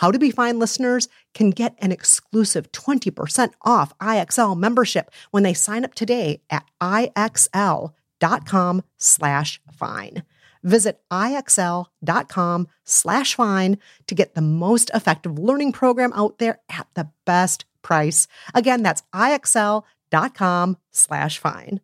how 0.00 0.10
to 0.10 0.18
Be 0.18 0.30
Fine 0.30 0.58
listeners 0.58 1.08
can 1.34 1.50
get 1.50 1.74
an 1.78 1.92
exclusive 1.92 2.70
20% 2.72 3.52
off 3.62 3.96
IXL 3.98 4.56
membership 4.56 5.10
when 5.30 5.42
they 5.42 5.54
sign 5.54 5.84
up 5.84 5.94
today 5.94 6.40
at 6.50 6.64
IXL.com 6.80 8.82
slash 8.96 9.60
fine. 9.72 10.22
Visit 10.62 11.00
IXL.com 11.12 12.68
slash 12.84 13.34
fine 13.34 13.78
to 14.06 14.14
get 14.14 14.34
the 14.34 14.42
most 14.42 14.90
effective 14.92 15.38
learning 15.38 15.72
program 15.72 16.12
out 16.14 16.38
there 16.38 16.60
at 16.68 16.88
the 16.94 17.08
best 17.24 17.64
price. 17.82 18.26
Again, 18.54 18.82
that's 18.82 19.02
IXL.com 19.14 20.76
slash 20.90 21.38
fine. 21.38 21.80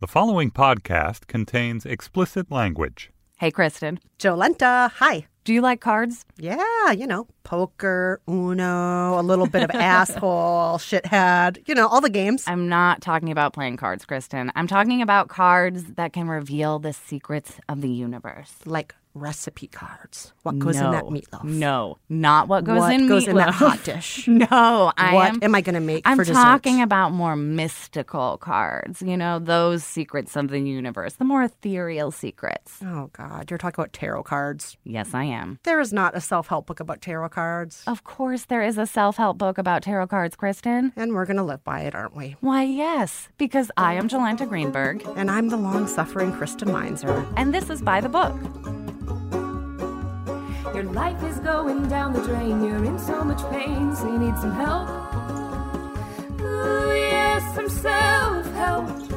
The 0.00 0.06
following 0.06 0.50
podcast 0.50 1.26
contains 1.26 1.84
explicit 1.84 2.50
language. 2.50 3.10
Hey, 3.38 3.50
Kristen. 3.50 4.00
Jolenta, 4.18 4.90
hi. 4.92 5.26
Do 5.44 5.54
you 5.54 5.60
like 5.62 5.80
cards? 5.80 6.24
Yeah, 6.36 6.90
you 6.92 7.06
know, 7.06 7.26
poker, 7.42 8.20
Uno, 8.28 9.18
a 9.18 9.22
little 9.22 9.46
bit 9.46 9.62
of 9.62 9.70
asshole, 9.74 10.76
shithead, 10.78 11.66
you 11.66 11.74
know, 11.74 11.88
all 11.88 12.00
the 12.02 12.10
games. 12.10 12.44
I'm 12.46 12.68
not 12.68 13.00
talking 13.00 13.30
about 13.30 13.54
playing 13.54 13.78
cards, 13.78 14.04
Kristen. 14.04 14.52
I'm 14.54 14.66
talking 14.66 15.00
about 15.00 15.28
cards 15.28 15.84
that 15.94 16.12
can 16.12 16.28
reveal 16.28 16.78
the 16.78 16.92
secrets 16.92 17.58
of 17.68 17.80
the 17.80 17.88
universe. 17.88 18.52
Like 18.66 18.94
recipe 19.14 19.66
cards. 19.66 20.32
What 20.42 20.58
goes 20.58 20.76
no, 20.76 20.86
in 20.86 20.92
that 20.92 21.04
meatloaf? 21.04 21.44
No, 21.44 21.98
not 22.08 22.48
what 22.48 22.64
goes 22.64 22.80
what 22.80 22.92
in 22.92 23.08
goes 23.08 23.24
meatloaf. 23.24 23.28
in 23.30 23.36
that 23.36 23.54
hot 23.54 23.84
dish. 23.84 24.28
no, 24.28 24.92
I 24.96 25.14
what 25.14 25.28
am. 25.28 25.38
am 25.42 25.54
I 25.54 25.60
going 25.60 25.74
to 25.74 25.80
make? 25.80 26.02
I'm 26.06 26.18
talking 26.24 26.74
dessert? 26.74 26.84
about 26.84 27.12
more 27.12 27.36
mystical 27.36 28.38
cards. 28.38 29.02
You 29.02 29.16
know, 29.16 29.38
those 29.38 29.84
secrets 29.84 30.36
of 30.36 30.48
the 30.48 30.60
universe, 30.60 31.14
the 31.14 31.24
more 31.24 31.42
ethereal 31.42 32.10
secrets. 32.10 32.78
Oh 32.84 33.10
God, 33.12 33.50
you're 33.50 33.58
talking 33.58 33.80
about 33.80 33.92
tarot 33.92 34.22
cards. 34.24 34.76
Yes, 34.84 35.14
I 35.14 35.24
am. 35.28 35.58
There 35.64 35.80
is 35.80 35.92
not 35.92 36.16
a 36.16 36.20
self-help 36.20 36.66
book 36.66 36.80
about 36.80 37.00
tarot 37.00 37.28
cards. 37.30 37.82
Of 37.86 38.04
course, 38.04 38.44
there 38.44 38.62
is 38.62 38.78
a 38.78 38.86
self-help 38.86 39.38
book 39.38 39.58
about 39.58 39.82
tarot 39.82 40.08
cards, 40.08 40.36
Kristen. 40.36 40.92
And 40.96 41.14
we're 41.14 41.26
going 41.26 41.36
to 41.36 41.42
live 41.42 41.64
by 41.64 41.80
it, 41.80 41.94
aren't 41.94 42.16
we? 42.16 42.36
Why, 42.40 42.62
yes, 42.62 43.28
because 43.38 43.70
I 43.76 43.94
am 43.94 44.08
Jolenta 44.08 44.48
Greenberg, 44.48 45.06
and 45.16 45.30
I'm 45.30 45.48
the 45.48 45.56
long-suffering 45.56 46.32
Kristen 46.32 46.72
Meinzer, 46.72 47.26
and 47.36 47.54
this 47.54 47.70
is 47.70 47.82
by 47.82 48.00
the 48.00 48.08
book. 48.08 48.34
Your 50.74 50.84
life 50.84 51.22
is 51.24 51.38
going 51.40 51.88
down 51.88 52.12
the 52.12 52.22
drain. 52.22 52.62
You're 52.62 52.84
in 52.84 52.98
so 52.98 53.24
much 53.24 53.42
pain, 53.50 53.96
so 53.96 54.06
you 54.12 54.18
need 54.18 54.36
some 54.38 54.52
help. 54.52 54.88
Ooh, 56.40 56.94
yes, 56.94 57.54
some 57.54 57.68
self 57.68 58.46
help. 58.52 59.07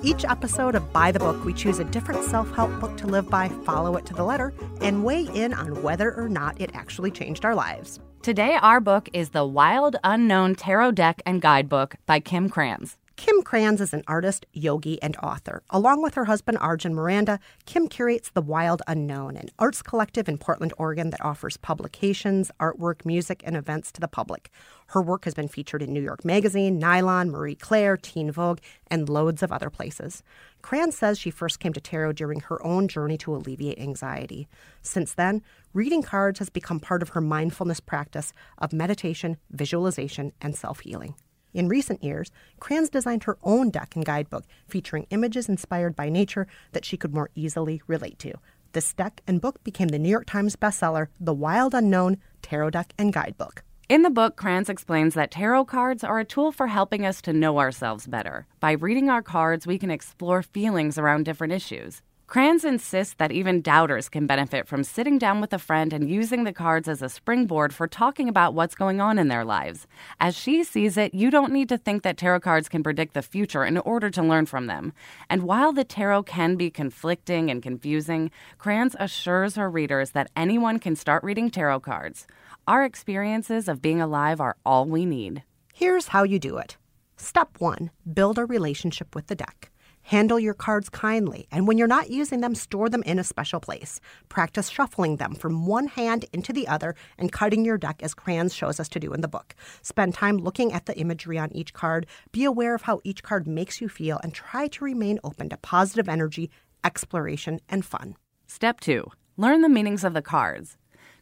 Each 0.00 0.24
episode 0.24 0.76
of 0.76 0.92
By 0.92 1.10
the 1.10 1.18
Book, 1.18 1.44
we 1.44 1.52
choose 1.52 1.80
a 1.80 1.84
different 1.84 2.22
self 2.22 2.48
help 2.52 2.70
book 2.80 2.96
to 2.98 3.08
live 3.08 3.28
by, 3.28 3.48
follow 3.48 3.96
it 3.96 4.06
to 4.06 4.14
the 4.14 4.22
letter, 4.22 4.54
and 4.80 5.04
weigh 5.04 5.26
in 5.34 5.52
on 5.52 5.82
whether 5.82 6.14
or 6.14 6.28
not 6.28 6.60
it 6.60 6.70
actually 6.72 7.10
changed 7.10 7.44
our 7.44 7.54
lives. 7.54 7.98
Today, 8.22 8.56
our 8.62 8.78
book 8.78 9.08
is 9.12 9.30
The 9.30 9.44
Wild 9.44 9.96
Unknown 10.04 10.54
Tarot 10.54 10.92
Deck 10.92 11.20
and 11.26 11.42
Guidebook 11.42 11.96
by 12.06 12.20
Kim 12.20 12.48
Krans. 12.48 12.94
Kim 13.16 13.42
Krans 13.42 13.80
is 13.80 13.92
an 13.92 14.04
artist, 14.06 14.46
yogi, 14.52 15.02
and 15.02 15.16
author. 15.16 15.64
Along 15.70 16.00
with 16.00 16.14
her 16.14 16.26
husband, 16.26 16.58
Arjun 16.60 16.94
Miranda, 16.94 17.40
Kim 17.66 17.88
curates 17.88 18.30
The 18.30 18.40
Wild 18.40 18.80
Unknown, 18.86 19.36
an 19.36 19.48
arts 19.58 19.82
collective 19.82 20.28
in 20.28 20.38
Portland, 20.38 20.72
Oregon 20.78 21.10
that 21.10 21.24
offers 21.24 21.56
publications, 21.56 22.52
artwork, 22.60 23.04
music, 23.04 23.42
and 23.44 23.56
events 23.56 23.90
to 23.90 24.00
the 24.00 24.06
public. 24.06 24.52
Her 24.88 25.02
work 25.02 25.24
has 25.24 25.34
been 25.34 25.48
featured 25.48 25.82
in 25.82 25.92
New 25.92 26.02
York 26.02 26.24
Magazine, 26.24 26.78
Nylon, 26.78 27.30
Marie 27.30 27.54
Claire, 27.54 27.96
Teen 27.96 28.30
Vogue, 28.30 28.60
and 28.90 29.08
loads 29.08 29.42
of 29.42 29.52
other 29.52 29.68
places. 29.68 30.22
Krans 30.62 30.94
says 30.94 31.18
she 31.18 31.30
first 31.30 31.60
came 31.60 31.74
to 31.74 31.80
tarot 31.80 32.12
during 32.12 32.40
her 32.40 32.64
own 32.66 32.88
journey 32.88 33.18
to 33.18 33.34
alleviate 33.34 33.78
anxiety. 33.78 34.48
Since 34.80 35.14
then, 35.14 35.42
reading 35.74 36.02
cards 36.02 36.38
has 36.38 36.48
become 36.48 36.80
part 36.80 37.02
of 37.02 37.10
her 37.10 37.20
mindfulness 37.20 37.80
practice 37.80 38.32
of 38.56 38.72
meditation, 38.72 39.36
visualization, 39.50 40.32
and 40.40 40.56
self 40.56 40.80
healing. 40.80 41.14
In 41.52 41.68
recent 41.68 42.02
years, 42.02 42.30
Krans 42.60 42.90
designed 42.90 43.24
her 43.24 43.38
own 43.42 43.70
deck 43.70 43.94
and 43.94 44.04
guidebook 44.04 44.44
featuring 44.66 45.06
images 45.10 45.48
inspired 45.48 45.96
by 45.96 46.08
nature 46.08 46.46
that 46.72 46.84
she 46.84 46.96
could 46.96 47.14
more 47.14 47.30
easily 47.34 47.82
relate 47.86 48.18
to. 48.20 48.34
This 48.72 48.92
deck 48.94 49.22
and 49.26 49.40
book 49.40 49.62
became 49.64 49.88
the 49.88 49.98
New 49.98 50.10
York 50.10 50.26
Times 50.26 50.56
bestseller, 50.56 51.08
The 51.18 51.34
Wild 51.34 51.74
Unknown 51.74 52.18
Tarot 52.42 52.70
Deck 52.70 52.92
and 52.98 53.12
Guidebook. 53.12 53.64
In 53.88 54.02
the 54.02 54.10
book, 54.10 54.36
Krans 54.36 54.68
explains 54.68 55.14
that 55.14 55.30
tarot 55.30 55.64
cards 55.64 56.04
are 56.04 56.18
a 56.18 56.24
tool 56.24 56.52
for 56.52 56.66
helping 56.66 57.06
us 57.06 57.22
to 57.22 57.32
know 57.32 57.58
ourselves 57.58 58.06
better. 58.06 58.46
By 58.60 58.72
reading 58.72 59.08
our 59.08 59.22
cards, 59.22 59.66
we 59.66 59.78
can 59.78 59.90
explore 59.90 60.42
feelings 60.42 60.98
around 60.98 61.24
different 61.24 61.54
issues. 61.54 62.02
Krans 62.28 62.66
insists 62.66 63.14
that 63.14 63.32
even 63.32 63.62
doubters 63.62 64.10
can 64.10 64.26
benefit 64.26 64.68
from 64.68 64.84
sitting 64.84 65.16
down 65.16 65.40
with 65.40 65.54
a 65.54 65.58
friend 65.58 65.94
and 65.94 66.10
using 66.10 66.44
the 66.44 66.52
cards 66.52 66.86
as 66.86 67.00
a 67.00 67.08
springboard 67.08 67.72
for 67.72 67.88
talking 67.88 68.28
about 68.28 68.52
what's 68.52 68.74
going 68.74 69.00
on 69.00 69.18
in 69.18 69.28
their 69.28 69.46
lives. 69.46 69.86
As 70.20 70.36
she 70.36 70.62
sees 70.62 70.98
it, 70.98 71.14
you 71.14 71.30
don't 71.30 71.54
need 71.54 71.70
to 71.70 71.78
think 71.78 72.02
that 72.02 72.18
tarot 72.18 72.40
cards 72.40 72.68
can 72.68 72.82
predict 72.82 73.14
the 73.14 73.22
future 73.22 73.64
in 73.64 73.78
order 73.78 74.10
to 74.10 74.22
learn 74.22 74.44
from 74.44 74.66
them. 74.66 74.92
And 75.30 75.44
while 75.44 75.72
the 75.72 75.84
tarot 75.84 76.24
can 76.24 76.56
be 76.56 76.68
conflicting 76.68 77.50
and 77.50 77.62
confusing, 77.62 78.30
Krans 78.58 78.94
assures 79.00 79.54
her 79.54 79.70
readers 79.70 80.10
that 80.10 80.30
anyone 80.36 80.78
can 80.78 80.96
start 80.96 81.24
reading 81.24 81.50
tarot 81.50 81.80
cards. 81.80 82.26
Our 82.68 82.84
experiences 82.84 83.66
of 83.66 83.80
being 83.80 83.98
alive 83.98 84.42
are 84.42 84.58
all 84.66 84.84
we 84.84 85.06
need. 85.06 85.42
Here's 85.72 86.08
how 86.08 86.24
you 86.24 86.38
do 86.38 86.58
it. 86.58 86.76
Step 87.16 87.48
one 87.60 87.90
build 88.12 88.36
a 88.36 88.44
relationship 88.44 89.14
with 89.14 89.28
the 89.28 89.34
deck. 89.34 89.70
Handle 90.02 90.38
your 90.38 90.52
cards 90.52 90.90
kindly, 90.90 91.48
and 91.50 91.66
when 91.66 91.78
you're 91.78 91.86
not 91.86 92.10
using 92.10 92.42
them, 92.42 92.54
store 92.54 92.90
them 92.90 93.02
in 93.04 93.18
a 93.18 93.24
special 93.24 93.58
place. 93.58 94.02
Practice 94.28 94.68
shuffling 94.68 95.16
them 95.16 95.34
from 95.34 95.64
one 95.64 95.86
hand 95.86 96.26
into 96.34 96.52
the 96.52 96.68
other 96.68 96.94
and 97.16 97.32
cutting 97.32 97.64
your 97.64 97.78
deck 97.78 98.02
as 98.02 98.14
Krans 98.14 98.54
shows 98.54 98.78
us 98.78 98.90
to 98.90 99.00
do 99.00 99.14
in 99.14 99.22
the 99.22 99.28
book. 99.28 99.54
Spend 99.80 100.12
time 100.12 100.36
looking 100.36 100.70
at 100.74 100.84
the 100.84 100.98
imagery 100.98 101.38
on 101.38 101.50
each 101.54 101.72
card, 101.72 102.06
be 102.32 102.44
aware 102.44 102.74
of 102.74 102.82
how 102.82 103.00
each 103.02 103.22
card 103.22 103.46
makes 103.46 103.80
you 103.80 103.88
feel, 103.88 104.20
and 104.22 104.34
try 104.34 104.68
to 104.68 104.84
remain 104.84 105.18
open 105.24 105.48
to 105.48 105.56
positive 105.56 106.06
energy, 106.06 106.50
exploration, 106.84 107.60
and 107.70 107.86
fun. 107.86 108.14
Step 108.46 108.80
two 108.80 109.10
Learn 109.38 109.62
the 109.62 109.68
meanings 109.68 110.02
of 110.02 110.14
the 110.14 110.20
cards. 110.20 110.77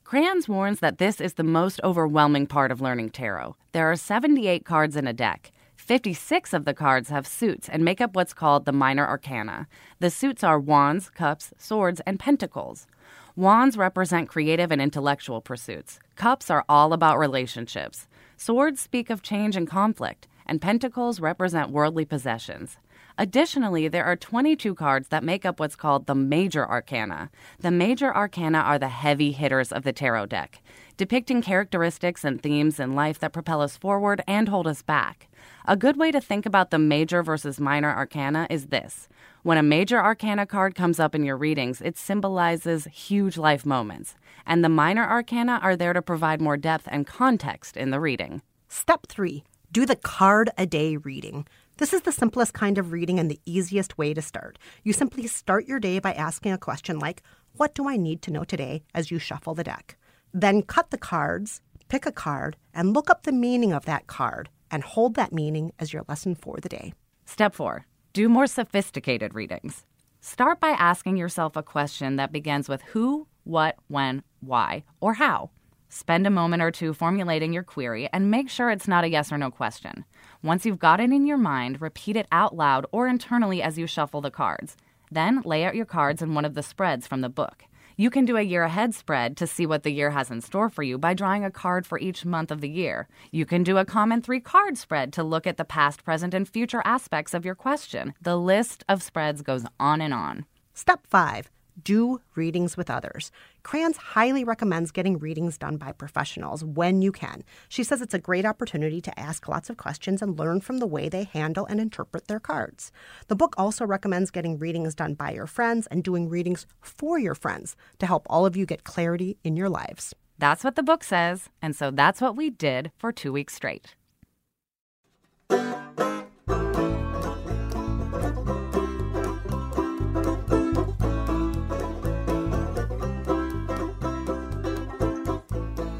Krans 0.06 0.46
warns 0.46 0.78
that 0.78 0.98
this 0.98 1.20
is 1.20 1.34
the 1.34 1.42
most 1.42 1.80
overwhelming 1.82 2.46
part 2.46 2.70
of 2.70 2.80
learning 2.80 3.10
tarot. 3.10 3.56
There 3.72 3.90
are 3.90 3.96
78 3.96 4.64
cards 4.64 4.94
in 4.94 5.08
a 5.08 5.12
deck. 5.12 5.50
56 5.74 6.52
of 6.52 6.64
the 6.64 6.74
cards 6.74 7.08
have 7.08 7.26
suits 7.26 7.68
and 7.68 7.84
make 7.84 8.00
up 8.00 8.14
what's 8.14 8.32
called 8.32 8.66
the 8.66 8.72
minor 8.72 9.04
arcana. 9.04 9.66
The 9.98 10.10
suits 10.10 10.44
are 10.44 10.60
wands, 10.60 11.10
cups, 11.10 11.52
swords, 11.58 12.00
and 12.06 12.20
pentacles. 12.20 12.86
Wands 13.34 13.76
represent 13.76 14.28
creative 14.28 14.70
and 14.70 14.80
intellectual 14.80 15.40
pursuits. 15.40 15.98
Cups 16.14 16.50
are 16.50 16.64
all 16.68 16.92
about 16.92 17.18
relationships. 17.18 18.06
Swords 18.36 18.80
speak 18.80 19.10
of 19.10 19.22
change 19.22 19.56
and 19.56 19.66
conflict, 19.66 20.28
and 20.46 20.62
pentacles 20.62 21.18
represent 21.18 21.70
worldly 21.70 22.04
possessions. 22.04 22.76
Additionally, 23.18 23.88
there 23.88 24.04
are 24.04 24.14
22 24.14 24.74
cards 24.74 25.08
that 25.08 25.24
make 25.24 25.46
up 25.46 25.58
what's 25.58 25.74
called 25.74 26.06
the 26.06 26.14
major 26.14 26.68
arcana. 26.68 27.30
The 27.58 27.70
major 27.70 28.14
arcana 28.14 28.58
are 28.58 28.78
the 28.78 28.88
heavy 28.88 29.32
hitters 29.32 29.72
of 29.72 29.84
the 29.84 29.92
tarot 29.92 30.26
deck, 30.26 30.62
depicting 30.98 31.40
characteristics 31.40 32.24
and 32.24 32.42
themes 32.42 32.78
in 32.78 32.94
life 32.94 33.18
that 33.20 33.32
propel 33.32 33.62
us 33.62 33.74
forward 33.74 34.20
and 34.26 34.50
hold 34.50 34.66
us 34.66 34.82
back. 34.82 35.28
A 35.64 35.78
good 35.78 35.96
way 35.96 36.12
to 36.12 36.20
think 36.20 36.44
about 36.44 36.70
the 36.70 36.78
major 36.78 37.22
versus 37.22 37.58
minor 37.58 37.90
arcana 37.90 38.46
is 38.50 38.66
this. 38.66 39.08
When 39.42 39.56
a 39.56 39.62
major 39.62 39.98
arcana 39.98 40.44
card 40.44 40.74
comes 40.74 41.00
up 41.00 41.14
in 41.14 41.24
your 41.24 41.38
readings, 41.38 41.80
it 41.80 41.96
symbolizes 41.96 42.84
huge 42.92 43.38
life 43.38 43.64
moments, 43.64 44.14
and 44.44 44.62
the 44.62 44.68
minor 44.68 45.08
arcana 45.08 45.58
are 45.62 45.76
there 45.76 45.94
to 45.94 46.02
provide 46.02 46.42
more 46.42 46.58
depth 46.58 46.86
and 46.90 47.06
context 47.06 47.78
in 47.78 47.90
the 47.90 48.00
reading. 48.00 48.42
Step 48.68 49.06
three 49.06 49.42
do 49.72 49.84
the 49.84 49.96
card 49.96 50.48
a 50.56 50.64
day 50.64 50.96
reading. 50.96 51.46
This 51.78 51.92
is 51.92 52.02
the 52.02 52.12
simplest 52.12 52.54
kind 52.54 52.78
of 52.78 52.90
reading 52.90 53.18
and 53.18 53.30
the 53.30 53.40
easiest 53.44 53.98
way 53.98 54.14
to 54.14 54.22
start. 54.22 54.58
You 54.82 54.94
simply 54.94 55.26
start 55.26 55.66
your 55.66 55.78
day 55.78 55.98
by 55.98 56.14
asking 56.14 56.52
a 56.52 56.58
question 56.58 56.98
like, 56.98 57.22
What 57.56 57.74
do 57.74 57.86
I 57.86 57.98
need 57.98 58.22
to 58.22 58.30
know 58.30 58.44
today 58.44 58.82
as 58.94 59.10
you 59.10 59.18
shuffle 59.18 59.54
the 59.54 59.64
deck? 59.64 59.98
Then 60.32 60.62
cut 60.62 60.90
the 60.90 60.96
cards, 60.96 61.60
pick 61.88 62.06
a 62.06 62.12
card, 62.12 62.56
and 62.72 62.94
look 62.94 63.10
up 63.10 63.24
the 63.24 63.32
meaning 63.32 63.74
of 63.74 63.84
that 63.84 64.06
card 64.06 64.48
and 64.70 64.84
hold 64.84 65.16
that 65.16 65.34
meaning 65.34 65.70
as 65.78 65.92
your 65.92 66.04
lesson 66.08 66.34
for 66.34 66.56
the 66.62 66.70
day. 66.70 66.94
Step 67.26 67.54
four 67.54 67.84
do 68.14 68.30
more 68.30 68.46
sophisticated 68.46 69.34
readings. 69.34 69.84
Start 70.22 70.58
by 70.58 70.70
asking 70.70 71.18
yourself 71.18 71.54
a 71.54 71.62
question 71.62 72.16
that 72.16 72.32
begins 72.32 72.66
with 72.66 72.80
who, 72.80 73.26
what, 73.44 73.76
when, 73.88 74.22
why, 74.40 74.84
or 75.02 75.12
how. 75.12 75.50
Spend 75.88 76.26
a 76.26 76.30
moment 76.30 76.62
or 76.62 76.70
two 76.70 76.92
formulating 76.92 77.52
your 77.52 77.62
query 77.62 78.08
and 78.12 78.30
make 78.30 78.50
sure 78.50 78.70
it's 78.70 78.88
not 78.88 79.04
a 79.04 79.08
yes 79.08 79.30
or 79.30 79.38
no 79.38 79.50
question. 79.50 80.04
Once 80.42 80.66
you've 80.66 80.78
got 80.78 81.00
it 81.00 81.12
in 81.12 81.26
your 81.26 81.38
mind, 81.38 81.80
repeat 81.80 82.16
it 82.16 82.26
out 82.32 82.56
loud 82.56 82.86
or 82.92 83.06
internally 83.06 83.62
as 83.62 83.78
you 83.78 83.86
shuffle 83.86 84.20
the 84.20 84.30
cards. 84.30 84.76
Then 85.10 85.42
lay 85.42 85.64
out 85.64 85.76
your 85.76 85.86
cards 85.86 86.22
in 86.22 86.34
one 86.34 86.44
of 86.44 86.54
the 86.54 86.62
spreads 86.62 87.06
from 87.06 87.20
the 87.20 87.28
book. 87.28 87.64
You 87.98 88.10
can 88.10 88.26
do 88.26 88.36
a 88.36 88.42
year 88.42 88.64
ahead 88.64 88.94
spread 88.94 89.38
to 89.38 89.46
see 89.46 89.64
what 89.64 89.82
the 89.82 89.90
year 89.90 90.10
has 90.10 90.30
in 90.30 90.42
store 90.42 90.68
for 90.68 90.82
you 90.82 90.98
by 90.98 91.14
drawing 91.14 91.44
a 91.44 91.50
card 91.50 91.86
for 91.86 91.98
each 91.98 92.26
month 92.26 92.50
of 92.50 92.60
the 92.60 92.68
year. 92.68 93.08
You 93.30 93.46
can 93.46 93.62
do 93.62 93.78
a 93.78 93.86
common 93.86 94.20
three 94.20 94.40
card 94.40 94.76
spread 94.76 95.14
to 95.14 95.22
look 95.22 95.46
at 95.46 95.56
the 95.56 95.64
past, 95.64 96.04
present, 96.04 96.34
and 96.34 96.46
future 96.46 96.82
aspects 96.84 97.32
of 97.32 97.46
your 97.46 97.54
question. 97.54 98.12
The 98.20 98.36
list 98.36 98.84
of 98.86 99.02
spreads 99.02 99.40
goes 99.40 99.64
on 99.80 100.02
and 100.02 100.12
on. 100.12 100.44
Step 100.74 101.06
five 101.06 101.50
do 101.82 102.20
readings 102.34 102.76
with 102.76 102.90
others. 102.90 103.30
Krans 103.64 103.96
highly 103.96 104.44
recommends 104.44 104.90
getting 104.90 105.18
readings 105.18 105.58
done 105.58 105.76
by 105.76 105.92
professionals 105.92 106.64
when 106.64 107.02
you 107.02 107.12
can. 107.12 107.44
She 107.68 107.84
says 107.84 108.00
it's 108.00 108.14
a 108.14 108.18
great 108.18 108.44
opportunity 108.44 109.00
to 109.00 109.18
ask 109.18 109.48
lots 109.48 109.70
of 109.70 109.76
questions 109.76 110.22
and 110.22 110.38
learn 110.38 110.60
from 110.60 110.78
the 110.78 110.86
way 110.86 111.08
they 111.08 111.24
handle 111.24 111.66
and 111.66 111.80
interpret 111.80 112.28
their 112.28 112.40
cards. 112.40 112.92
The 113.28 113.36
book 113.36 113.54
also 113.56 113.84
recommends 113.84 114.30
getting 114.30 114.58
readings 114.58 114.94
done 114.94 115.14
by 115.14 115.32
your 115.32 115.46
friends 115.46 115.86
and 115.88 116.02
doing 116.02 116.28
readings 116.28 116.66
for 116.80 117.18
your 117.18 117.34
friends 117.34 117.76
to 117.98 118.06
help 118.06 118.26
all 118.28 118.46
of 118.46 118.56
you 118.56 118.66
get 118.66 118.84
clarity 118.84 119.38
in 119.44 119.56
your 119.56 119.68
lives. 119.68 120.14
That's 120.38 120.64
what 120.64 120.76
the 120.76 120.82
book 120.82 121.02
says, 121.02 121.48
and 121.62 121.74
so 121.74 121.90
that's 121.90 122.20
what 122.20 122.36
we 122.36 122.50
did 122.50 122.92
for 122.98 123.10
two 123.10 123.32
weeks 123.32 123.54
straight. 123.54 123.94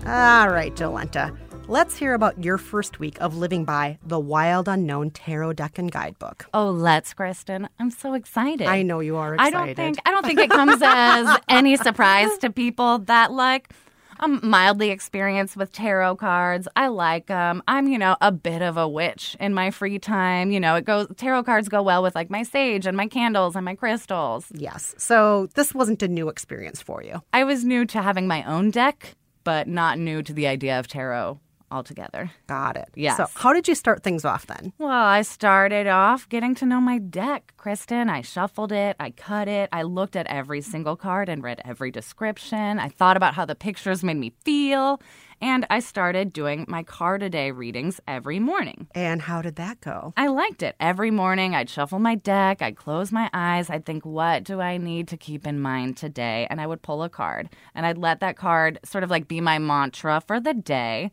All 0.07 0.51
right, 0.51 0.73
Jolenta. 0.73 1.37
Let's 1.67 1.97
hear 1.97 2.15
about 2.15 2.45
your 2.45 2.59
first 2.59 3.01
week 3.01 3.21
of 3.21 3.37
living 3.37 3.65
by 3.65 3.99
the 4.07 4.21
Wild 4.21 4.69
Unknown 4.69 5.11
Tarot 5.11 5.55
Deck 5.55 5.79
and 5.79 5.91
Guidebook. 5.91 6.47
Oh, 6.55 6.71
let's, 6.71 7.13
Kristen. 7.13 7.69
I'm 7.81 7.91
so 7.91 8.15
excited. 8.15 8.69
I 8.69 8.83
know 8.83 9.01
you 9.01 9.17
are 9.17 9.35
excited. 9.35 9.57
I 9.57 9.65
don't 9.65 9.75
think 9.75 9.99
I 10.07 10.13
don't 10.13 10.25
think 10.25 10.39
it 10.39 10.51
comes 10.51 10.81
as 10.81 11.41
any 11.49 11.77
surprise 11.77 12.39
to 12.39 12.51
people 12.51 13.01
that 13.01 13.33
like 13.33 13.73
I'm 14.21 14.49
mildly 14.49 14.91
experienced 14.91 15.57
with 15.57 15.73
tarot 15.73 16.17
cards. 16.17 16.69
I 16.77 16.87
like 16.87 17.27
them. 17.27 17.65
I'm, 17.67 17.89
you 17.89 17.99
know, 17.99 18.17
a 18.21 18.31
bit 18.31 18.63
of 18.63 18.77
a 18.77 18.87
witch 18.87 19.37
in 19.41 19.55
my 19.55 19.73
free 19.73 19.99
time. 19.99 20.53
You 20.53 20.61
know, 20.61 20.77
it 20.77 20.85
goes 20.85 21.09
tarot 21.17 21.43
cards 21.43 21.69
go 21.69 21.83
well 21.83 22.05
with 22.05 22.15
like 22.15 22.31
my 22.31 22.45
sage 22.45 22.87
and 22.87 22.97
my 22.97 23.09
candles 23.09 23.57
and 23.57 23.65
my 23.65 23.75
crystals. 23.75 24.47
Yes. 24.53 24.95
So 24.99 25.49
this 25.57 25.75
wasn't 25.75 26.01
a 26.05 26.09
new 26.09 26.29
experience 26.29 26.81
for 26.81 27.03
you. 27.03 27.23
I 27.33 27.43
was 27.43 27.65
new 27.65 27.85
to 27.87 28.03
having 28.03 28.29
my 28.29 28.45
own 28.45 28.71
deck 28.71 29.17
but 29.47 29.69
not 29.69 29.97
new 29.97 30.25
to 30.25 30.33
the 30.33 30.49
idea 30.49 30.77
of 30.77 30.89
tarot 30.89 31.39
altogether. 31.71 32.31
Got 32.47 32.77
it. 32.77 32.89
Yes. 32.95 33.17
So, 33.17 33.27
how 33.35 33.53
did 33.53 33.69
you 33.69 33.75
start 33.75 34.03
things 34.03 34.25
off 34.25 34.47
then? 34.47 34.73
Well, 34.79 34.91
I 34.91 35.23
started 35.23 35.87
off 35.87 36.29
getting 36.29 36.55
to 36.57 36.67
know 36.67 36.81
my 36.81 36.99
deck, 36.99 37.55
Kristen. 37.57 38.09
I 38.09 38.23
shuffled 38.23 38.73
it, 38.73 38.97
I 39.01 39.11
cut 39.11 39.49
it, 39.49 39.69
I 39.73 39.83
looked 39.83 40.17
at 40.17 40.27
every 40.27 40.61
single 40.61 40.97
card 40.97 41.29
and 41.29 41.43
read 41.43 41.61
every 41.65 41.91
description. 41.91 42.79
I 42.79 42.89
thought 42.89 43.17
about 43.17 43.35
how 43.35 43.45
the 43.45 43.55
pictures 43.55 44.05
made 44.05 44.17
me 44.17 44.33
feel. 44.45 45.01
And 45.41 45.67
I 45.69 45.81
started 45.81 46.33
doing 46.33 46.65
my 46.67 46.83
card 46.83 47.23
a 47.23 47.29
day 47.29 47.51
readings 47.51 48.01
every 48.09 48.39
morning. 48.39 48.87
And 48.95 49.21
how 49.21 49.43
did 49.43 49.57
that 49.57 49.81
go? 49.81 50.15
I 50.17 50.29
liked 50.29 50.63
it. 50.63 50.77
Every 50.81 51.11
morning, 51.11 51.55
I'd 51.55 51.69
shuffle 51.69 51.99
my 51.99 52.15
deck, 52.15 52.63
I'd 52.63 52.77
close 52.77 53.13
my 53.13 53.29
eyes, 53.35 53.69
I'd 53.69 53.85
think, 53.85 54.07
what 54.07 54.45
do 54.45 54.61
I 54.61 54.79
need 54.79 55.09
to 55.09 55.17
keep 55.17 55.47
in 55.47 55.61
mind 55.61 55.99
today? 55.99 56.47
And 56.49 56.61
I 56.61 56.67
would 56.67 56.81
pull 56.83 57.03
a 57.03 57.11
card. 57.11 57.51
And 57.75 57.85
I'd 57.85 57.99
let 57.99 58.21
that 58.21 58.37
card 58.37 58.79
sort 58.85 59.05
of 59.05 59.11
like 59.11 59.29
be 59.29 59.41
my 59.41 59.59
mantra 59.59 60.23
for 60.27 60.41
the 60.41 60.55
day. 60.55 61.11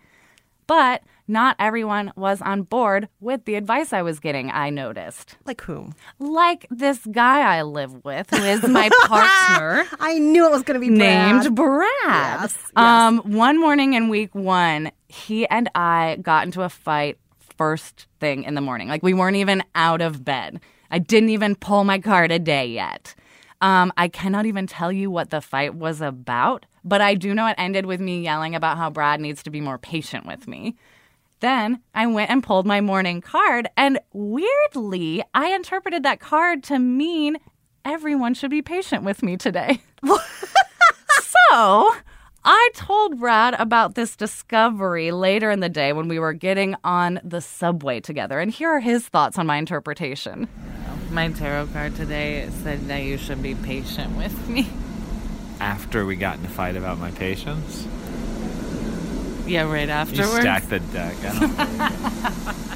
But 0.68 1.04
not 1.27 1.56
everyone 1.60 2.12
was 2.15 2.42
on 2.42 2.63
board 2.63 3.07
with 3.19 3.45
the 3.45 3.56
advice 3.56 3.94
I 3.94 4.01
was 4.01 4.19
getting, 4.19 4.51
I 4.51 4.69
noticed. 4.69 5.38
Like 5.45 5.62
whom? 5.62 5.95
Like 6.19 6.68
this 6.69 7.00
guy 7.12 7.57
I 7.57 7.62
live 7.63 8.04
with, 8.04 8.30
who 8.30 8.44
is 8.44 8.63
my 8.68 8.89
partner. 9.04 9.86
I 10.00 10.19
knew 10.19 10.45
it 10.45 10.51
was 10.51 10.63
going 10.63 10.80
to 10.80 10.86
be 10.86 10.95
Brad. 10.95 11.44
Named 11.44 11.56
Brad. 11.56 11.89
Yes, 12.06 12.57
yes. 12.57 12.71
Um, 12.75 13.19
one 13.19 13.60
morning 13.60 13.93
in 13.93 14.10
week 14.10 14.34
one, 14.36 14.91
he 15.08 15.48
and 15.48 15.70
I 15.75 16.17
got 16.22 16.46
into 16.46 16.62
a 16.62 16.70
fight 16.70 17.17
first 17.58 18.08
thing 18.20 18.43
in 18.43 18.55
the 18.55 18.62
morning. 18.62 18.88
Like 18.88 19.03
we 19.03 19.13
weren't 19.13 19.38
even 19.38 19.63
out 19.75 20.01
of 20.01 20.24
bed. 20.25 20.60
I 20.91 21.00
didn't 21.00 21.29
even 21.29 21.55
pull 21.55 21.84
my 21.84 22.00
card 22.00 22.32
a 22.32 22.39
day 22.39 22.67
yet. 22.67 23.15
Um, 23.62 23.93
I 23.96 24.10
cannot 24.10 24.46
even 24.46 24.67
tell 24.67 24.91
you 24.91 25.10
what 25.10 25.29
the 25.29 25.39
fight 25.39 25.74
was 25.74 26.01
about, 26.01 26.65
but 26.84 27.02
I 27.02 27.16
do 27.16 27.34
know 27.34 27.48
it 27.48 27.56
ended 27.58 27.86
with 27.86 28.00
me 28.00 28.22
yelling 28.22 28.56
about 28.56 28.78
how 28.78 28.90
Brad 28.90 29.20
needs 29.20 29.44
to 29.44 29.50
be 29.50 29.62
more 29.62 29.78
patient 29.78 30.25
with 30.25 30.48
me. 30.48 30.75
Then 31.40 31.82
I 31.94 32.08
went 32.08 32.32
and 32.32 32.42
pulled 32.42 32.66
my 32.66 32.80
morning 32.80 33.20
card, 33.20 33.68
and 33.75 34.00
weirdly, 34.13 35.24
I 35.34 35.50
interpreted 35.54 36.04
that 36.04 36.20
card 36.20 36.63
to 36.63 36.80
mean 36.80 37.38
everyone 37.84 38.34
should 38.34 38.52
be 38.52 38.62
patient 38.62 39.04
with 39.04 39.22
me 39.22 39.36
today. 39.36 39.82
so 40.06 41.94
I 42.46 42.70
told 42.74 43.20
Brad 43.20 43.56
about 43.56 43.96
this 43.96 44.16
discovery 44.16 45.12
later 45.12 45.52
in 45.52 45.60
the 45.60 45.70
day 45.70 45.94
when 45.94 46.08
we 46.08 46.20
were 46.20 46.34
getting 46.34 46.75
on 46.84 47.20
the 47.24 47.42
subway 47.42 48.00
together, 48.00 48.40
and 48.40 48.52
here 48.52 48.70
are 48.70 48.80
his 48.80 49.08
thoughts 49.08 49.38
on 49.38 49.46
my 49.46 49.58
interpretation. 49.58 50.48
My 51.12 51.30
tarot 51.30 51.68
card 51.68 51.96
today 51.96 52.50
said 52.63 52.88
that 52.88 53.04
you 53.04 53.18
should 53.18 53.44
be 53.44 53.56
patient 53.56 54.18
with 54.18 54.50
me. 54.50 54.68
After 55.63 56.05
we 56.05 56.17
got 56.17 56.39
in 56.39 56.46
a 56.46 56.50
fight 56.50 56.75
about 56.75 57.00
my 57.00 57.10
patience, 57.12 57.88
Yeah, 59.48 59.63
right 59.63 59.88
afterwards. 59.88 60.34
you 60.34 60.41
stacked 60.41 60.70
the 60.70 60.79
deck. 60.79 61.15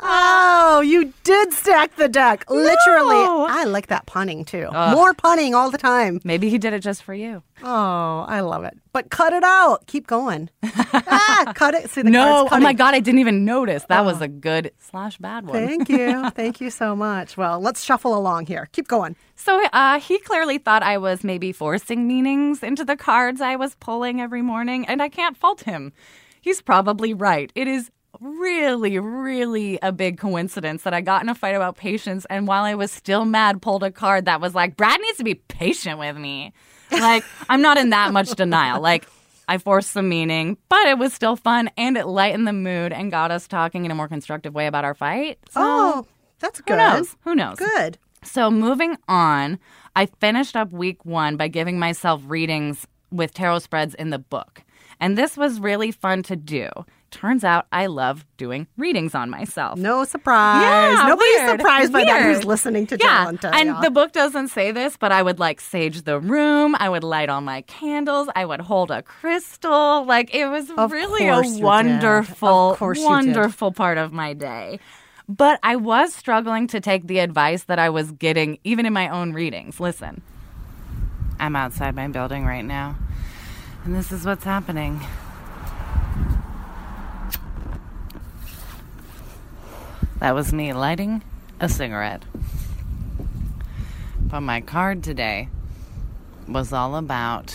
Oh, 0.00 0.82
you 0.84 1.12
did 1.22 1.52
stack 1.52 1.96
the 1.96 2.08
deck. 2.08 2.48
Literally. 2.50 3.24
I 3.48 3.64
like 3.64 3.88
that 3.88 4.06
punning 4.06 4.44
too. 4.44 4.68
More 4.72 5.14
punning 5.14 5.54
all 5.54 5.70
the 5.70 5.78
time. 5.78 6.20
Maybe 6.24 6.50
he 6.50 6.58
did 6.58 6.72
it 6.72 6.80
just 6.80 7.02
for 7.02 7.14
you. 7.14 7.42
Oh, 7.62 8.24
I 8.28 8.40
love 8.40 8.64
it. 8.64 8.76
But 8.92 9.10
cut 9.10 9.32
it 9.32 9.42
out. 9.42 9.86
Keep 9.86 10.06
going. 10.06 10.50
ah, 10.64 11.52
cut 11.54 11.74
it. 11.74 11.90
See 11.90 12.02
the 12.02 12.10
no, 12.10 12.48
oh 12.50 12.60
my. 12.60 12.72
God, 12.72 12.94
I 12.94 13.00
didn't 13.00 13.20
even 13.20 13.44
notice. 13.44 13.84
That 13.88 14.04
was 14.04 14.20
a 14.20 14.28
good 14.28 14.72
slash 14.78 15.18
bad 15.18 15.46
one. 15.46 15.66
Thank 15.66 15.88
you. 15.88 16.30
Thank 16.34 16.60
you 16.60 16.70
so 16.70 16.94
much. 16.94 17.36
Well, 17.36 17.60
let's 17.60 17.82
shuffle 17.82 18.16
along 18.16 18.46
here. 18.46 18.68
Keep 18.72 18.88
going. 18.88 19.16
So 19.36 19.64
uh, 19.72 19.98
he 20.00 20.18
clearly 20.18 20.58
thought 20.58 20.82
I 20.82 20.98
was 20.98 21.24
maybe 21.24 21.52
forcing 21.52 22.06
meanings 22.06 22.62
into 22.62 22.84
the 22.84 22.96
cards 22.96 23.40
I 23.40 23.56
was 23.56 23.74
pulling 23.76 24.20
every 24.20 24.42
morning, 24.42 24.86
and 24.86 25.02
I 25.02 25.08
can't 25.08 25.36
fault 25.36 25.62
him. 25.62 25.92
He's 26.40 26.60
probably 26.60 27.14
right. 27.14 27.50
It 27.54 27.66
is 27.68 27.90
really, 28.20 28.98
really 28.98 29.78
a 29.82 29.92
big 29.92 30.18
coincidence 30.18 30.82
that 30.82 30.94
I 30.94 31.00
got 31.00 31.22
in 31.22 31.28
a 31.28 31.34
fight 31.34 31.54
about 31.54 31.76
patience, 31.76 32.26
and 32.30 32.46
while 32.46 32.64
I 32.64 32.74
was 32.74 32.90
still 32.90 33.24
mad, 33.24 33.62
pulled 33.62 33.82
a 33.82 33.90
card 33.90 34.24
that 34.26 34.40
was 34.40 34.54
like, 34.54 34.76
Brad 34.76 35.00
needs 35.00 35.18
to 35.18 35.24
be 35.24 35.34
patient 35.34 35.98
with 35.98 36.16
me. 36.16 36.52
Like, 36.92 37.24
I'm 37.48 37.62
not 37.62 37.76
in 37.78 37.90
that 37.90 38.12
much 38.12 38.30
denial. 38.30 38.80
Like, 38.80 39.06
I 39.48 39.58
forced 39.58 39.90
some 39.90 40.08
meaning, 40.08 40.56
but 40.68 40.86
it 40.86 40.96
was 40.98 41.12
still 41.12 41.36
fun 41.36 41.70
and 41.76 41.96
it 41.98 42.06
lightened 42.06 42.46
the 42.46 42.52
mood 42.52 42.92
and 42.92 43.10
got 43.10 43.30
us 43.30 43.46
talking 43.46 43.84
in 43.84 43.90
a 43.90 43.94
more 43.94 44.08
constructive 44.08 44.54
way 44.54 44.66
about 44.66 44.84
our 44.84 44.94
fight. 44.94 45.38
So, 45.50 45.60
Oh, 45.62 46.06
that's 46.38 46.58
who 46.60 46.64
good. 46.64 46.76
knows? 46.78 47.16
Who 47.24 47.34
knows? 47.34 47.58
Good. 47.58 47.98
So, 48.22 48.50
moving 48.50 48.96
on, 49.06 49.58
I 49.94 50.06
finished 50.06 50.56
up 50.56 50.72
week 50.72 51.04
one 51.04 51.36
by 51.36 51.48
giving 51.48 51.78
myself 51.78 52.22
readings 52.26 52.86
with 53.12 53.34
tarot 53.34 53.58
spreads 53.60 53.94
in 53.94 54.10
the 54.10 54.18
book. 54.18 54.62
And 54.98 55.18
this 55.18 55.36
was 55.36 55.60
really 55.60 55.90
fun 55.90 56.22
to 56.24 56.36
do. 56.36 56.68
Turns 57.14 57.44
out 57.44 57.66
I 57.72 57.86
love 57.86 58.24
doing 58.36 58.66
readings 58.76 59.14
on 59.14 59.30
myself. 59.30 59.78
No 59.78 60.02
surprise. 60.04 60.62
Yeah, 60.62 61.06
Nobody's 61.08 61.34
weird. 61.38 61.60
surprised 61.60 61.92
by 61.92 62.04
that 62.04 62.22
who's 62.22 62.44
listening 62.44 62.86
to 62.88 62.98
yeah, 63.00 63.26
Jolenta. 63.26 63.54
and 63.54 63.68
yeah. 63.70 63.80
the 63.82 63.90
book 63.90 64.12
doesn't 64.12 64.48
say 64.48 64.72
this, 64.72 64.96
but 64.96 65.12
I 65.12 65.22
would 65.22 65.38
like 65.38 65.60
sage 65.60 66.02
the 66.02 66.18
room. 66.18 66.74
I 66.78 66.88
would 66.88 67.04
light 67.04 67.28
all 67.28 67.40
my 67.40 67.62
candles. 67.62 68.28
I 68.34 68.44
would 68.44 68.60
hold 68.60 68.90
a 68.90 69.00
crystal. 69.02 70.04
Like 70.04 70.34
it 70.34 70.48
was 70.48 70.70
Of 70.76 70.90
really 70.90 71.28
a 71.28 71.34
course 71.34 71.46
you 71.50 71.54
did. 71.54 71.62
wonderful, 71.64 72.70
Of 72.72 72.78
course 72.78 72.98
you 72.98 73.04
did. 73.04 73.08
wonderful 73.10 73.70
part 73.72 73.96
of 73.96 74.12
my 74.12 74.32
day. 74.34 74.80
But 75.28 75.60
I 75.62 75.76
was 75.76 76.12
struggling 76.12 76.66
to 76.66 76.80
take 76.80 77.06
the 77.06 77.20
advice 77.20 77.64
that 77.64 77.78
I 77.78 77.88
was 77.90 78.10
getting, 78.10 78.58
even 78.64 78.84
in 78.86 78.92
my 78.92 79.08
own 79.08 79.32
readings. 79.32 79.78
Listen, 79.80 80.20
I'm 81.40 81.54
outside 81.56 81.94
my 81.94 82.08
building 82.08 82.44
right 82.44 82.64
now, 82.64 82.96
and 83.84 83.94
this 83.94 84.12
is 84.12 84.26
what's 84.26 84.44
happening. 84.44 85.00
That 90.24 90.34
was 90.34 90.54
me 90.54 90.72
lighting 90.72 91.22
a 91.60 91.68
cigarette. 91.68 92.22
But 94.22 94.40
my 94.40 94.62
card 94.62 95.02
today 95.02 95.50
was 96.48 96.72
all 96.72 96.96
about 96.96 97.54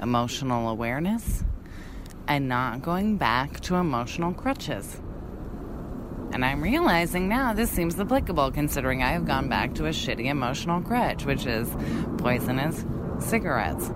emotional 0.00 0.70
awareness 0.70 1.44
and 2.26 2.48
not 2.48 2.80
going 2.80 3.18
back 3.18 3.60
to 3.60 3.74
emotional 3.74 4.32
crutches. 4.32 4.98
And 6.32 6.42
I'm 6.42 6.62
realizing 6.62 7.28
now 7.28 7.52
this 7.52 7.70
seems 7.70 8.00
applicable 8.00 8.52
considering 8.52 9.02
I 9.02 9.08
have 9.08 9.26
gone 9.26 9.50
back 9.50 9.74
to 9.74 9.84
a 9.84 9.90
shitty 9.90 10.28
emotional 10.28 10.80
crutch, 10.80 11.26
which 11.26 11.44
is 11.44 11.68
poisonous 12.16 12.86
cigarettes. 13.18 13.90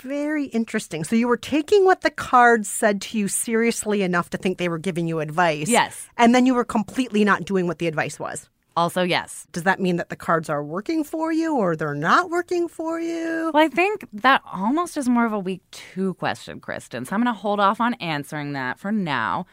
Very 0.00 0.46
interesting. 0.46 1.04
So 1.04 1.16
you 1.16 1.28
were 1.28 1.36
taking 1.36 1.84
what 1.84 2.02
the 2.02 2.10
cards 2.10 2.68
said 2.68 3.00
to 3.02 3.18
you 3.18 3.28
seriously 3.28 4.02
enough 4.02 4.30
to 4.30 4.38
think 4.38 4.58
they 4.58 4.68
were 4.68 4.78
giving 4.78 5.06
you 5.06 5.20
advice. 5.20 5.68
Yes. 5.68 6.08
And 6.16 6.34
then 6.34 6.46
you 6.46 6.54
were 6.54 6.64
completely 6.64 7.24
not 7.24 7.44
doing 7.44 7.66
what 7.66 7.78
the 7.78 7.86
advice 7.86 8.18
was. 8.18 8.48
Also, 8.76 9.02
yes. 9.02 9.44
Does 9.50 9.64
that 9.64 9.80
mean 9.80 9.96
that 9.96 10.08
the 10.08 10.14
cards 10.14 10.48
are 10.48 10.62
working 10.62 11.02
for 11.02 11.32
you 11.32 11.56
or 11.56 11.74
they're 11.74 11.94
not 11.94 12.30
working 12.30 12.68
for 12.68 13.00
you? 13.00 13.50
Well, 13.52 13.64
I 13.64 13.68
think 13.68 14.06
that 14.12 14.40
almost 14.52 14.96
is 14.96 15.08
more 15.08 15.26
of 15.26 15.32
a 15.32 15.38
week 15.38 15.62
two 15.72 16.14
question, 16.14 16.60
Kristen. 16.60 17.04
So 17.04 17.14
I'm 17.16 17.24
going 17.24 17.34
to 17.34 17.40
hold 17.40 17.58
off 17.58 17.80
on 17.80 17.94
answering 17.94 18.52
that 18.52 18.78
for 18.78 18.92
now. 18.92 19.46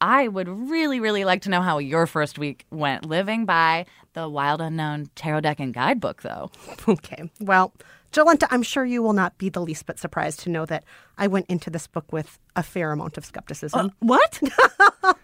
I 0.00 0.26
would 0.26 0.48
really, 0.48 1.00
really 1.00 1.24
like 1.24 1.42
to 1.42 1.50
know 1.50 1.60
how 1.60 1.78
your 1.78 2.06
first 2.06 2.38
week 2.38 2.64
went 2.70 3.04
living 3.04 3.44
by 3.44 3.84
the 4.14 4.28
Wild 4.28 4.60
Unknown 4.60 5.10
Tarot 5.14 5.42
Deck 5.42 5.60
and 5.60 5.74
Guidebook, 5.74 6.22
though. 6.22 6.50
Okay. 6.88 7.30
Well, 7.40 7.72
Jolenta, 8.12 8.46
I'm 8.50 8.62
sure 8.62 8.84
you 8.84 9.02
will 9.02 9.14
not 9.14 9.38
be 9.38 9.48
the 9.48 9.60
least 9.60 9.86
bit 9.86 9.98
surprised 9.98 10.40
to 10.40 10.50
know 10.50 10.66
that 10.66 10.84
I 11.18 11.26
went 11.26 11.46
into 11.48 11.70
this 11.70 11.86
book 11.86 12.12
with 12.12 12.38
a 12.54 12.62
fair 12.62 12.92
amount 12.92 13.16
of 13.16 13.24
skepticism. 13.24 13.86
Uh, 13.86 13.90
what? 14.00 14.40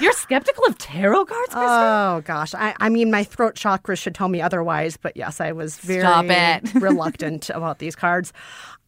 You're 0.00 0.12
skeptical 0.12 0.64
of 0.66 0.78
tarot 0.78 1.26
cards, 1.26 1.52
Kristen? 1.52 1.60
Oh 1.60 2.22
gosh, 2.24 2.54
I, 2.54 2.74
I 2.80 2.88
mean, 2.88 3.10
my 3.10 3.22
throat 3.22 3.54
chakras 3.54 3.98
should 3.98 4.14
tell 4.14 4.28
me 4.28 4.40
otherwise, 4.40 4.96
but 4.96 5.16
yes, 5.16 5.40
I 5.40 5.52
was 5.52 5.78
very 5.78 6.02
reluctant 6.74 7.50
about 7.50 7.78
these 7.78 7.94
cards. 7.94 8.32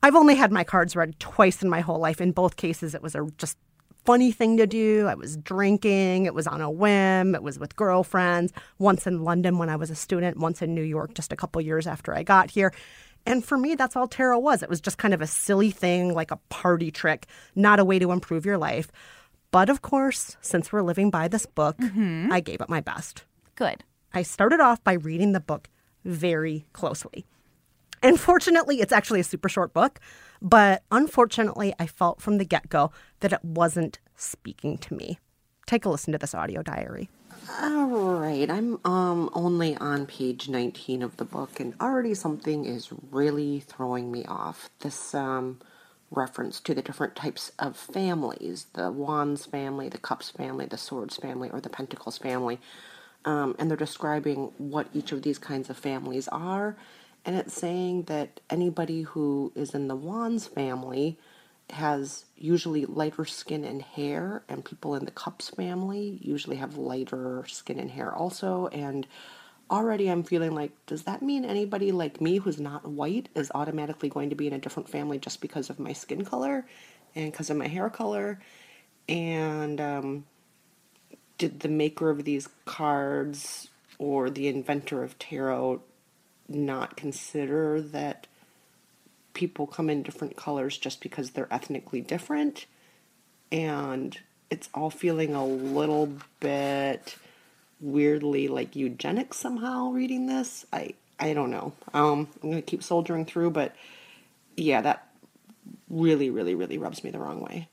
I've 0.02 0.14
only 0.14 0.34
had 0.34 0.52
my 0.52 0.64
cards 0.64 0.96
read 0.96 1.18
twice 1.20 1.62
in 1.62 1.68
my 1.68 1.80
whole 1.80 1.98
life. 1.98 2.20
In 2.20 2.32
both 2.32 2.56
cases, 2.56 2.94
it 2.94 3.02
was 3.02 3.14
a 3.14 3.26
just 3.38 3.58
funny 4.04 4.30
thing 4.30 4.56
to 4.56 4.66
do. 4.66 5.06
I 5.06 5.14
was 5.14 5.36
drinking. 5.36 6.26
It 6.26 6.34
was 6.34 6.46
on 6.46 6.60
a 6.60 6.70
whim. 6.70 7.34
It 7.34 7.42
was 7.42 7.58
with 7.58 7.76
girlfriends. 7.76 8.52
Once 8.78 9.06
in 9.06 9.24
London 9.24 9.58
when 9.58 9.68
I 9.68 9.76
was 9.76 9.90
a 9.90 9.96
student. 9.96 10.38
Once 10.38 10.62
in 10.62 10.74
New 10.74 10.82
York, 10.82 11.14
just 11.14 11.32
a 11.32 11.36
couple 11.36 11.60
years 11.60 11.86
after 11.86 12.14
I 12.14 12.22
got 12.22 12.50
here. 12.50 12.72
And 13.26 13.44
for 13.44 13.58
me, 13.58 13.74
that's 13.74 13.96
all 13.96 14.06
tarot 14.06 14.38
was. 14.38 14.62
It 14.62 14.70
was 14.70 14.80
just 14.80 14.98
kind 14.98 15.12
of 15.12 15.20
a 15.20 15.26
silly 15.26 15.70
thing, 15.70 16.14
like 16.14 16.30
a 16.30 16.38
party 16.48 16.90
trick, 16.90 17.26
not 17.54 17.80
a 17.80 17.84
way 17.84 17.98
to 17.98 18.12
improve 18.12 18.46
your 18.46 18.56
life. 18.56 18.90
But 19.50 19.68
of 19.68 19.82
course, 19.82 20.36
since 20.40 20.72
we're 20.72 20.82
living 20.82 21.10
by 21.10 21.28
this 21.28 21.46
book, 21.46 21.76
mm-hmm. 21.78 22.32
I 22.32 22.40
gave 22.40 22.60
it 22.60 22.68
my 22.68 22.80
best. 22.80 23.24
Good. 23.56 23.82
I 24.14 24.22
started 24.22 24.60
off 24.60 24.82
by 24.84 24.92
reading 24.92 25.32
the 25.32 25.40
book 25.40 25.68
very 26.04 26.66
closely. 26.72 27.26
And 28.02 28.20
fortunately, 28.20 28.80
it's 28.80 28.92
actually 28.92 29.20
a 29.20 29.24
super 29.24 29.48
short 29.48 29.72
book, 29.72 29.98
but 30.40 30.82
unfortunately, 30.92 31.74
I 31.78 31.86
felt 31.86 32.20
from 32.20 32.38
the 32.38 32.44
get 32.44 32.68
go 32.68 32.92
that 33.20 33.32
it 33.32 33.44
wasn't 33.44 33.98
speaking 34.14 34.78
to 34.78 34.94
me. 34.94 35.18
Take 35.66 35.84
a 35.84 35.88
listen 35.88 36.12
to 36.12 36.18
this 36.18 36.34
audio 36.34 36.62
diary. 36.62 37.08
All 37.48 37.86
right, 37.86 38.50
I'm 38.50 38.80
um 38.84 39.30
only 39.34 39.76
on 39.76 40.06
page 40.06 40.48
19 40.48 41.02
of 41.02 41.16
the 41.16 41.24
book 41.24 41.60
and 41.60 41.74
already 41.80 42.14
something 42.14 42.64
is 42.64 42.90
really 43.12 43.60
throwing 43.60 44.12
me 44.12 44.24
off. 44.26 44.70
This 44.80 45.14
um 45.14 45.60
reference 46.10 46.60
to 46.60 46.74
the 46.74 46.82
different 46.82 47.16
types 47.16 47.52
of 47.58 47.76
families, 47.76 48.66
the 48.74 48.90
wands 48.92 49.46
family, 49.46 49.88
the 49.88 49.98
cups 49.98 50.30
family, 50.30 50.66
the 50.66 50.78
swords 50.78 51.16
family 51.16 51.50
or 51.50 51.60
the 51.60 51.70
pentacles 51.70 52.18
family. 52.18 52.60
Um, 53.24 53.56
and 53.58 53.70
they're 53.70 53.76
describing 53.76 54.52
what 54.58 54.88
each 54.94 55.12
of 55.12 55.22
these 55.22 55.38
kinds 55.38 55.70
of 55.70 55.76
families 55.78 56.28
are 56.28 56.76
and 57.24 57.36
it's 57.36 57.54
saying 57.54 58.04
that 58.04 58.40
anybody 58.50 59.02
who 59.02 59.52
is 59.56 59.74
in 59.74 59.88
the 59.88 59.96
wands 59.96 60.46
family 60.46 61.18
has 61.70 62.24
usually 62.36 62.86
lighter 62.86 63.24
skin 63.24 63.64
and 63.64 63.82
hair, 63.82 64.42
and 64.48 64.64
people 64.64 64.94
in 64.94 65.04
the 65.04 65.10
cups 65.10 65.50
family 65.50 66.18
usually 66.22 66.56
have 66.56 66.76
lighter 66.76 67.44
skin 67.48 67.78
and 67.78 67.90
hair 67.90 68.14
also. 68.14 68.68
And 68.68 69.06
already 69.70 70.08
I'm 70.08 70.22
feeling 70.22 70.54
like, 70.54 70.72
does 70.86 71.02
that 71.04 71.22
mean 71.22 71.44
anybody 71.44 71.92
like 71.92 72.20
me 72.20 72.38
who's 72.38 72.60
not 72.60 72.86
white 72.86 73.28
is 73.34 73.50
automatically 73.54 74.08
going 74.08 74.30
to 74.30 74.36
be 74.36 74.46
in 74.46 74.52
a 74.52 74.58
different 74.58 74.88
family 74.88 75.18
just 75.18 75.40
because 75.40 75.70
of 75.70 75.78
my 75.78 75.92
skin 75.92 76.24
color 76.24 76.66
and 77.14 77.32
because 77.32 77.50
of 77.50 77.56
my 77.56 77.66
hair 77.66 77.90
color? 77.90 78.40
And 79.08 79.80
um, 79.80 80.24
did 81.38 81.60
the 81.60 81.68
maker 81.68 82.10
of 82.10 82.24
these 82.24 82.48
cards 82.64 83.68
or 83.98 84.30
the 84.30 84.48
inventor 84.48 85.02
of 85.02 85.18
tarot 85.18 85.82
not 86.48 86.96
consider 86.96 87.80
that 87.80 88.26
people 89.36 89.66
come 89.66 89.90
in 89.90 90.02
different 90.02 90.34
colors 90.34 90.78
just 90.78 91.02
because 91.02 91.30
they're 91.30 91.52
ethnically 91.52 92.00
different. 92.00 92.64
And 93.52 94.18
it's 94.50 94.70
all 94.74 94.88
feeling 94.88 95.34
a 95.34 95.44
little 95.44 96.10
bit 96.40 97.16
weirdly 97.78 98.48
like 98.48 98.74
eugenics 98.74 99.36
somehow 99.36 99.90
reading 99.90 100.26
this. 100.26 100.64
I 100.72 100.94
i 101.20 101.34
don't 101.34 101.50
know. 101.50 101.74
Um 101.92 102.28
i'm 102.42 102.50
gonna 102.50 102.62
keep 102.62 102.82
soldiering 102.82 103.26
through 103.26 103.50
but 103.50 103.76
yeah 104.56 104.80
that 104.80 105.06
really 105.90 106.30
really 106.30 106.54
really 106.54 106.78
rubs 106.78 107.04
me 107.04 107.10
the 107.10 107.18
wrong 107.18 107.40
way. 107.40 107.68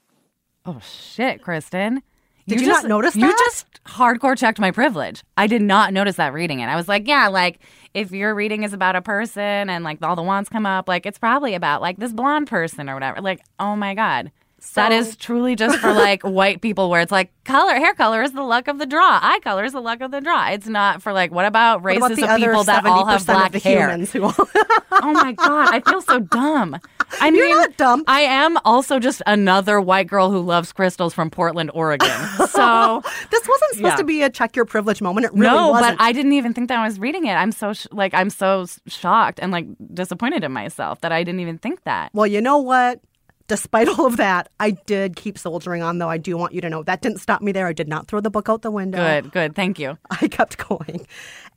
Oh, 0.65 0.79
shit, 0.79 1.41
Kristen. 1.41 2.03
Did 2.47 2.62
you 2.62 2.67
not 2.67 2.85
notice 2.85 3.15
You 3.15 3.29
just 3.45 3.67
hardcore 3.85 4.38
checked 4.38 4.59
my 4.59 4.71
privilege. 4.71 5.23
I 5.38 5.47
did 5.47 5.62
not 5.62 5.93
notice 5.93 6.15
that 6.17 6.33
reading 6.33 6.59
it. 6.59 6.65
I 6.65 6.75
was 6.75 6.88
like, 6.88 7.07
yeah, 7.07 7.27
like 7.27 7.59
if 7.93 8.12
your 8.12 8.33
reading 8.35 8.63
is 8.63 8.73
about 8.73 8.95
a 8.95 9.01
person 9.01 9.69
and 9.69 9.83
like 9.83 10.01
all 10.01 10.15
the 10.15 10.23
wands 10.23 10.50
come 10.50 10.65
up, 10.65 10.88
like 10.88 11.05
it's 11.05 11.17
probably 11.19 11.53
about 11.53 11.81
like 11.81 11.97
this 11.97 12.13
blonde 12.13 12.47
person 12.47 12.89
or 12.89 12.95
whatever. 12.95 13.21
Like, 13.21 13.41
oh 13.59 13.75
my 13.75 13.93
God. 13.93 14.31
That 14.72 14.91
is 14.91 15.15
truly 15.17 15.55
just 15.55 15.77
for 15.79 15.93
like 15.93 16.24
white 16.24 16.62
people 16.62 16.89
where 16.89 17.01
it's 17.01 17.12
like 17.12 17.32
color, 17.43 17.74
hair 17.75 17.93
color 17.93 18.22
is 18.24 18.32
the 18.32 18.41
luck 18.41 18.67
of 18.67 18.79
the 18.79 18.86
draw. 18.86 19.20
Eye 19.22 19.39
color 19.43 19.63
is 19.65 19.74
the 19.74 19.82
luck 19.82 20.01
of 20.01 20.12
the 20.12 20.22
draw. 20.22 20.48
It's 20.50 20.67
not 20.67 21.01
for 21.01 21.13
like, 21.13 21.32
what 21.32 21.46
about 21.46 21.82
What 21.82 21.88
races 21.88 22.01
about 22.03 22.15
the 22.15 22.34
of 22.34 22.38
people 22.39 22.63
that 22.63 22.86
all 22.86 23.05
have 23.05 23.22
70% 23.22 23.25
black 23.25 23.46
of 23.48 23.51
the 23.62 23.70
hair? 23.70 23.89
humans 23.89 24.12
who 24.12 24.24
all 24.24 24.34
oh 24.91 25.12
my 25.13 25.34
god, 25.34 25.74
I 25.74 25.79
feel 25.82 26.01
so 26.01 26.20
dumb. 26.20 26.79
I 27.22 27.27
You're 27.29 27.48
mean, 27.48 27.58
not 27.58 27.77
dumb. 27.77 28.03
I 28.08 28.22
am 28.22 28.58
also 28.65 29.00
just 29.00 29.22
another 29.27 29.79
white 29.79 30.08
girl 30.08 30.32
who 30.32 30.39
loves 30.39 30.72
crystals 30.72 31.13
from 31.13 31.29
Portland, 31.29 31.70
Oregon. 31.74 32.10
So 32.53 33.01
This 33.32 33.48
wasn't 33.48 33.72
supposed 33.75 33.84
Yeah. 33.84 33.96
to 33.98 34.03
be 34.03 34.22
a 34.24 34.29
check 34.29 34.55
your 34.55 34.65
privilege 34.65 35.01
moment. 35.01 35.25
It 35.25 35.34
really 35.34 35.48
no, 35.55 35.70
wasn't. 35.70 35.98
but 35.98 36.03
I 36.03 36.12
didn't 36.12 36.34
even 36.34 36.53
think 36.53 36.70
that 36.70 36.79
I 36.79 36.86
was 36.86 37.00
reading 37.00 37.25
it. 37.25 37.34
I'm 37.34 37.51
so 37.51 37.74
sh- 37.74 37.88
like 37.91 38.13
I'm 38.13 38.29
so 38.29 38.65
shocked 38.88 39.39
and 39.41 39.51
like 39.51 39.65
disappointed 39.93 40.43
in 40.43 40.51
myself 40.51 41.01
that 41.01 41.12
I 41.12 41.24
didn't 41.24 41.41
even 41.41 41.58
think 41.58 41.84
that. 41.84 42.12
Well, 42.13 42.27
you 42.27 42.41
know 42.41 42.58
what? 42.60 43.00
Despite 43.47 43.88
all 43.89 44.05
of 44.05 44.17
that, 44.17 44.47
I 44.59 44.71
did 44.71 45.15
keep 45.15 45.38
soldiering 45.38 45.83
on, 45.83 45.97
though. 45.97 46.09
I 46.09 46.17
do 46.17 46.38
want 46.38 46.53
you 46.53 46.62
to 46.62 46.69
know 46.69 46.81
that 46.83 47.01
didn't 47.01 47.19
stop 47.19 47.41
me 47.41 47.51
there. 47.51 47.67
I 47.67 47.73
did 47.73 47.88
not 47.88 48.07
throw 48.07 48.21
the 48.21 48.29
book 48.29 48.47
out 48.50 48.62
the 48.62 48.71
window. 48.71 48.97
Good, 48.97 49.31
good. 49.31 49.55
Thank 49.55 49.79
you. 49.79 49.97
I 50.09 50.27
kept 50.27 50.57
going. 50.57 51.05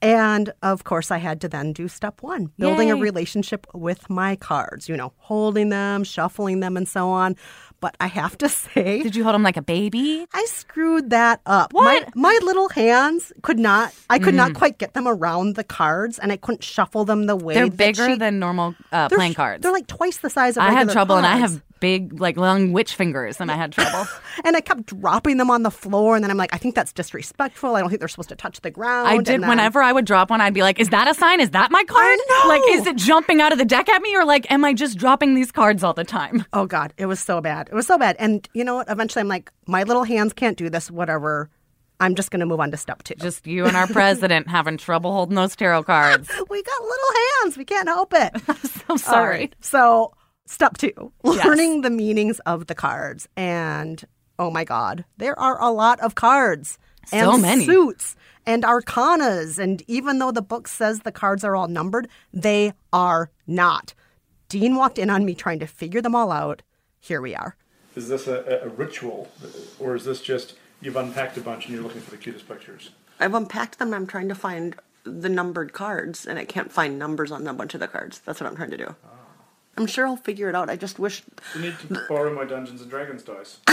And 0.03 0.53
of 0.63 0.85
course, 0.85 1.11
I 1.11 1.19
had 1.19 1.41
to 1.43 1.49
then 1.49 1.73
do 1.73 1.89
step 1.89 2.23
one 2.23 2.51
building 2.59 2.91
a 2.91 2.97
relationship 2.97 3.67
with 3.73 4.11
my 4.11 4.37
cards, 4.37 4.89
you 4.89 4.97
know, 4.97 5.13
holding 5.19 5.69
them, 5.71 6.05
shuffling 6.05 6.61
them, 6.61 6.77
and 6.77 6.87
so 6.89 7.09
on. 7.09 7.37
but 7.81 7.97
I 8.01 8.07
have 8.09 8.37
to 8.39 8.49
say, 8.49 9.03
Did 9.03 9.17
you 9.17 9.23
hold 9.23 9.35
them 9.35 9.43
like 9.43 9.57
a 9.57 9.63
baby? 9.63 10.27
I 10.35 10.45
screwed 10.47 11.11
that 11.11 11.41
up. 11.47 11.73
What? 11.73 12.09
Mm. 12.09 12.17
My, 12.17 12.33
my 12.33 12.39
little 12.43 12.69
hands 12.69 13.33
could 13.43 13.59
not, 13.59 13.95
I 14.11 14.19
could 14.19 14.35
not 14.35 14.55
quite 14.55 14.79
get 14.79 14.93
them 14.95 15.07
around 15.07 15.55
the 15.55 15.65
cards 15.65 16.19
and 16.19 16.31
I 16.33 16.37
couldn't 16.37 16.65
shuffle 16.65 17.05
them 17.05 17.25
the 17.27 17.37
way 17.37 17.55
They're 17.55 17.71
bigger 17.71 18.09
she- 18.11 18.17
than 18.17 18.39
normal 18.39 18.75
uh, 18.93 19.09
playing 19.09 19.35
cards. 19.35 19.63
They're 19.63 19.73
like 19.73 19.87
twice 19.87 20.19
the 20.19 20.31
size 20.31 20.57
of 20.57 20.63
I 20.65 20.73
had 20.73 20.91
trouble, 20.91 21.17
and 21.17 21.27
I 21.27 21.37
have 21.37 21.63
big, 21.81 22.21
like 22.21 22.37
long 22.37 22.73
witch 22.73 22.95
fingers, 22.95 23.41
and 23.41 23.51
I 23.51 23.57
had 23.57 23.73
trouble. 23.73 24.07
And 24.45 24.55
I 24.55 24.61
kept 24.61 24.85
dropping 24.85 25.39
them 25.39 25.51
on 25.51 25.63
the 25.63 25.71
floor, 25.71 26.15
and 26.15 26.23
then 26.23 26.31
I'm 26.31 26.37
like, 26.37 26.55
I 26.55 26.59
think 26.59 26.75
that's 26.75 26.93
disrespectful. 26.93 27.75
I 27.75 27.81
don't 27.81 27.89
think 27.89 28.01
they're 28.01 28.09
supposed 28.09 28.29
to 28.29 28.37
touch 28.37 28.61
the 28.61 28.71
ground. 28.71 29.09
I 29.09 29.17
did. 29.17 29.41
then- 29.43 29.49
Whenever 29.49 29.81
I 29.83 29.93
would 29.93 30.05
drop 30.05 30.29
one, 30.29 30.43
I'd 30.43 30.53
be 30.53 30.61
like, 30.63 30.79
"Is 30.79 30.91
that 30.91 31.09
a 31.09 31.15
sign? 31.15 31.41
Is 31.41 31.51
that 31.51 31.71
my 31.71 31.83
card? 31.85 32.05
I 32.05 32.17
know. 32.29 32.49
Like, 32.51 32.63
is 32.79 32.87
it 32.87 32.97
jumping 32.97 33.41
out 33.41 33.53
of 33.53 33.59
the 33.59 33.65
deck 33.65 33.89
at 33.89 34.03
me, 34.03 34.15
or 34.15 34.27
like, 34.27 34.51
am 34.53 34.63
I 34.65 34.75
just 34.75 34.99
dropping 34.99 35.35
these 35.35 35.51
cards 35.51 35.83
all 35.83 35.95
the 35.95 36.05
time?" 36.05 36.45
Oh 36.53 36.67
God, 36.67 36.93
it 36.99 37.07
was 37.07 37.19
so 37.19 37.41
bad. 37.41 37.69
It 37.71 37.75
was 37.75 37.87
so 37.87 37.97
bad. 37.97 38.17
And 38.19 38.47
you 38.53 38.63
know 38.63 38.75
what? 38.75 38.91
Eventually, 38.91 39.21
I'm 39.23 39.29
like, 39.29 39.51
my 39.67 39.85
little 39.85 40.05
hands 40.05 40.35
can't 40.35 40.59
do 40.59 40.69
this. 40.69 40.91
Whatever. 40.91 41.49
I'm 41.99 42.15
just 42.15 42.31
going 42.31 42.41
to 42.41 42.47
move 42.47 42.61
on 42.61 42.71
to 42.73 42.77
step 42.77 43.05
two. 43.05 43.15
Just 43.15 43.47
you 43.47 43.65
and 43.65 43.75
our 43.75 43.87
president 43.87 44.49
having 44.51 44.77
trouble 44.77 45.13
holding 45.13 45.35
those 45.35 45.57
tarot 45.57 45.85
cards. 45.85 46.29
we 46.51 46.63
got 46.63 46.83
little 46.83 47.15
hands. 47.43 47.57
We 47.57 47.65
can't 47.65 47.89
help 47.89 48.13
it. 48.13 48.33
I'm 48.49 48.57
so 48.59 48.97
sorry. 48.99 49.39
right. 49.39 49.57
So, 49.63 50.13
step 50.47 50.77
two 50.79 51.13
Yes. 51.25 51.45
learning 51.45 51.83
the 51.83 51.91
meanings 51.91 52.39
of 52.41 52.67
the 52.67 52.75
cards. 52.75 53.29
And 53.37 54.03
oh 54.39 54.51
my 54.51 54.65
God, 54.65 55.05
there 55.17 55.39
are 55.39 55.61
a 55.61 55.71
lot 55.71 56.01
of 56.01 56.15
cards. 56.15 56.79
and 57.13 57.25
So 57.27 57.33
and 57.35 57.43
many. 57.43 57.65
Suits 57.67 58.17
and 58.47 58.63
arcanas. 58.65 59.59
And 59.59 59.83
even 59.87 60.19
though 60.19 60.33
the 60.33 60.43
book 60.43 60.69
says 60.69 61.01
the 61.01 61.13
cards 61.13 61.45
are 61.45 61.55
all 61.57 61.69
numbered, 61.69 62.09
they 62.33 62.73
are 62.93 63.31
not. 63.47 63.95
Dean 64.49 64.77
walked 64.77 64.99
in 64.99 65.11
on 65.11 65.25
me 65.25 65.35
trying 65.35 65.59
to 65.59 65.67
figure 65.67 66.01
them 66.01 66.15
all 66.15 66.31
out. 66.31 66.63
Here 67.01 67.21
we 67.21 67.35
are. 67.35 67.57
Is 67.97 68.09
this 68.09 68.27
a, 68.29 68.61
a 68.65 68.69
ritual, 68.69 69.29
or 69.79 69.95
is 69.97 70.05
this 70.05 70.21
just 70.21 70.55
you've 70.81 70.97
unpacked 70.97 71.37
a 71.39 71.41
bunch 71.41 71.65
and 71.67 71.75
you're 71.75 71.83
looking 71.83 72.01
for 72.03 72.11
the 72.11 72.17
cutest 72.19 72.47
pictures? 72.49 72.91
I've 73.19 73.35
unpacked 73.35 73.79
them. 73.79 73.95
I'm 73.95 74.07
trying 74.07 74.29
to 74.29 74.35
find 74.35 74.77
the 75.05 75.29
numbered 75.29 75.73
cards, 75.73 76.27
and 76.27 76.39
I 76.39 76.45
can't 76.45 76.71
find 76.71 76.99
numbers 76.99 77.33
on 77.33 77.47
a 77.47 77.55
bunch 77.55 77.73
of 77.75 77.81
the 77.81 77.89
cards. 77.89 78.21
That's 78.25 78.39
what 78.41 78.49
I'm 78.51 78.57
trying 78.57 78.71
to 78.73 78.77
do. 78.77 78.95
Ah. 79.05 79.09
I'm 79.77 79.87
sure 79.87 80.07
I'll 80.07 80.17
figure 80.17 80.49
it 80.49 80.55
out. 80.55 80.71
I 80.71 80.77
just 80.77 80.99
wish. 80.99 81.23
You 81.55 81.63
need 81.63 81.79
to 81.81 82.01
borrow 82.09 82.33
my 82.35 82.45
Dungeons 82.45 82.81
and 82.81 82.91
Dragons 82.91 83.23
dice. 83.23 83.59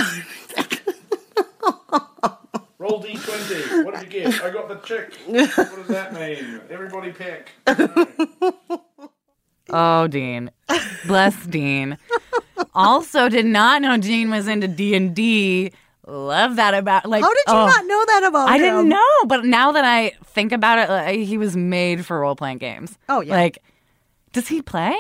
Roll 2.77 3.01
d20. 3.01 3.85
What 3.85 3.95
did 3.95 4.13
you 4.13 4.23
get? 4.23 4.41
I 4.43 4.49
got 4.49 4.67
the 4.67 4.75
chick. 4.85 5.13
What 5.25 5.55
does 5.55 5.87
that 5.87 6.13
mean? 6.13 6.59
Everybody 6.69 7.11
pick. 7.11 7.51
Oh, 9.69 10.07
Dean, 10.07 10.51
bless 11.07 11.45
Dean. 11.45 11.97
Also, 12.75 13.29
did 13.29 13.45
not 13.45 13.81
know 13.81 13.97
Dean 13.97 14.29
was 14.29 14.47
into 14.47 14.67
D 14.67 14.93
and 14.93 15.15
D. 15.15 15.71
Love 16.05 16.57
that 16.57 16.73
about 16.73 17.05
like. 17.05 17.23
How 17.23 17.29
did 17.29 17.43
you 17.47 17.53
oh. 17.53 17.65
not 17.65 17.85
know 17.85 18.05
that 18.05 18.23
about 18.25 18.49
I 18.49 18.57
him? 18.57 18.61
didn't 18.61 18.89
know, 18.89 19.25
but 19.25 19.45
now 19.45 19.71
that 19.71 19.85
I 19.85 20.11
think 20.25 20.51
about 20.51 20.79
it, 20.79 20.89
like, 20.89 21.19
he 21.19 21.37
was 21.37 21.55
made 21.55 22.05
for 22.05 22.19
role 22.19 22.35
playing 22.35 22.57
games. 22.57 22.97
Oh, 23.07 23.21
yeah. 23.21 23.35
Like, 23.35 23.59
does 24.33 24.47
he 24.47 24.61
play? 24.61 24.95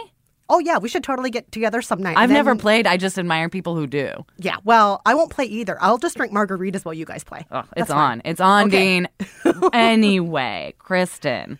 Oh 0.53 0.59
yeah, 0.59 0.77
we 0.77 0.87
should 0.87 1.03
totally 1.03 1.29
get 1.31 1.51
together 1.51 1.81
some 1.81 2.01
night. 2.03 2.15
I've 2.15 2.29
And 2.29 2.33
never 2.33 2.55
played. 2.55 2.85
I 2.85 2.97
just 2.97 3.17
admire 3.17 3.49
people 3.49 3.75
who 3.75 3.87
do. 3.87 4.11
Yeah, 4.37 4.57
well, 4.63 5.01
I 5.05 5.15
won't 5.15 5.31
play 5.31 5.45
either. 5.45 5.77
I'll 5.81 5.97
just 5.97 6.15
drink 6.15 6.31
margaritas 6.31 6.85
while 6.85 6.93
you 6.93 7.05
guys 7.05 7.23
play. 7.23 7.45
Oh, 7.51 7.63
it's 7.75 7.89
on. 7.89 8.21
It's 8.23 8.39
on, 8.39 8.67
Okay. 8.67 8.77
Dean. 8.77 9.07
anyway, 9.73 10.73
Kristen, 10.77 11.57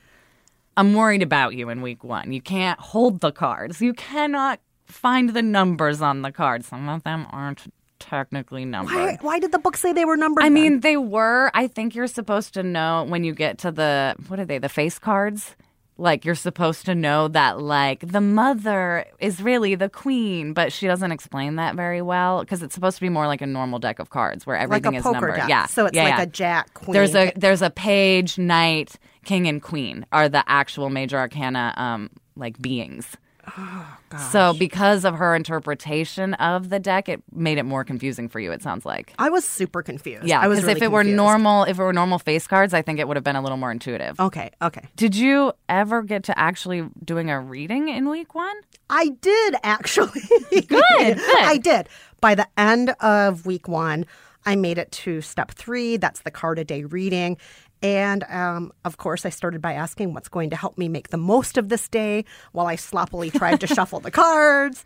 I'm 0.77 0.93
worried 0.93 1.23
about 1.23 1.55
you 1.55 1.69
in 1.69 1.81
week 1.81 2.03
one. 2.03 2.31
You 2.31 2.41
can't 2.41 2.79
hold 2.79 3.21
the 3.21 3.31
cards. 3.31 3.81
You 3.81 3.93
cannot 3.93 4.59
find 4.85 5.29
the 5.31 5.41
numbers 5.41 6.01
on 6.01 6.21
the 6.21 6.31
cards. 6.31 6.67
Some 6.67 6.87
of 6.89 7.03
them 7.03 7.25
aren't 7.31 7.63
technically 7.99 8.65
numbered. 8.65 8.93
Why, 8.95 9.17
why 9.21 9.39
did 9.39 9.51
the 9.51 9.59
book 9.59 9.77
say 9.77 9.93
they 9.93 10.05
were 10.05 10.17
numbered? 10.17 10.43
I 10.43 10.47
then? 10.47 10.53
mean, 10.53 10.79
they 10.81 10.97
were. 10.97 11.49
I 11.53 11.67
think 11.67 11.95
you're 11.95 12.07
supposed 12.07 12.53
to 12.55 12.63
know 12.63 13.05
when 13.07 13.23
you 13.23 13.33
get 13.33 13.57
to 13.59 13.71
the 13.71 14.15
what 14.27 14.39
are 14.39 14.45
they? 14.45 14.57
The 14.59 14.69
face 14.69 14.99
cards. 14.99 15.55
Like 15.97 16.25
you're 16.25 16.33
supposed 16.33 16.85
to 16.87 16.95
know 16.95 17.27
that 17.27 17.61
like 17.61 17.99
the 17.99 18.21
mother 18.21 19.05
is 19.19 19.41
really 19.41 19.75
the 19.75 19.89
queen, 19.89 20.53
but 20.53 20.73
she 20.73 20.87
doesn't 20.87 21.11
explain 21.11 21.57
that 21.57 21.75
very 21.75 22.01
well 22.01 22.41
because 22.41 22.63
it's 22.63 22.73
supposed 22.73 22.97
to 22.97 23.01
be 23.01 23.09
more 23.09 23.27
like 23.27 23.41
a 23.41 23.45
normal 23.47 23.77
deck 23.77 23.99
of 23.99 24.09
cards 24.09 24.45
where 24.45 24.57
like 24.57 24.63
everything 24.63 24.95
a 24.95 24.97
is 24.97 25.03
poker 25.03 25.13
numbered. 25.13 25.35
deck. 25.35 25.49
Yeah, 25.49 25.65
so 25.67 25.85
it's 25.85 25.95
yeah, 25.95 26.03
like 26.03 26.17
yeah. 26.17 26.21
a 26.23 26.25
jack 26.25 26.73
queen. 26.73 26.93
There's 26.93 27.15
a 27.15 27.31
there's 27.35 27.61
a 27.61 27.69
page, 27.69 28.39
knight, 28.39 28.95
king, 29.23 29.47
and 29.47 29.61
queen 29.61 30.05
are 30.11 30.29
the 30.29 30.43
actual 30.49 30.89
major 30.89 31.17
arcana 31.17 31.73
um 31.77 32.09
like 32.35 32.59
beings. 32.59 33.15
Oh, 33.55 33.97
So 34.17 34.53
because 34.53 35.05
of 35.05 35.15
her 35.15 35.35
interpretation 35.35 36.33
of 36.35 36.69
the 36.69 36.79
deck, 36.79 37.09
it 37.09 37.23
made 37.31 37.57
it 37.57 37.63
more 37.63 37.83
confusing 37.83 38.29
for 38.29 38.39
you. 38.39 38.51
It 38.51 38.61
sounds 38.61 38.85
like. 38.85 39.13
I 39.17 39.29
was 39.29 39.45
super 39.45 39.81
confused. 39.81 40.25
Yeah, 40.25 40.39
I 40.39 40.47
was 40.47 40.59
because 40.59 40.67
really 40.67 40.77
if 40.77 40.83
it 40.83 40.91
were 40.91 41.03
normal, 41.03 41.63
if 41.63 41.79
it 41.79 41.83
were 41.83 41.93
normal 41.93 42.19
face 42.19 42.47
cards, 42.47 42.73
I 42.73 42.81
think 42.81 42.99
it 42.99 43.07
would 43.07 43.17
have 43.17 43.23
been 43.23 43.35
a 43.35 43.41
little 43.41 43.57
more 43.57 43.71
intuitive. 43.71 44.19
Okay, 44.19 44.51
okay. 44.61 44.87
Did 44.95 45.15
you 45.15 45.53
ever 45.69 46.01
get 46.01 46.23
to 46.25 46.37
actually 46.37 46.87
doing 47.03 47.29
a 47.29 47.39
reading 47.39 47.89
in 47.89 48.09
week 48.09 48.35
one? 48.35 48.55
I 48.89 49.09
did 49.09 49.55
actually. 49.63 50.21
Good, 50.51 50.67
good. 50.67 51.19
I 51.19 51.59
did. 51.61 51.89
By 52.21 52.35
the 52.35 52.47
end 52.57 52.91
of 52.99 53.45
week 53.45 53.67
one, 53.67 54.05
I 54.45 54.55
made 54.55 54.77
it 54.77 54.91
to 54.91 55.21
step 55.21 55.51
three. 55.51 55.97
That's 55.97 56.21
the 56.21 56.31
card 56.31 56.59
a 56.59 56.63
day 56.63 56.83
reading. 56.83 57.37
And 57.83 58.23
um, 58.29 58.71
of 58.85 58.97
course, 58.97 59.25
I 59.25 59.29
started 59.29 59.61
by 59.61 59.73
asking 59.73 60.13
what's 60.13 60.29
going 60.29 60.49
to 60.51 60.55
help 60.55 60.77
me 60.77 60.87
make 60.87 61.09
the 61.09 61.17
most 61.17 61.57
of 61.57 61.67
this 61.67 61.89
day 61.89 62.23
while 62.53 62.65
I 62.65 62.77
sloppily 62.77 63.29
tried 63.29 63.59
to 63.59 63.67
shuffle 63.75 63.99
the 63.99 64.09
cards. 64.09 64.85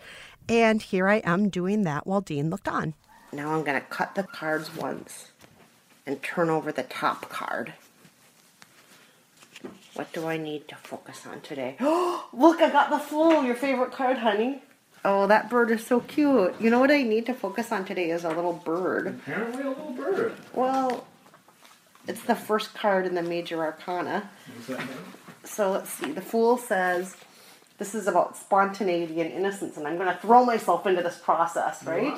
And 0.50 0.82
here 0.82 1.08
I 1.08 1.18
am 1.18 1.50
doing 1.50 1.84
that 1.84 2.08
while 2.08 2.22
Dean 2.22 2.50
looked 2.50 2.68
on. 2.68 2.96
Now 3.32 3.54
I'm 3.54 3.64
going 3.64 3.80
to 3.80 3.88
cut 3.88 4.16
the 4.16 4.24
cards 4.24 4.76
once 4.76 5.32
and 6.06 6.22
turn 6.24 6.50
over 6.50 6.72
the 6.72 6.84
top 6.84 7.30
card. 7.30 7.74
What 9.94 10.12
do 10.14 10.28
I 10.28 10.38
need 10.38 10.68
to 10.70 10.76
focus 10.76 11.26
on 11.26 11.42
today? 11.42 11.76
Oh, 11.80 12.28
look, 12.34 12.62
I 12.62 12.70
got 12.70 12.90
the 12.90 13.00
fool, 13.00 13.44
your 13.44 13.56
favorite 13.56 13.92
card, 13.92 14.18
honey. 14.18 14.62
Oh, 15.04 15.28
that 15.28 15.50
bird 15.50 15.72
is 15.72 15.86
so 15.86 16.00
cute. 16.02 16.56
You 16.60 16.70
know 16.70 16.80
what 16.80 16.92
I 16.92 17.02
need 17.04 17.26
to 17.28 17.34
focus 17.34 17.72
on 17.72 17.86
today 17.86 18.10
is 18.10 18.24
a 18.24 18.30
little 18.30 18.54
bird. 18.54 19.08
Apparently 19.08 19.64
a 19.64 19.70
little 19.70 19.94
bird. 19.94 20.34
Well, 20.54 21.07
it's 22.08 22.24
the 22.24 22.36
first 22.36 22.74
card 22.74 23.06
in 23.06 23.16
the 23.16 23.22
major 23.22 23.64
arcana. 23.64 24.30
What's 24.56 24.68
that 24.68 24.80
mean? 24.80 24.98
So 25.44 25.72
let's 25.72 25.90
see. 25.90 26.12
The 26.12 26.22
Fool 26.22 26.58
says 26.58 27.16
this 27.78 27.94
is 27.94 28.08
about 28.08 28.38
spontaneity 28.38 29.22
and 29.22 29.32
innocence, 29.32 29.78
and 29.78 29.88
I'm 29.88 29.98
going 29.98 30.08
to 30.08 30.18
throw 30.20 30.44
myself 30.46 30.86
into 30.88 31.02
this 31.02 31.18
process, 31.18 31.84
right? 31.84 32.14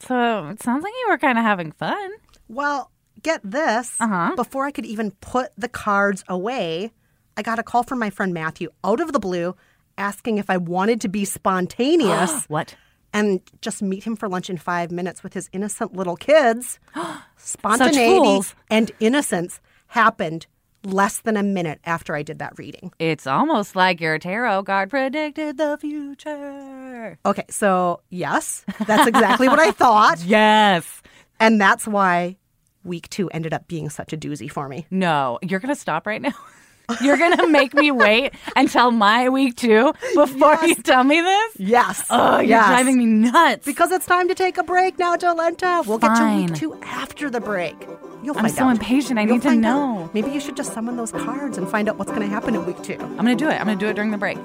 So 0.00 0.48
it 0.48 0.62
sounds 0.62 0.84
like 0.84 0.92
you 1.00 1.06
were 1.08 1.18
kind 1.18 1.38
of 1.38 1.44
having 1.44 1.72
fun. 1.72 2.10
Well, 2.48 2.90
get 3.22 3.40
this. 3.42 3.96
Uh-huh. 3.98 4.34
Before 4.36 4.66
I 4.66 4.70
could 4.70 4.86
even 4.86 5.12
put 5.12 5.50
the 5.56 5.68
cards 5.68 6.22
away, 6.28 6.92
I 7.36 7.42
got 7.42 7.58
a 7.58 7.62
call 7.62 7.82
from 7.82 7.98
my 7.98 8.10
friend 8.10 8.34
Matthew 8.34 8.70
out 8.84 9.00
of 9.00 9.12
the 9.12 9.18
blue 9.18 9.56
asking 9.98 10.38
if 10.38 10.50
I 10.50 10.58
wanted 10.58 11.00
to 11.02 11.08
be 11.08 11.24
spontaneous 11.36 12.44
What? 12.48 12.76
And 13.16 13.40
just 13.62 13.82
meet 13.82 14.04
him 14.04 14.14
for 14.14 14.28
lunch 14.28 14.50
in 14.50 14.58
five 14.58 14.90
minutes 14.90 15.22
with 15.22 15.32
his 15.32 15.48
innocent 15.52 15.96
little 15.96 16.16
kids. 16.16 16.78
Spontaneity 17.38 18.46
and 18.70 18.92
innocence 19.00 19.58
happened 19.88 20.46
less 20.84 21.20
than 21.20 21.34
a 21.36 21.42
minute 21.42 21.80
after 21.84 22.14
I 22.14 22.22
did 22.22 22.38
that 22.40 22.52
reading. 22.58 22.92
It's 22.98 23.26
almost 23.26 23.74
like 23.74 24.02
your 24.02 24.18
tarot 24.18 24.64
card 24.64 24.90
predicted 24.90 25.56
the 25.56 25.78
future. 25.80 27.18
Okay, 27.24 27.46
so 27.48 28.00
yes, 28.10 28.66
that's 28.86 29.08
exactly 29.08 29.48
what 29.48 29.58
I 29.58 29.70
thought. 29.82 30.22
Yes. 30.22 31.02
And 31.40 31.58
that's 31.58 31.88
why 31.88 32.36
week 32.84 33.08
two 33.08 33.30
ended 33.30 33.54
up 33.54 33.66
being 33.66 33.88
such 33.88 34.12
a 34.12 34.18
doozy 34.18 34.50
for 34.50 34.68
me. 34.68 34.86
No, 34.90 35.38
you're 35.40 35.60
gonna 35.60 35.74
stop 35.74 36.06
right 36.06 36.20
now. 36.20 36.34
You're 37.00 37.16
gonna 37.16 37.48
make 37.48 37.74
me 37.74 37.90
wait 37.90 38.32
until 38.54 38.90
my 38.90 39.28
week 39.28 39.56
two 39.56 39.92
before 40.14 40.58
you 40.64 40.74
tell 40.76 41.04
me 41.04 41.20
this. 41.20 41.56
Yes. 41.58 42.04
Oh, 42.10 42.36
you're 42.38 42.50
yes. 42.50 42.66
driving 42.66 42.98
me 42.98 43.06
nuts. 43.06 43.64
Because 43.64 43.90
it's 43.92 44.06
time 44.06 44.28
to 44.28 44.34
take 44.34 44.58
a 44.58 44.62
break 44.62 44.98
now, 44.98 45.16
Jolenta. 45.16 45.86
We'll 45.86 45.98
get 45.98 46.14
to 46.16 46.36
week 46.36 46.54
two 46.54 46.74
after 46.82 47.28
the 47.30 47.40
break. 47.40 47.76
You'll 48.22 48.38
I'm 48.38 48.48
so 48.48 48.64
out. 48.64 48.70
impatient. 48.70 49.18
I 49.18 49.22
You'll 49.22 49.34
need 49.34 49.42
to 49.42 49.48
find 49.48 49.64
out. 49.66 49.76
know. 49.78 50.10
Maybe 50.14 50.30
you 50.30 50.40
should 50.40 50.56
just 50.56 50.72
summon 50.72 50.96
those 50.96 51.12
cards 51.12 51.58
and 51.58 51.68
find 51.68 51.88
out 51.88 51.96
what's 51.98 52.10
to 52.10 52.26
happen 52.26 52.54
in 52.54 52.64
week 52.66 52.82
two. 52.82 52.96
I'm 53.00 53.16
gonna 53.16 53.36
do 53.36 53.48
it. 53.48 53.54
I'm 53.60 53.66
gonna 53.66 53.76
do 53.76 53.86
it 53.88 53.94
during 53.94 54.10
the 54.10 54.18
break. 54.18 54.38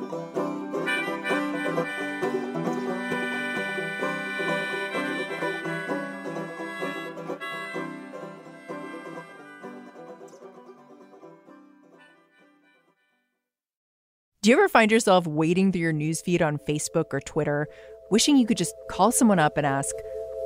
Do 14.43 14.49
you 14.49 14.58
ever 14.58 14.67
find 14.67 14.91
yourself 14.91 15.27
wading 15.27 15.71
through 15.71 15.82
your 15.82 15.93
newsfeed 15.93 16.41
on 16.41 16.58
Facebook 16.58 17.13
or 17.13 17.19
Twitter, 17.19 17.67
wishing 18.10 18.38
you 18.38 18.47
could 18.47 18.58
just 18.58 18.73
call 18.89 19.12
someone 19.12 19.38
up 19.38 19.56
and 19.56 19.67
ask, 19.67 19.93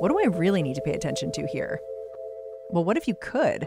What 0.00 0.10
do 0.10 0.20
I 0.22 0.26
really 0.36 0.62
need 0.62 0.74
to 0.74 0.82
pay 0.82 0.92
attention 0.92 1.32
to 1.32 1.46
here? 1.46 1.80
Well, 2.68 2.84
what 2.84 2.98
if 2.98 3.08
you 3.08 3.14
could? 3.22 3.66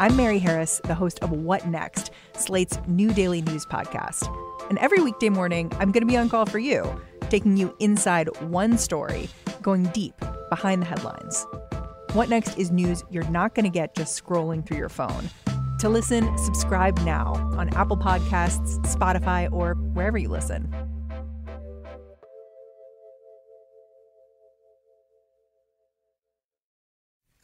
I'm 0.00 0.16
Mary 0.16 0.38
Harris, 0.38 0.80
the 0.84 0.94
host 0.94 1.18
of 1.20 1.32
What 1.32 1.68
Next, 1.68 2.12
Slate's 2.34 2.78
new 2.86 3.12
daily 3.12 3.42
news 3.42 3.66
podcast. 3.66 4.26
And 4.70 4.78
every 4.78 5.02
weekday 5.02 5.28
morning, 5.28 5.70
I'm 5.78 5.92
going 5.92 6.00
to 6.00 6.06
be 6.06 6.16
on 6.16 6.30
call 6.30 6.46
for 6.46 6.58
you 6.58 6.98
taking 7.28 7.58
you 7.58 7.76
inside 7.78 8.34
one 8.44 8.78
story, 8.78 9.28
going 9.60 9.82
deep 9.88 10.14
behind 10.48 10.80
the 10.80 10.86
headlines. 10.86 11.46
What 12.14 12.30
Next 12.30 12.56
is 12.56 12.70
news 12.70 13.04
you're 13.10 13.28
not 13.28 13.54
going 13.54 13.64
to 13.64 13.70
get 13.70 13.94
just 13.94 14.24
scrolling 14.24 14.66
through 14.66 14.78
your 14.78 14.88
phone. 14.88 15.28
To 15.80 15.90
listen, 15.90 16.36
subscribe 16.38 16.98
now 17.00 17.34
on 17.56 17.68
Apple 17.74 17.98
Podcasts, 17.98 18.78
Spotify, 18.86 19.52
or 19.52 19.74
wherever 19.74 20.16
you 20.16 20.28
listen. 20.28 20.74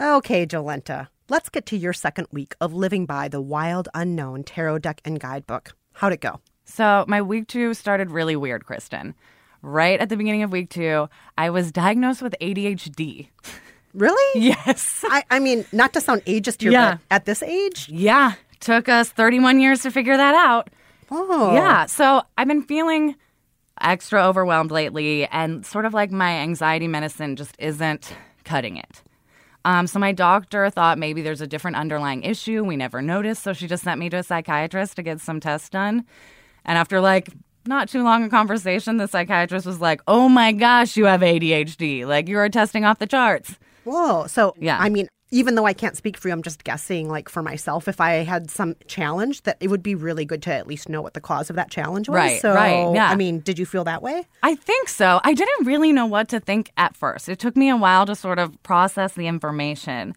Okay, 0.00 0.46
Jolenta, 0.46 1.08
let's 1.28 1.48
get 1.48 1.66
to 1.66 1.76
your 1.76 1.92
second 1.92 2.26
week 2.32 2.54
of 2.60 2.72
living 2.72 3.06
by 3.06 3.28
the 3.28 3.40
wild 3.40 3.88
unknown 3.94 4.44
tarot 4.44 4.78
deck 4.78 5.00
and 5.04 5.20
guidebook. 5.20 5.76
How'd 5.92 6.14
it 6.14 6.20
go? 6.20 6.40
So, 6.64 7.04
my 7.06 7.20
week 7.20 7.48
two 7.48 7.74
started 7.74 8.10
really 8.10 8.34
weird, 8.34 8.64
Kristen. 8.64 9.14
Right 9.60 10.00
at 10.00 10.08
the 10.08 10.16
beginning 10.16 10.42
of 10.42 10.50
week 10.50 10.70
two, 10.70 11.08
I 11.36 11.50
was 11.50 11.70
diagnosed 11.70 12.22
with 12.22 12.34
ADHD. 12.40 13.28
Really? 13.94 14.40
Yes. 14.40 15.04
I, 15.08 15.22
I 15.30 15.38
mean, 15.38 15.64
not 15.72 15.92
to 15.94 16.00
sound 16.00 16.24
ageist 16.24 16.62
here, 16.62 16.72
Yeah. 16.72 16.92
but 16.94 17.00
at 17.10 17.24
this 17.26 17.42
age? 17.42 17.88
Yeah. 17.88 18.34
Took 18.60 18.88
us 18.88 19.10
31 19.10 19.60
years 19.60 19.82
to 19.82 19.90
figure 19.90 20.16
that 20.16 20.34
out. 20.34 20.70
Oh. 21.10 21.52
Yeah. 21.54 21.86
So 21.86 22.22
I've 22.38 22.48
been 22.48 22.62
feeling 22.62 23.16
extra 23.80 24.22
overwhelmed 24.24 24.70
lately, 24.70 25.26
and 25.26 25.66
sort 25.66 25.84
of 25.84 25.92
like 25.94 26.10
my 26.10 26.30
anxiety 26.38 26.86
medicine 26.88 27.36
just 27.36 27.54
isn't 27.58 28.14
cutting 28.44 28.76
it. 28.76 29.02
Um, 29.64 29.86
so 29.86 29.98
my 29.98 30.12
doctor 30.12 30.68
thought 30.70 30.98
maybe 30.98 31.22
there's 31.22 31.40
a 31.40 31.46
different 31.46 31.76
underlying 31.76 32.22
issue 32.22 32.64
we 32.64 32.76
never 32.76 33.00
noticed. 33.02 33.42
So 33.42 33.52
she 33.52 33.66
just 33.66 33.84
sent 33.84 33.98
me 34.00 34.08
to 34.10 34.16
a 34.18 34.22
psychiatrist 34.22 34.96
to 34.96 35.02
get 35.02 35.20
some 35.20 35.38
tests 35.40 35.68
done. 35.68 36.04
And 36.64 36.78
after 36.78 37.00
like 37.00 37.28
not 37.66 37.88
too 37.88 38.02
long 38.02 38.24
a 38.24 38.28
conversation, 38.28 38.96
the 38.96 39.06
psychiatrist 39.06 39.66
was 39.66 39.80
like, 39.80 40.00
"Oh 40.08 40.28
my 40.28 40.52
gosh, 40.52 40.96
you 40.96 41.04
have 41.06 41.20
ADHD! 41.20 42.06
Like 42.06 42.28
you 42.28 42.38
are 42.38 42.48
testing 42.48 42.84
off 42.84 42.98
the 42.98 43.06
charts." 43.06 43.56
Whoa. 43.84 44.26
So, 44.26 44.54
Yeah. 44.58 44.78
I 44.78 44.88
mean, 44.88 45.08
even 45.32 45.54
though 45.54 45.64
I 45.64 45.72
can't 45.72 45.96
speak 45.96 46.18
for 46.18 46.28
you, 46.28 46.34
I'm 46.34 46.42
just 46.42 46.62
guessing, 46.62 47.08
like 47.08 47.30
for 47.30 47.42
myself, 47.42 47.88
if 47.88 48.02
I 48.02 48.16
had 48.16 48.50
some 48.50 48.76
challenge, 48.86 49.42
that 49.44 49.56
it 49.60 49.68
would 49.68 49.82
be 49.82 49.94
really 49.94 50.26
good 50.26 50.42
to 50.42 50.52
at 50.52 50.66
least 50.66 50.90
know 50.90 51.00
what 51.00 51.14
the 51.14 51.22
cause 51.22 51.48
of 51.48 51.56
that 51.56 51.70
challenge 51.70 52.08
was. 52.08 52.16
Right, 52.16 52.40
so, 52.40 52.54
right, 52.54 52.94
yeah. 52.94 53.08
I 53.08 53.16
mean, 53.16 53.40
did 53.40 53.58
you 53.58 53.64
feel 53.64 53.84
that 53.84 54.02
way? 54.02 54.26
I 54.42 54.54
think 54.54 54.90
so. 54.90 55.20
I 55.24 55.32
didn't 55.32 55.66
really 55.66 55.90
know 55.90 56.04
what 56.04 56.28
to 56.28 56.38
think 56.40 56.70
at 56.76 56.94
first. 56.94 57.30
It 57.30 57.38
took 57.38 57.56
me 57.56 57.70
a 57.70 57.76
while 57.78 58.04
to 58.06 58.14
sort 58.14 58.38
of 58.38 58.62
process 58.62 59.14
the 59.14 59.26
information. 59.26 60.14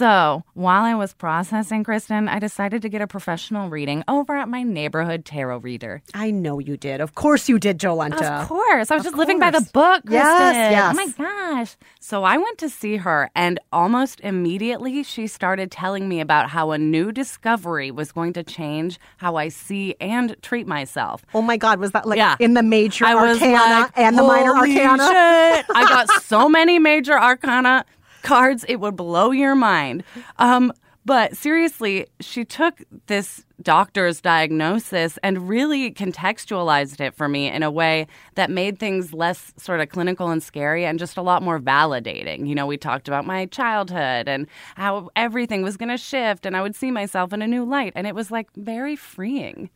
So, 0.00 0.44
while 0.54 0.84
I 0.84 0.94
was 0.94 1.12
processing, 1.14 1.82
Kristen, 1.82 2.28
I 2.28 2.38
decided 2.38 2.80
to 2.82 2.88
get 2.88 3.02
a 3.02 3.06
professional 3.08 3.68
reading 3.68 4.04
over 4.06 4.36
at 4.36 4.48
my 4.48 4.62
neighborhood 4.62 5.24
tarot 5.24 5.58
reader. 5.58 6.00
I 6.14 6.30
know 6.30 6.58
you 6.60 6.76
did. 6.76 7.00
Of 7.00 7.16
course 7.16 7.48
you 7.48 7.58
did, 7.58 7.78
Jolenta. 7.78 8.42
Of 8.42 8.48
course. 8.48 8.90
I 8.90 8.94
was 8.94 9.00
Of 9.04 9.06
just 9.12 9.16
living 9.18 9.40
by 9.40 9.50
the 9.50 9.68
book, 9.74 10.02
Kristen. 10.06 10.12
Yes, 10.14 10.72
yes. 10.72 10.90
Oh 10.92 10.94
my 10.94 11.08
gosh. 11.18 11.76
So 11.98 12.22
I 12.22 12.38
went 12.38 12.56
to 12.58 12.68
see 12.70 12.96
her, 12.98 13.30
and 13.34 13.58
almost 13.72 14.20
immediately 14.20 15.02
she 15.02 15.26
started 15.26 15.70
telling 15.72 16.08
me 16.08 16.20
about 16.20 16.48
how 16.50 16.70
a 16.70 16.78
new 16.78 17.10
discovery 17.10 17.90
was 17.90 18.12
going 18.12 18.32
to 18.34 18.44
change 18.44 18.98
how 19.18 19.36
I 19.36 19.48
see 19.48 19.96
and 20.00 20.36
treat 20.40 20.68
myself. 20.68 21.26
Oh 21.34 21.42
my 21.42 21.56
God, 21.56 21.80
was 21.80 21.90
that 21.90 22.06
like 22.06 22.16
Yeah. 22.16 22.36
in 22.38 22.54
the 22.54 22.62
major 22.62 23.04
I 23.06 23.14
was 23.16 23.42
arcana 23.42 23.80
like, 23.80 23.90
and 23.98 24.16
the 24.16 24.22
minor 24.22 24.56
arcana? 24.56 25.02
shit." 25.08 25.66
I 25.74 25.84
got 25.88 26.08
so 26.22 26.48
many 26.48 26.78
major 26.78 27.18
arcana 27.18 27.84
cards, 28.22 28.64
it 28.68 28.76
would 28.76 28.96
blow 28.96 29.30
your 29.30 29.54
mind. 29.54 30.04
Um, 30.38 30.72
but 31.06 31.34
seriously, 31.34 32.06
she 32.20 32.44
took 32.44 32.82
this 33.06 33.44
doctor's 33.62 34.20
diagnosis 34.20 35.18
and 35.22 35.48
really 35.48 35.90
contextualized 35.92 37.00
it 37.00 37.14
for 37.14 37.26
me 37.26 37.48
in 37.50 37.62
a 37.62 37.70
way 37.70 38.06
that 38.34 38.50
made 38.50 38.78
things 38.78 39.14
less 39.14 39.52
sort 39.56 39.80
of 39.80 39.88
clinical 39.88 40.28
and 40.28 40.42
scary 40.42 40.84
and 40.84 40.98
just 40.98 41.16
a 41.16 41.22
lot 41.22 41.42
more 41.42 41.58
validating. 41.58 42.46
You 42.46 42.54
know, 42.54 42.66
we 42.66 42.76
talked 42.76 43.08
about 43.08 43.24
my 43.24 43.46
childhood 43.46 44.28
and 44.28 44.46
how 44.76 45.08
everything 45.16 45.62
was 45.62 45.78
going 45.78 45.88
to 45.88 45.96
shift 45.96 46.44
and 46.44 46.54
I 46.56 46.62
would 46.62 46.76
see 46.76 46.90
myself 46.90 47.32
in 47.32 47.40
a 47.40 47.46
new 47.46 47.64
light. 47.64 47.94
And 47.96 48.06
it 48.06 48.14
was 48.14 48.30
like 48.30 48.48
very 48.54 48.94
freeing. 48.94 49.70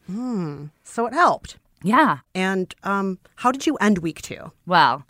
So 0.83 1.07
it 1.07 1.15
helped. 1.15 1.57
Yeah. 1.83 2.19
And 2.35 2.75
um, 2.83 3.19
how 3.37 3.51
did 3.51 3.67
you 3.67 3.77
end 3.77 3.99
week 3.99 4.23
two? 4.23 4.53
Well, 4.67 5.05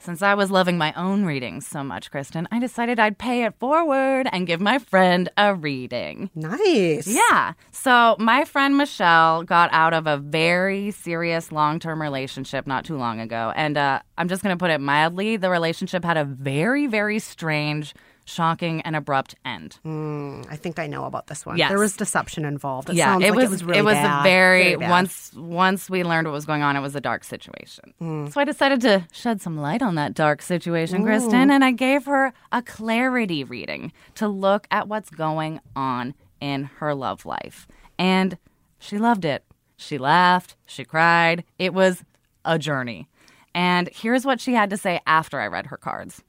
since 0.00 0.22
I 0.22 0.34
was 0.34 0.50
loving 0.50 0.78
my 0.78 0.92
own 0.94 1.24
readings 1.24 1.66
so 1.66 1.84
much, 1.84 2.10
Kristen, 2.10 2.48
I 2.50 2.58
decided 2.58 2.98
I'd 2.98 3.18
pay 3.18 3.44
it 3.44 3.54
forward 3.58 4.28
and 4.32 4.46
give 4.46 4.60
my 4.60 4.78
friend 4.78 5.28
a 5.36 5.54
reading. 5.54 6.30
Nice. 6.34 7.06
Yeah. 7.06 7.52
So, 7.70 8.16
my 8.18 8.44
friend 8.44 8.76
Michelle 8.76 9.42
got 9.42 9.70
out 9.72 9.92
of 9.92 10.06
a 10.06 10.16
very 10.16 10.90
serious 10.90 11.52
long 11.52 11.78
term 11.78 12.00
relationship 12.00 12.66
not 12.66 12.84
too 12.84 12.96
long 12.96 13.20
ago. 13.20 13.52
And 13.54 13.76
uh, 13.76 14.00
I'm 14.16 14.28
just 14.28 14.42
going 14.42 14.56
to 14.56 14.62
put 14.62 14.70
it 14.70 14.80
mildly 14.80 15.36
the 15.36 15.50
relationship 15.50 16.04
had 16.04 16.16
a 16.16 16.24
very, 16.24 16.86
very 16.86 17.18
strange, 17.18 17.94
shocking, 18.24 18.80
and 18.82 18.94
abrupt 18.94 19.34
end. 19.44 19.78
Mm, 19.84 20.46
I 20.50 20.56
think 20.56 20.78
I 20.78 20.86
know 20.86 21.04
about 21.04 21.26
this 21.26 21.44
one. 21.44 21.56
There 21.56 21.78
was 21.78 21.96
deception 21.96 22.44
involved. 22.44 22.90
It 22.90 22.96
yeah, 22.96 23.16
it 23.16 23.20
like 23.20 23.34
was. 23.34 23.44
it 23.44 23.50
was 23.50 23.64
really 23.64 23.94
bad. 23.94 24.20
a 24.20 24.22
very, 24.22 24.76
bad. 24.76 24.90
once 24.90 25.32
once 25.34 25.90
we 25.90 26.04
learned 26.04 26.26
what 26.26 26.32
was 26.32 26.46
going 26.46 26.62
on, 26.62 26.76
it 26.76 26.80
was 26.80 26.94
a 26.94 27.00
dark 27.00 27.24
situation. 27.24 27.92
Mm. 28.00 28.32
So 28.32 28.40
I 28.40 28.44
decided 28.44 28.80
to 28.82 29.06
shed 29.12 29.40
some 29.40 29.56
light 29.56 29.82
on 29.82 29.94
that 29.96 30.14
dark 30.14 30.42
situation, 30.42 31.04
Kristen, 31.04 31.50
and 31.50 31.64
I 31.64 31.72
gave 31.72 32.06
her 32.06 32.32
a 32.52 32.62
clarity 32.62 33.44
reading 33.44 33.92
to 34.16 34.28
look 34.28 34.66
at 34.70 34.88
what's 34.88 35.10
going 35.10 35.60
on 35.74 36.14
in 36.40 36.64
her 36.78 36.94
love 36.94 37.26
life, 37.26 37.66
and 37.98 38.38
she 38.78 38.98
loved 38.98 39.24
it. 39.24 39.44
She 39.76 39.96
laughed, 39.96 40.56
she 40.66 40.84
cried. 40.84 41.44
It 41.58 41.72
was 41.72 42.04
a 42.44 42.58
journey. 42.58 43.08
And 43.54 43.88
here's 43.92 44.24
what 44.24 44.40
she 44.40 44.54
had 44.54 44.70
to 44.70 44.76
say 44.76 45.00
after 45.06 45.40
I 45.40 45.46
read 45.46 45.66
her 45.66 45.76
cards. 45.76 46.22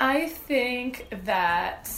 I 0.00 0.28
think 0.28 1.06
that 1.24 1.90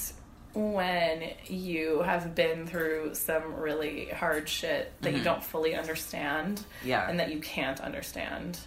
when 0.53 1.31
you 1.47 2.01
have 2.03 2.35
been 2.35 2.67
through 2.67 3.15
some 3.15 3.55
really 3.55 4.07
hard 4.07 4.49
shit 4.49 4.93
that 5.03 5.13
you 5.13 5.21
Mhm. 5.21 5.25
don't 5.25 5.45
fully 5.45 5.77
understand 5.77 6.65
Yeah. 6.83 7.09
and 7.09 7.21
that 7.21 7.31
you 7.31 7.39
can't 7.41 7.81
understand, 7.81 8.59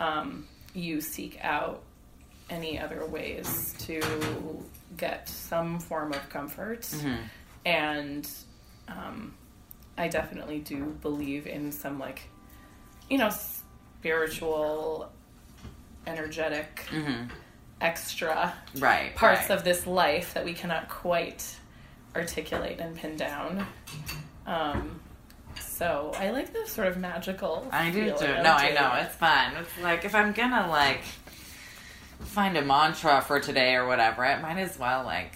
um, 0.00 0.48
you 0.74 1.00
seek 1.00 1.38
out 1.42 1.82
any 2.50 2.78
other 2.78 3.06
ways 3.06 3.74
to 3.80 4.00
get 4.96 5.28
some 5.28 5.78
form 5.78 6.12
of 6.12 6.28
comfort. 6.28 6.82
Mhm. 6.82 7.18
And 7.64 8.28
um, 8.88 9.34
I 9.96 10.08
definitely 10.08 10.58
do 10.58 10.98
believe 11.00 11.46
in 11.46 11.70
some, 11.72 11.98
like, 11.98 12.22
you 13.08 13.16
know, 13.18 13.30
spiritual, 13.30 15.10
energetic 16.06 16.84
Mhm. 16.90 17.30
Extra 17.80 18.54
Right, 18.78 19.14
parts 19.14 19.48
right. 19.48 19.58
of 19.58 19.64
this 19.64 19.86
life 19.86 20.34
that 20.34 20.44
we 20.44 20.54
cannot 20.54 20.88
quite 20.88 21.44
articulate 22.16 22.78
and 22.80 22.96
pin 22.96 23.16
down. 23.16 23.66
Um, 24.46 25.00
so 25.60 26.12
I 26.16 26.30
like 26.30 26.52
the 26.52 26.66
sort 26.66 26.86
of 26.88 26.96
magical. 26.98 27.66
I 27.72 27.90
do 27.90 28.10
too. 28.16 28.26
No, 28.26 28.52
I 28.52 28.72
know. 28.72 28.92
it. 29.00 29.06
It's 29.06 29.14
fun. 29.16 29.52
It's 29.56 29.78
like 29.82 30.04
if 30.04 30.14
I'm 30.14 30.32
gonna 30.32 30.68
like 30.68 31.00
find 32.20 32.56
a 32.56 32.62
mantra 32.62 33.20
for 33.22 33.40
today 33.40 33.74
or 33.74 33.86
whatever, 33.86 34.24
it 34.24 34.40
might 34.40 34.58
as 34.58 34.78
well 34.78 35.04
like 35.04 35.32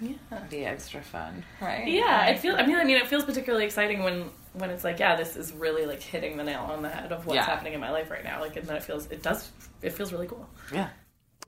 Yeah. 0.00 0.14
be 0.48 0.64
extra 0.64 1.02
fun, 1.02 1.44
right? 1.60 1.86
Yeah, 1.88 2.26
it 2.26 2.38
feels. 2.38 2.58
I 2.58 2.66
mean, 2.66 2.76
I 2.76 2.84
mean, 2.84 2.96
it 2.96 3.06
feels 3.06 3.24
particularly 3.24 3.64
exciting 3.64 4.02
when 4.02 4.30
when 4.52 4.70
it's 4.70 4.82
like, 4.82 4.98
yeah, 4.98 5.14
this 5.14 5.36
is 5.36 5.52
really 5.52 5.86
like 5.86 6.02
hitting 6.02 6.36
the 6.36 6.42
nail 6.42 6.62
on 6.70 6.82
the 6.82 6.88
head 6.88 7.12
of 7.12 7.24
what's 7.24 7.36
Yeah. 7.36 7.44
happening 7.44 7.72
in 7.72 7.80
my 7.80 7.90
life 7.92 8.10
right 8.10 8.24
now. 8.24 8.40
Like, 8.40 8.56
and 8.56 8.66
then 8.66 8.76
it 8.76 8.82
feels, 8.82 9.06
it 9.06 9.22
does, 9.22 9.48
it 9.80 9.92
feels 9.92 10.12
really 10.12 10.26
cool. 10.26 10.44
Yeah. 10.74 10.88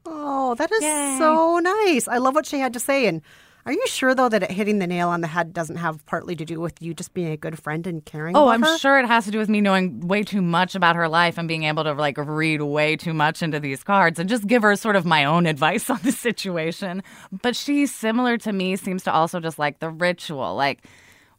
Oh, 0.06 0.54
that 0.56 0.70
is 0.72 0.82
Yay. 0.82 1.16
so 1.18 1.58
nice. 1.58 2.08
I 2.08 2.18
love 2.18 2.34
what 2.34 2.46
she 2.46 2.58
had 2.58 2.72
to 2.72 2.80
say. 2.80 3.06
And 3.06 3.22
are 3.64 3.72
you 3.72 3.82
sure, 3.86 4.14
though, 4.14 4.28
that 4.28 4.42
it 4.42 4.50
hitting 4.50 4.80
the 4.80 4.86
nail 4.88 5.08
on 5.08 5.20
the 5.20 5.28
head 5.28 5.52
doesn't 5.52 5.76
have 5.76 6.04
partly 6.06 6.34
to 6.34 6.44
do 6.44 6.60
with 6.60 6.82
you 6.82 6.94
just 6.94 7.14
being 7.14 7.30
a 7.30 7.36
good 7.36 7.58
friend 7.60 7.86
and 7.86 8.04
caring 8.04 8.36
Oh, 8.36 8.48
I'm 8.48 8.62
her? 8.62 8.78
sure 8.78 8.98
it 8.98 9.06
has 9.06 9.24
to 9.26 9.30
do 9.30 9.38
with 9.38 9.48
me 9.48 9.60
knowing 9.60 10.00
way 10.00 10.24
too 10.24 10.42
much 10.42 10.74
about 10.74 10.96
her 10.96 11.08
life 11.08 11.38
and 11.38 11.46
being 11.46 11.62
able 11.62 11.84
to 11.84 11.92
like 11.92 12.18
read 12.18 12.60
way 12.62 12.96
too 12.96 13.14
much 13.14 13.40
into 13.42 13.60
these 13.60 13.84
cards 13.84 14.18
and 14.18 14.28
just 14.28 14.48
give 14.48 14.62
her 14.62 14.74
sort 14.74 14.96
of 14.96 15.04
my 15.06 15.24
own 15.24 15.46
advice 15.46 15.88
on 15.90 16.00
the 16.02 16.10
situation. 16.12 17.04
But 17.42 17.54
she, 17.54 17.86
similar 17.86 18.36
to 18.38 18.52
me, 18.52 18.74
seems 18.74 19.04
to 19.04 19.12
also 19.12 19.38
just 19.38 19.60
like 19.60 19.78
the 19.78 19.90
ritual. 19.90 20.56
Like, 20.56 20.84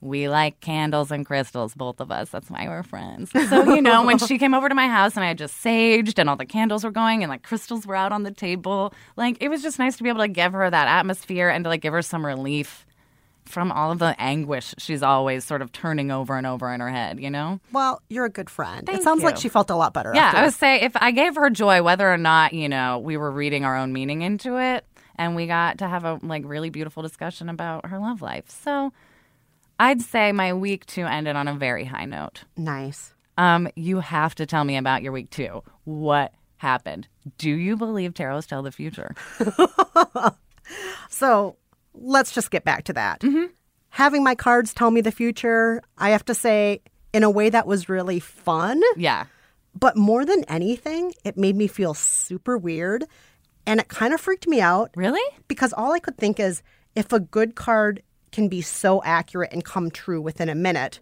we 0.04 0.28
like 0.28 0.60
candles 0.60 1.12
and 1.12 1.26
crystals, 1.26 1.74
both 1.74 2.00
of 2.00 2.12
us. 2.12 2.30
That's 2.30 2.50
why 2.50 2.68
we're 2.68 2.84
friends. 2.84 3.32
So, 3.32 3.74
you 3.74 3.82
know, 3.82 4.04
when 4.04 4.18
she 4.18 4.38
came 4.38 4.54
over 4.54 4.68
to 4.68 4.76
my 4.76 4.88
house 4.88 5.16
and 5.16 5.24
I 5.24 5.30
had 5.30 5.38
just 5.38 5.64
saged 5.64 6.20
and 6.20 6.30
all 6.30 6.36
the 6.36 6.46
candles 6.46 6.84
were 6.84 6.92
going 6.92 7.24
and 7.24 7.30
like 7.30 7.44
crystals 7.44 7.88
were 7.88 7.96
out 7.96 8.12
on 8.12 8.24
the 8.24 8.32
table, 8.32 8.94
like 9.16 9.38
it 9.40 9.50
was 9.50 9.62
just 9.62 9.80
nice 9.80 9.98
to 9.98 10.04
be 10.04 10.10
able 10.10 10.22
to 10.22 10.28
give 10.28 10.54
her 10.54 10.70
that 10.70 10.88
atmosphere 10.88 11.50
and 11.50 11.64
to 11.64 11.70
like 11.70 11.82
give 11.82 11.94
her 11.94 12.02
some 12.02 12.26
relief 12.26 12.86
from 13.46 13.72
all 13.72 13.92
of 13.92 14.00
the 14.00 14.16
anguish 14.20 14.74
she's 14.78 15.04
always 15.04 15.44
sort 15.44 15.62
of 15.62 15.72
turning 15.72 16.12
over 16.12 16.38
and 16.38 16.48
over 16.48 16.74
in 16.74 16.80
her 16.80 16.90
head, 16.90 17.20
you 17.20 17.30
know? 17.30 17.60
Well, 17.72 18.02
you're 18.10 18.26
a 18.26 18.30
good 18.30 18.50
friend. 18.50 18.86
Thank 18.86 19.00
it 19.00 19.04
sounds 19.04 19.24
like 19.24 19.38
she 19.38 19.50
felt 19.50 19.70
a 19.70 19.76
lot 19.76 19.94
better. 19.94 20.12
Yeah. 20.14 20.32
I 20.34 20.46
would 20.46 20.54
say 20.54 20.82
if 20.82 20.94
I 20.96 21.12
gave 21.12 21.36
her 21.36 21.50
joy, 21.50 21.84
whether 21.84 22.12
or 22.12 22.18
not, 22.18 22.54
you 22.54 22.70
know, 22.70 23.00
we 23.00 23.18
were 23.18 23.32
reading 23.32 23.66
our 23.66 23.78
own 23.78 23.94
meaning 23.94 24.22
into 24.22 24.58
it 24.58 24.86
and 25.18 25.36
we 25.36 25.48
got 25.48 25.80
to 25.80 25.88
have 25.88 26.06
a 26.06 26.20
like 26.24 26.44
really 26.46 26.70
beautiful 26.70 27.04
discussion 27.04 27.50
about 27.50 27.88
her 27.88 28.00
love 28.00 28.22
life. 28.22 28.50
So 28.50 28.94
I'd 29.80 30.02
say 30.02 30.32
my 30.32 30.54
week 30.54 30.86
two 30.86 31.06
ended 31.06 31.36
on 31.36 31.48
a 31.48 31.56
very 31.56 31.86
high 31.86 32.06
note. 32.06 32.44
Nice. 32.56 33.14
Um, 33.38 33.68
you 33.76 34.00
have 34.00 34.36
to 34.36 34.46
tell 34.46 34.64
me 34.64 34.78
about 34.78 35.02
your 35.02 35.12
week 35.12 35.30
two. 35.30 35.64
What 35.84 36.34
happened. 36.58 37.08
Do 37.38 37.50
you 37.50 37.76
believe 37.76 38.14
tarots 38.14 38.48
tell 38.48 38.62
the 38.62 38.72
future? 38.72 39.16
So 41.10 41.58
let's 41.94 42.32
just 42.32 42.52
get 42.52 42.64
back 42.64 42.86
to 42.86 42.94
that. 42.94 43.22
Mm-hmm. 43.22 43.46
Having 43.90 44.24
my 44.24 44.34
cards 44.34 44.74
tell 44.74 44.90
me 44.90 45.02
the 45.02 45.12
future, 45.12 45.82
I 45.98 46.10
have 46.10 46.26
to 46.26 46.34
say, 46.34 46.82
in 47.14 47.24
a 47.24 47.30
way 47.30 47.50
that 47.52 47.68
was 47.68 47.88
really 47.88 48.20
fun. 48.20 48.82
Yeah. 48.98 49.28
But 49.80 49.96
more 49.96 50.26
than 50.26 50.44
anything, 50.46 51.14
it 51.24 51.38
made 51.38 51.56
me 51.56 51.68
feel 51.68 51.94
super 51.94 52.58
weird 52.58 53.06
and 53.68 53.80
it 53.80 53.88
kind 53.88 54.14
of 54.14 54.20
freaked 54.20 54.48
me 54.48 54.60
out. 54.60 54.90
Really? 54.96 55.22
Because 55.48 55.74
all 55.74 55.94
I 55.94 56.00
could 56.00 56.18
think 56.18 56.40
is 56.40 56.64
if 56.96 57.14
a 57.14 57.20
good 57.20 57.56
card 57.56 58.02
can 58.34 58.50
be 58.50 58.62
so 58.62 59.02
accurate 59.06 59.54
and 59.54 59.64
come 59.64 59.90
true 59.90 60.22
within 60.22 60.50
a 60.50 60.56
minute, 60.56 61.00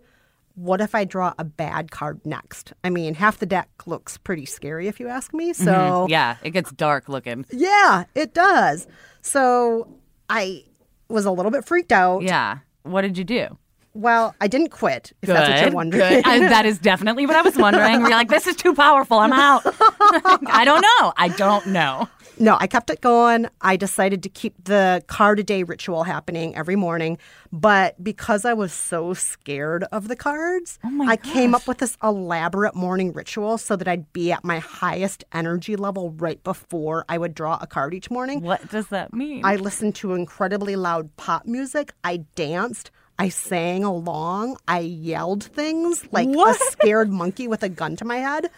what 0.55 0.81
if 0.81 0.93
I 0.93 1.05
draw 1.05 1.33
a 1.39 1.43
bad 1.43 1.89
card 1.91 2.19
next? 2.25 2.73
I 2.83 2.89
mean, 2.91 3.15
half 3.15 3.39
the 3.39 3.45
deck 3.47 3.69
looks 3.87 4.17
pretty 4.19 4.45
scary 4.45 4.87
if 4.87 4.99
you 4.99 5.07
ask 5.07 5.33
me. 5.33 5.53
So, 5.53 5.71
Mhm. 5.73 6.09
yeah, 6.09 6.35
it 6.43 6.51
gets 6.51 6.71
dark 6.71 7.09
looking. 7.09 7.45
yeah, 7.51 8.03
it 8.13 8.33
does. 8.35 8.85
So, 9.21 9.87
I 10.29 10.63
was 11.09 11.25
a 11.25 11.31
little 11.31 11.51
bit 11.51 11.65
freaked 11.65 11.91
out. 11.91 12.21
Yeah. 12.21 12.59
What 12.83 13.01
did 13.01 13.17
you 13.17 13.23
do? 13.23 13.57
Well, 13.93 14.33
I 14.39 14.47
didn't 14.47 14.69
quit, 14.69 15.11
if 15.21 15.27
that's 15.27 15.49
what 15.49 15.57
you're 15.57 15.65
Good, 15.65 15.73
wondering. 15.73 16.21
I- 16.25 16.39
that 16.39 16.65
is 16.65 16.79
definitely 16.79 17.25
what 17.25 17.35
I 17.35 17.41
was 17.41 17.57
wondering. 17.57 17.99
You're 18.01 18.09
like, 18.11 18.29
this 18.29 18.47
is 18.47 18.55
too 18.55 18.73
powerful. 18.73 19.19
I'm 19.19 19.33
out. 19.33 19.63
I 19.65 20.63
don't 20.63 20.81
know. 20.81 21.13
I 21.17 21.27
don't 21.37 21.65
know. 21.67 22.07
No, 22.39 22.57
I 22.59 22.65
kept 22.67 22.89
it 22.89 23.01
going. 23.01 23.47
I 23.61 23.75
decided 23.75 24.23
to 24.23 24.29
keep 24.29 24.63
the 24.63 25.03
card 25.07 25.39
a 25.39 25.43
day 25.43 25.63
ritual 25.63 26.03
happening 26.03 26.55
every 26.55 26.75
morning. 26.75 27.17
But 27.51 28.01
because 28.03 28.45
I 28.45 28.53
was 28.53 28.73
so 28.73 29.13
scared 29.13 29.83
of 29.91 30.07
the 30.07 30.15
cards, 30.15 30.79
Oh 30.83 31.07
I 31.07 31.17
came 31.17 31.53
up 31.53 31.67
with 31.67 31.77
this 31.77 31.97
elaborate 32.01 32.73
morning 32.73 33.13
ritual 33.13 33.57
so 33.57 33.75
that 33.75 33.87
I'd 33.87 34.11
be 34.13 34.31
at 34.31 34.43
my 34.43 34.59
highest 34.59 35.23
energy 35.33 35.75
level 35.75 36.11
right 36.11 36.43
before 36.43 37.05
I 37.07 37.17
would 37.17 37.35
draw 37.35 37.59
a 37.61 37.67
card 37.67 37.93
each 37.93 38.09
morning. 38.09 38.41
What 38.41 38.69
does 38.71 38.87
that 38.87 39.13
mean? 39.13 39.45
I 39.45 39.57
listened 39.57 39.95
to 39.95 40.13
incredibly 40.13 40.75
loud 40.75 41.15
pop 41.17 41.45
music. 41.45 41.93
I 42.03 42.17
danced. 42.35 42.89
I 43.19 43.29
sang 43.29 43.83
along. 43.83 44.57
I 44.67 44.79
yelled 44.79 45.43
things 45.43 46.07
like 46.11 46.27
a 46.27 46.53
scared 46.71 47.11
monkey 47.11 47.47
with 47.47 47.61
a 47.61 47.69
gun 47.69 47.95
to 47.97 48.05
my 48.05 48.17
head. 48.17 48.49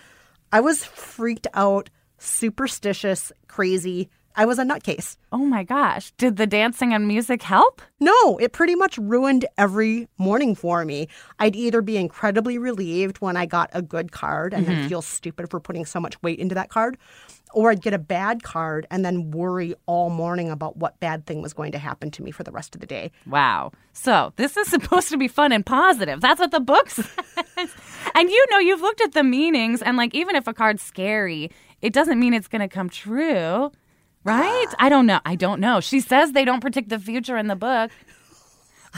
I 0.53 0.61
was 0.61 0.85
freaked 0.85 1.47
out, 1.53 1.89
superstitious, 2.23 3.31
crazy. 3.47 4.09
I 4.35 4.45
was 4.45 4.57
a 4.57 4.63
nutcase. 4.63 5.17
Oh 5.31 5.45
my 5.45 5.63
gosh. 5.63 6.11
Did 6.17 6.37
the 6.37 6.47
dancing 6.47 6.91
and 6.91 7.07
music 7.07 7.43
help? 7.43 7.83
No, 7.99 8.37
it 8.39 8.51
pretty 8.51 8.73
much 8.73 8.97
ruined 8.97 9.45
every 9.59 10.07
morning 10.17 10.55
for 10.55 10.83
me. 10.85 11.07
I'd 11.37 11.55
either 11.55 11.83
be 11.83 11.97
incredibly 11.97 12.57
relieved 12.57 13.17
when 13.17 13.37
I 13.37 13.45
got 13.45 13.69
a 13.73 13.83
good 13.83 14.11
card 14.11 14.51
and 14.53 14.65
then 14.67 14.77
Mhm. 14.77 14.89
feel 14.89 15.01
stupid 15.03 15.51
for 15.51 15.59
putting 15.59 15.85
so 15.85 15.99
much 15.99 16.19
weight 16.23 16.39
into 16.39 16.55
that 16.55 16.69
card, 16.69 16.97
or 17.53 17.69
I'd 17.69 17.83
get 17.83 17.93
a 17.93 17.99
bad 17.99 18.41
card 18.41 18.87
and 18.89 19.05
then 19.05 19.29
worry 19.29 19.75
all 19.85 20.09
morning 20.09 20.49
about 20.49 20.77
what 20.77 20.99
bad 20.99 21.27
thing 21.27 21.43
was 21.43 21.53
going 21.53 21.71
to 21.73 21.77
happen 21.77 22.09
to 22.11 22.23
me 22.23 22.31
for 22.31 22.41
the 22.43 22.51
rest 22.51 22.73
of 22.73 22.81
the 22.81 22.87
day. 22.87 23.11
Wow. 23.27 23.71
So 23.93 24.33
this 24.37 24.57
is 24.57 24.67
supposed 24.75 25.09
to 25.09 25.17
be 25.17 25.27
fun 25.27 25.51
and 25.51 25.63
positive. 25.63 26.21
That's 26.21 26.39
what 26.39 26.49
the 26.49 26.59
book 26.59 26.89
says. 26.97 27.05
and 28.15 28.29
you 28.31 28.45
know, 28.49 28.57
you've 28.57 28.81
looked 28.81 29.01
at 29.01 29.11
the 29.13 29.23
meanings, 29.23 29.83
and 29.83 29.95
like, 29.95 30.15
even 30.15 30.35
if 30.35 30.47
a 30.47 30.53
card's 30.55 30.81
scary, 30.81 31.51
it 31.83 31.93
doesn't 31.93 32.19
mean 32.19 32.33
it's 32.33 32.47
going 32.47 32.61
to 32.61 32.67
come 32.67 32.89
true. 32.89 33.71
Right? 34.23 34.67
I 34.79 34.89
don't 34.89 35.05
know. 35.05 35.19
I 35.25 35.35
don't 35.35 35.59
know. 35.59 35.79
She 35.81 35.99
says 35.99 36.31
they 36.31 36.45
don't 36.45 36.61
predict 36.61 36.89
the 36.89 36.97
future 36.97 37.37
in 37.37 37.47
the 37.47 37.55
book, 37.55 37.91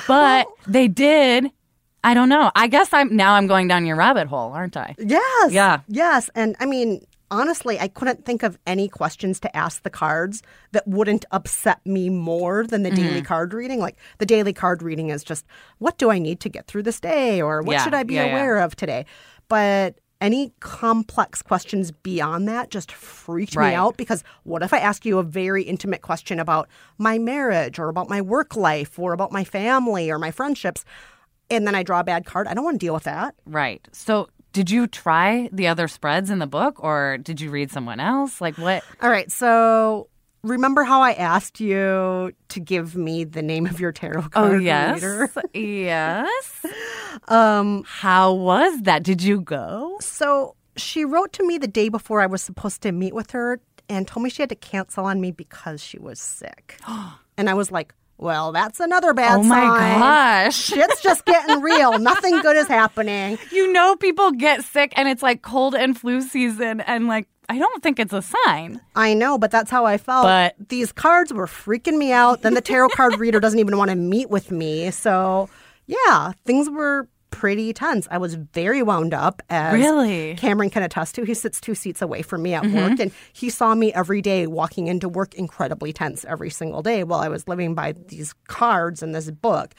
but 0.07 0.47
they 0.67 0.87
did. 0.87 1.51
I 2.03 2.13
don't 2.13 2.29
know. 2.29 2.51
I 2.55 2.67
guess 2.67 2.93
I'm 2.93 3.15
now 3.15 3.33
I'm 3.33 3.47
going 3.47 3.67
down 3.67 3.85
your 3.85 3.95
rabbit 3.95 4.27
hole, 4.27 4.51
aren't 4.53 4.77
I? 4.77 4.95
Yes. 4.99 5.51
Yeah. 5.51 5.79
Yes. 5.87 6.29
And 6.35 6.55
I 6.59 6.67
mean, 6.67 7.01
honestly, 7.31 7.79
I 7.79 7.87
couldn't 7.87 8.23
think 8.25 8.43
of 8.43 8.59
any 8.67 8.87
questions 8.87 9.39
to 9.39 9.57
ask 9.57 9.81
the 9.81 9.89
cards 9.89 10.43
that 10.71 10.87
wouldn't 10.87 11.25
upset 11.31 11.83
me 11.83 12.09
more 12.11 12.67
than 12.67 12.83
the 12.83 12.91
daily 12.91 13.21
Mhm. 13.23 13.25
card 13.25 13.55
reading. 13.55 13.79
Like 13.79 13.97
the 14.19 14.27
daily 14.27 14.53
card 14.53 14.83
reading 14.83 15.09
is 15.09 15.23
just, 15.23 15.47
what 15.79 15.97
do 15.97 16.11
I 16.11 16.19
need 16.19 16.39
to 16.41 16.49
get 16.49 16.67
through 16.67 16.83
this 16.83 16.99
day? 16.99 17.41
Or 17.41 17.63
what 17.63 17.73
Yeah, 17.73 17.83
should 17.83 17.95
I 17.95 18.03
be 18.03 18.13
yeah, 18.13 18.25
yeah. 18.25 18.31
aware 18.33 18.59
of 18.59 18.75
today? 18.75 19.07
But 19.47 19.95
any 20.25 20.51
complex 20.59 21.41
questions 21.41 21.91
beyond 21.91 22.47
that 22.47 22.69
just 22.71 22.91
freaked 22.91 23.55
Right. 23.55 23.69
me 23.69 23.75
out 23.75 23.95
because 23.95 24.23
what 24.43 24.63
if 24.63 24.73
I 24.73 24.79
ask 24.79 25.05
you 25.05 25.19
a 25.19 25.23
very 25.23 25.61
intimate 25.63 26.01
question 26.01 26.39
about 26.39 26.67
my 26.97 27.17
marriage 27.19 27.77
or 27.79 27.89
about 27.89 28.09
my 28.09 28.21
work 28.21 28.55
life 28.55 28.97
or 28.97 29.13
about 29.13 29.31
my 29.31 29.43
family 29.43 30.09
or 30.09 30.17
my 30.19 30.31
friendships? 30.31 30.83
And 31.49 31.67
then 31.67 31.75
I 31.75 31.83
draw 31.83 31.99
a 31.99 32.03
bad 32.03 32.25
card. 32.25 32.47
I 32.47 32.53
don't 32.55 32.63
want 32.63 32.79
to 32.79 32.85
deal 32.85 32.93
with 32.95 33.03
that. 33.03 33.35
Right. 33.45 33.87
So 33.91 34.29
did 34.51 34.71
you 34.71 34.87
try 34.87 35.47
the 35.51 35.67
other 35.67 35.87
spreads 35.87 36.29
in 36.31 36.39
the 36.39 36.47
book 36.47 36.83
or 36.83 37.17
did 37.19 37.39
you 37.39 37.51
read 37.51 37.69
someone 37.71 37.99
else? 37.99 38.41
Like 38.41 38.57
what? 38.57 38.83
All 39.01 39.09
right. 39.11 39.31
So 39.31 40.07
remember 40.45 40.83
how 40.83 41.01
I 41.01 41.13
asked 41.13 41.59
you 41.59 42.31
to 42.49 42.59
give 42.59 42.95
me 42.95 43.23
the 43.23 43.41
name 43.41 43.65
of 43.65 43.79
your 43.79 43.91
tarot 43.91 44.29
card 44.29 44.53
Oh, 44.53 44.57
yes. 44.57 44.95
reader? 45.01 45.29
yes. 45.53 46.65
Um, 47.27 47.83
how 47.87 48.33
was 48.33 48.81
that? 48.81 49.03
Did 49.03 49.21
you 49.23 49.41
go? 49.41 49.97
So 50.01 50.55
she 50.77 51.05
wrote 51.05 51.33
to 51.33 51.45
me 51.47 51.57
the 51.57 51.67
day 51.67 51.89
before 51.89 52.21
I 52.21 52.25
was 52.27 52.41
supposed 52.41 52.81
to 52.83 52.91
meet 52.91 53.13
with 53.13 53.31
her 53.31 53.59
and 53.89 54.07
told 54.07 54.23
me 54.23 54.29
she 54.29 54.41
had 54.41 54.49
to 54.49 54.55
cancel 54.55 55.05
on 55.05 55.21
me 55.21 55.31
because 55.31 55.81
she 55.83 55.97
was 55.99 56.19
sick. 56.19 56.79
and 57.37 57.49
I 57.49 57.53
was 57.53 57.71
like, 57.71 57.93
well, 58.17 58.53
that's 58.53 58.79
another 58.79 59.13
bad 59.13 59.43
sign. 59.43 59.45
Oh 59.45 59.47
my 59.49 59.97
gosh. 59.99 60.55
Shit's 60.67 61.01
just 61.01 61.25
getting 61.25 61.61
real. 61.61 61.99
Nothing 61.99 62.39
good 62.39 62.55
is 62.55 62.67
happening. 62.67 63.37
You 63.51 63.73
know 63.73 63.97
people 63.97 64.31
get 64.31 64.63
sick 64.63 64.93
and 64.95 65.09
it's 65.09 65.21
like 65.21 65.41
cold 65.41 65.75
and 65.75 65.99
flu 65.99 66.21
season 66.21 66.79
and 66.79 67.07
like 67.07 67.27
I 67.49 67.59
don't 67.59 67.83
think 67.83 67.99
it's 67.99 68.13
a 68.13 68.21
sign. 68.21 68.81
I 68.95 69.13
know, 69.13 69.37
but 69.37 69.51
that's 69.51 69.69
how 69.71 69.85
I 69.85 69.97
felt. 69.97 70.23
But- 70.23 70.55
these 70.69 70.91
cards 70.91 71.31
were 71.33 71.45
freaking 71.47 71.97
me 71.97 72.11
out. 72.11 72.41
Then 72.41 72.53
the 72.53 72.61
tarot 72.61 72.89
card 72.89 73.19
reader 73.19 73.39
doesn't 73.39 73.59
even 73.59 73.77
want 73.77 73.89
to 73.89 73.95
meet 73.95 74.29
with 74.29 74.51
me. 74.51 74.89
So, 74.91 75.49
yeah, 75.87 76.31
things 76.45 76.69
were 76.69 77.07
pretty 77.39 77.73
tense. 77.73 78.07
I 78.09 78.17
was 78.17 78.35
very 78.35 78.81
wound 78.81 79.13
up 79.13 79.41
as 79.49 79.73
Really? 79.73 80.35
Cameron 80.35 80.69
can 80.69 80.83
attest 80.83 81.15
to. 81.15 81.23
He 81.25 81.33
sits 81.33 81.59
two 81.59 81.75
seats 81.75 82.01
away 82.01 82.21
from 82.21 82.41
me 82.43 82.53
at 82.53 82.63
Mhm. 82.63 82.73
work 82.89 82.99
and 82.99 83.11
he 83.33 83.49
saw 83.49 83.75
me 83.75 83.91
every 83.93 84.21
day 84.21 84.47
walking 84.47 84.87
into 84.87 85.09
work 85.09 85.33
incredibly 85.35 85.91
tense 85.91 86.23
every 86.27 86.49
single 86.49 86.81
day 86.81 87.03
while 87.03 87.19
I 87.19 87.27
was 87.27 87.47
living 87.47 87.75
by 87.75 87.93
these 88.07 88.33
cards 88.47 89.03
and 89.03 89.13
this 89.13 89.29
book. 89.31 89.73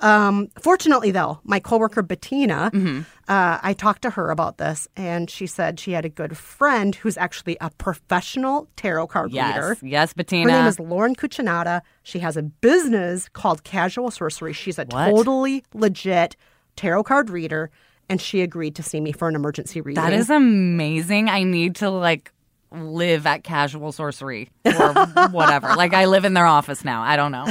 Um, 0.00 0.48
fortunately, 0.60 1.10
though, 1.10 1.40
my 1.44 1.58
coworker 1.58 2.02
Bettina, 2.02 2.70
Mm-hmm. 2.74 2.98
uh, 3.28 3.58
I 3.62 3.72
talked 3.72 4.02
to 4.02 4.10
her 4.10 4.30
about 4.30 4.58
this, 4.58 4.86
and 4.94 5.30
she 5.30 5.46
said 5.46 5.80
she 5.80 5.92
had 5.92 6.04
a 6.04 6.10
good 6.10 6.36
friend 6.36 6.94
who's 6.96 7.16
actually 7.16 7.56
a 7.62 7.70
professional 7.78 8.68
tarot 8.76 9.06
card 9.06 9.32
Yes. 9.32 9.54
reader. 9.56 9.76
Yes, 9.82 10.12
Bettina. 10.12 10.52
Her 10.52 10.58
name 10.58 10.66
is 10.68 10.78
Lauren 10.78 11.14
Cucinata. 11.14 11.80
She 12.02 12.18
has 12.18 12.36
a 12.36 12.42
business 12.42 13.28
called 13.30 13.64
Casual 13.64 14.10
Sorcery. 14.10 14.52
She's 14.52 14.78
a 14.78 14.84
What? 14.84 15.10
totally 15.10 15.64
legit 15.72 16.36
tarot 16.76 17.04
card 17.04 17.30
reader, 17.30 17.70
and 18.08 18.20
she 18.20 18.42
agreed 18.42 18.76
to 18.76 18.82
see 18.82 19.00
me 19.00 19.12
for 19.12 19.28
an 19.28 19.34
emergency 19.34 19.80
reading. 19.80 20.02
That 20.02 20.12
is 20.12 20.30
amazing. 20.30 21.28
I 21.28 21.42
need 21.42 21.76
to 21.76 21.90
like 21.90 22.32
live 22.72 23.26
at 23.26 23.42
casual 23.44 23.92
sorcery 23.92 24.50
or 24.64 24.72
whatever. 25.30 25.74
like 25.76 25.94
I 25.94 26.06
live 26.06 26.24
in 26.24 26.34
their 26.34 26.46
office 26.46 26.84
now. 26.84 27.02
I 27.02 27.16
don't 27.16 27.32
know. 27.32 27.46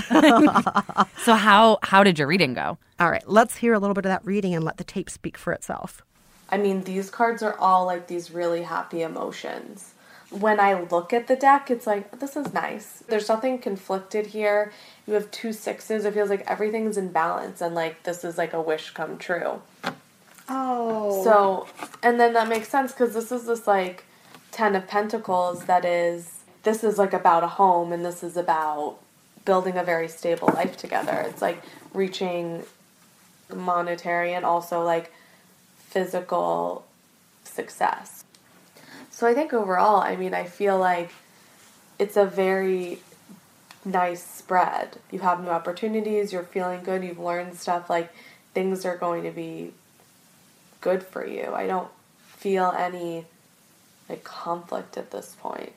so 1.23 1.33
how 1.33 1.79
how 1.81 2.03
did 2.03 2.19
your 2.19 2.27
reading 2.27 2.53
go? 2.53 2.77
All 2.99 3.09
right, 3.09 3.27
let's 3.27 3.55
hear 3.57 3.73
a 3.73 3.79
little 3.79 3.93
bit 3.93 4.05
of 4.05 4.09
that 4.09 4.25
reading 4.25 4.53
and 4.53 4.63
let 4.63 4.77
the 4.77 4.83
tape 4.83 5.09
speak 5.09 5.37
for 5.37 5.51
itself. 5.51 6.01
I 6.49 6.57
mean, 6.57 6.83
these 6.83 7.09
cards 7.09 7.41
are 7.41 7.57
all 7.57 7.85
like 7.85 8.07
these 8.07 8.31
really 8.31 8.61
happy 8.63 9.01
emotions. 9.01 9.94
When 10.39 10.59
I 10.59 10.81
look 10.81 11.13
at 11.13 11.27
the 11.27 11.35
deck, 11.35 11.71
it's 11.71 11.87
like, 11.87 12.19
this 12.19 12.35
is 12.35 12.53
nice. 12.53 13.03
There's 13.07 13.29
nothing 13.29 13.57
conflicted 13.59 14.27
here. 14.27 14.73
You 15.07 15.13
have 15.13 15.31
two 15.31 15.53
sixes. 15.53 16.03
It 16.03 16.13
feels 16.13 16.29
like 16.29 16.43
everything's 16.45 16.97
in 16.97 17.11
balance 17.11 17.61
and 17.61 17.73
like 17.73 18.03
this 18.03 18.23
is 18.23 18.37
like 18.37 18.53
a 18.53 18.61
wish 18.61 18.91
come 18.91 19.17
true. 19.17 19.61
Oh. 20.49 21.23
So, 21.23 21.67
and 22.03 22.19
then 22.19 22.33
that 22.33 22.49
makes 22.49 22.69
sense 22.69 22.91
because 22.91 23.13
this 23.13 23.31
is 23.31 23.45
this 23.45 23.65
like 23.65 24.03
Ten 24.51 24.75
of 24.75 24.87
Pentacles 24.87 25.65
that 25.65 25.85
is, 25.85 26.43
this 26.63 26.83
is 26.83 26.97
like 26.97 27.13
about 27.13 27.43
a 27.43 27.47
home 27.47 27.93
and 27.93 28.03
this 28.03 28.23
is 28.23 28.35
about 28.35 28.97
building 29.45 29.77
a 29.77 29.83
very 29.83 30.07
stable 30.07 30.49
life 30.53 30.75
together. 30.75 31.23
It's 31.27 31.41
like 31.41 31.61
reaching 31.93 32.63
monetary 33.53 34.33
and 34.33 34.43
also 34.43 34.83
like 34.83 35.11
physical 35.77 36.85
success. 37.43 38.14
So 39.15 39.25
I 39.25 39.33
think 39.33 39.53
overall, 39.53 40.01
I 40.01 40.17
mean, 40.17 40.33
I 40.33 40.43
feel 40.43 40.77
like 40.77 41.09
it's 41.97 42.17
a 42.17 42.25
very 42.25 42.99
nice 43.85 44.21
spread. 44.21 44.97
You 45.09 45.19
have 45.19 45.41
new 45.41 45.51
opportunities, 45.51 46.33
you're 46.33 46.43
feeling 46.43 46.83
good, 46.83 47.01
you've 47.01 47.17
learned 47.17 47.55
stuff, 47.55 47.89
like 47.89 48.11
things 48.53 48.83
are 48.83 48.97
going 48.97 49.23
to 49.23 49.31
be 49.31 49.71
good 50.81 51.01
for 51.01 51.25
you. 51.25 51.53
I 51.53 51.65
don't 51.65 51.87
feel 52.25 52.75
any 52.77 53.25
like 54.09 54.25
conflict 54.25 54.97
at 54.97 55.11
this 55.11 55.37
point. 55.39 55.71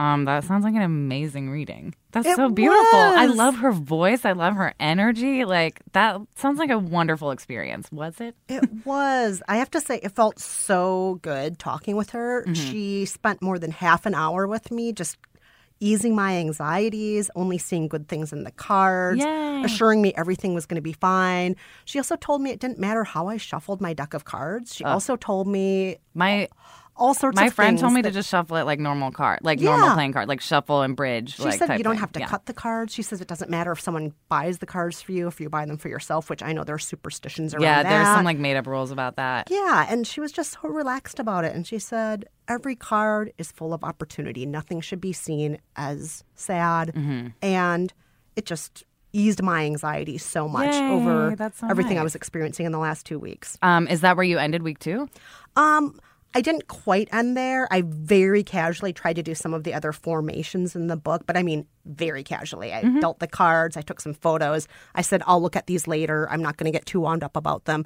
Um, 0.00 0.24
that 0.24 0.44
sounds 0.44 0.64
like 0.64 0.74
an 0.74 0.80
amazing 0.82 1.50
reading. 1.50 1.94
That's 2.12 2.26
It 2.26 2.36
so 2.36 2.48
beautiful. 2.48 2.98
I 2.98 3.26
love 3.26 3.56
her 3.56 3.70
voice. 3.70 4.24
I 4.24 4.32
love 4.32 4.54
her 4.56 4.72
energy. 4.80 5.44
Like 5.44 5.80
that 5.92 6.20
sounds 6.36 6.58
like 6.58 6.70
a 6.70 6.78
wonderful 6.78 7.30
experience. 7.32 7.92
Was 7.92 8.18
it? 8.20 8.34
It 8.48 8.64
was. 8.86 9.42
I 9.46 9.56
have 9.58 9.70
to 9.72 9.80
say, 9.80 10.00
it 10.02 10.12
felt 10.12 10.38
so 10.38 11.18
good 11.20 11.58
talking 11.58 11.96
with 11.96 12.10
her. 12.10 12.44
Mhm. 12.46 12.56
She 12.56 13.04
spent 13.04 13.42
more 13.42 13.58
than 13.58 13.72
half 13.72 14.06
an 14.06 14.14
hour 14.14 14.46
with 14.46 14.70
me, 14.70 14.92
just 14.94 15.18
easing 15.80 16.14
my 16.14 16.36
anxieties, 16.36 17.30
only 17.34 17.56
seeing 17.58 17.88
good 17.88 18.06
things 18.08 18.32
in 18.32 18.44
the 18.44 18.50
cards, 18.50 19.20
Yay. 19.22 19.62
assuring 19.64 20.02
me 20.02 20.12
everything 20.14 20.52
was 20.54 20.66
going 20.66 20.76
to 20.76 20.82
be 20.82 20.92
fine. 20.92 21.56
She 21.86 21.98
also 21.98 22.16
told 22.16 22.42
me 22.42 22.50
it 22.50 22.60
didn't 22.60 22.78
matter 22.78 23.02
how 23.04 23.28
I 23.28 23.38
shuffled 23.38 23.80
my 23.80 23.92
deck 23.94 24.12
of 24.14 24.24
cards. 24.24 24.74
She 24.74 24.84
also 24.84 25.16
told 25.16 25.46
me 25.46 25.96
My 26.14 26.48
all 27.00 27.14
sorts 27.14 27.34
my 27.36 27.46
of 27.46 27.54
friend 27.54 27.78
told 27.78 27.92
me 27.94 28.02
that- 28.02 28.10
to 28.10 28.14
just 28.14 28.28
shuffle 28.28 28.56
it 28.58 28.64
like 28.64 28.78
normal 28.78 29.10
card, 29.10 29.40
like 29.42 29.58
normal 29.58 29.94
playing 29.94 30.12
card, 30.12 30.28
like 30.28 30.40
shuffle 30.40 30.82
and 30.82 30.94
bridge. 30.94 31.34
She 31.36 31.42
like, 31.42 31.58
said 31.58 31.78
you 31.78 31.82
don't 31.82 31.94
thing. 31.94 32.00
have 32.00 32.12
to 32.12 32.20
Yeah. 32.20 32.26
cut 32.26 32.46
the 32.46 32.52
cards. 32.52 32.92
She 32.94 33.02
says 33.02 33.20
it 33.20 33.26
doesn't 33.26 33.50
matter 33.50 33.72
if 33.72 33.80
someone 33.80 34.12
buys 34.28 34.58
the 34.58 34.66
cards 34.66 35.00
for 35.02 35.12
you, 35.12 35.26
if 35.26 35.40
you 35.40 35.48
buy 35.48 35.64
them 35.66 35.78
for 35.78 35.88
yourself, 35.88 36.30
which 36.30 36.42
I 36.42 36.52
know 36.52 36.62
there 36.62 36.74
are 36.76 36.78
superstitions 36.78 37.54
around 37.54 37.62
that. 37.62 37.66
Yeah, 37.66 37.82
that. 37.82 37.88
there's 37.88 38.06
some 38.14 38.24
like 38.24 38.38
made 38.38 38.56
up 38.56 38.66
rules 38.66 38.90
about 38.90 39.16
that. 39.16 39.48
Yeah, 39.50 39.86
and 39.88 40.06
she 40.06 40.20
was 40.20 40.30
just 40.30 40.58
so 40.60 40.68
relaxed 40.68 41.18
about 41.18 41.44
it. 41.44 41.54
And 41.56 41.66
she 41.66 41.78
said, 41.78 42.26
every 42.46 42.76
card 42.76 43.32
is 43.38 43.50
full 43.50 43.72
of 43.72 43.82
opportunity. 43.82 44.44
Nothing 44.46 44.80
should 44.80 45.00
be 45.00 45.12
seen 45.12 45.58
as 45.76 46.22
sad. 46.34 46.92
Mm-hmm. 46.94 47.28
And 47.42 47.92
it 48.36 48.44
just 48.44 48.84
eased 49.12 49.42
my 49.42 49.64
anxiety 49.64 50.18
so 50.18 50.46
much 50.46 50.72
Yay, 50.72 50.90
over 50.92 51.34
so 51.54 51.66
everything 51.68 51.98
I 51.98 52.02
was 52.04 52.14
experiencing 52.14 52.64
in 52.66 52.70
the 52.70 52.78
last 52.78 53.06
two 53.06 53.18
weeks. 53.18 53.58
Um, 53.60 53.88
is 53.88 54.02
that 54.02 54.16
where 54.16 54.22
you 54.24 54.38
ended 54.38 54.62
week 54.62 54.78
two? 54.78 55.08
Um, 55.56 55.98
I 56.34 56.40
didn't 56.42 56.68
quite 56.68 57.08
end 57.12 57.36
there. 57.36 57.66
I 57.72 57.82
very 57.84 58.44
casually 58.44 58.92
tried 58.92 59.16
to 59.16 59.22
do 59.22 59.34
some 59.34 59.52
of 59.52 59.64
the 59.64 59.74
other 59.74 59.92
formations 59.92 60.76
in 60.76 60.86
the 60.86 60.96
book, 60.96 61.22
but 61.26 61.36
I 61.36 61.42
mean, 61.42 61.66
very 61.86 62.22
casually. 62.22 62.72
I 62.72 62.82
Mhm. 62.82 63.00
dealt 63.00 63.18
the 63.18 63.26
cards, 63.26 63.76
I 63.76 63.80
took 63.82 64.00
some 64.00 64.14
photos. 64.14 64.68
I 64.94 65.02
said, 65.02 65.22
I'll 65.26 65.42
look 65.42 65.56
at 65.56 65.66
these 65.66 65.88
later. 65.88 66.28
I'm 66.30 66.40
not 66.42 66.56
going 66.56 66.70
to 66.72 66.76
get 66.76 66.86
too 66.86 67.00
wound 67.00 67.24
up 67.24 67.36
about 67.36 67.64
them. 67.64 67.84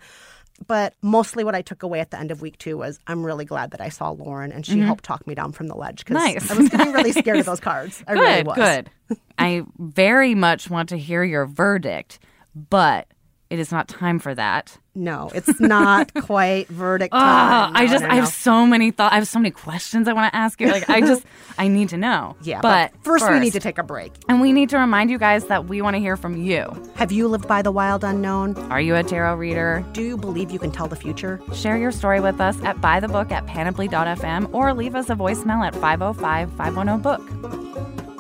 But 0.68 0.94
mostly 1.02 1.42
what 1.42 1.54
I 1.57 1.62
took 1.62 1.83
away 1.83 1.98
at 2.00 2.11
the 2.12 2.18
end 2.18 2.30
of 2.30 2.40
week 2.42 2.59
two 2.59 2.76
was 2.76 3.00
I'm 3.09 3.24
really 3.26 3.44
glad 3.44 3.72
that 3.72 3.80
I 3.80 3.88
saw 3.88 4.11
Lauren 4.11 4.52
and 4.52 4.64
she 4.64 4.76
Mhm. 4.76 4.85
helped 4.85 5.04
talk 5.04 5.26
me 5.26 5.35
down 5.35 5.50
from 5.52 5.66
the 5.66 5.74
ledge 5.74 6.04
because 6.04 6.14
Nice. 6.22 6.48
I 6.50 6.54
was 6.54 6.68
getting 6.68 6.92
really 6.92 7.11
scared 7.22 7.38
of 7.38 7.46
those 7.46 7.61
cards. 7.61 8.04
I 8.07 8.14
good, 8.14 8.20
really 8.20 8.42
was. 8.44 8.57
good. 8.57 8.90
I 9.38 9.62
very 9.78 10.35
much 10.35 10.70
want 10.70 10.90
to 10.90 10.98
hear 10.98 11.24
your 11.24 11.46
verdict, 11.46 12.20
but 12.54 13.09
it 13.50 13.59
is 13.59 13.72
not 13.72 13.88
time 13.88 14.18
for 14.20 14.33
that. 14.35 14.78
No, 14.94 15.30
it's 15.35 15.59
not 15.61 16.14
quite 16.22 16.68
verdict 16.68 17.12
Ah, 17.12 17.70
time. 17.72 17.76
I 17.76 17.87
No, 17.87 17.90
just 17.92 18.04
no, 18.04 18.11
I 18.11 18.14
have 18.14 18.28
so 18.28 18.66
many 18.66 18.90
thoughts. 18.92 19.12
I 19.12 19.16
have 19.16 19.26
so 19.28 19.38
many 19.40 19.50
questions 19.50 20.07
I 20.07 20.12
want 20.12 20.33
to 20.33 20.37
ask 20.37 20.61
you. 20.61 20.68
Like 20.68 20.88
I 20.88 21.00
just 21.00 21.24
I 21.59 21.68
need 21.68 21.88
to 21.90 21.96
know. 21.96 22.37
Yeah, 22.42 22.61
but, 22.61 22.92
but 22.92 23.04
first 23.04 23.28
we 23.28 23.40
need 23.40 23.52
to 23.54 23.61
take 23.61 23.78
a 23.78 23.83
break. 23.83 24.12
And 24.28 24.40
we 24.40 24.52
need 24.52 24.70
to 24.70 24.78
remind 24.78 25.11
you 25.11 25.18
guys 25.18 25.46
that 25.46 25.66
we 25.66 25.83
want 25.83 25.94
to 25.94 26.00
hear 26.00 26.16
from 26.16 26.37
you. 26.37 26.70
Have 26.94 27.11
you 27.11 27.26
lived 27.28 27.48
by 27.48 27.62
the 27.62 27.72
wild 27.72 28.04
unknown? 28.04 28.57
Are 28.70 28.80
you 28.80 28.94
a 28.94 29.02
tarot 29.02 29.35
reader? 29.37 29.85
Do 29.92 30.02
you 30.02 30.16
believe 30.16 30.50
you 30.50 30.59
can 30.59 30.70
tell 30.70 30.87
the 30.88 30.96
future? 30.96 31.40
Share 31.52 31.76
your 31.76 31.90
story 31.92 32.20
with 32.20 32.40
us 32.40 32.61
at 32.62 32.80
buy 32.80 33.00
the 33.00 33.09
book 33.09 33.33
at 33.33 33.46
panoply.fm 33.46 34.52
or 34.54 34.72
leave 34.74 34.94
us 34.94 35.11
a 35.11 35.14
voicemail 35.14 35.66
at 35.66 35.74
505 35.74 36.52
510 36.52 37.00
book. 37.00 38.13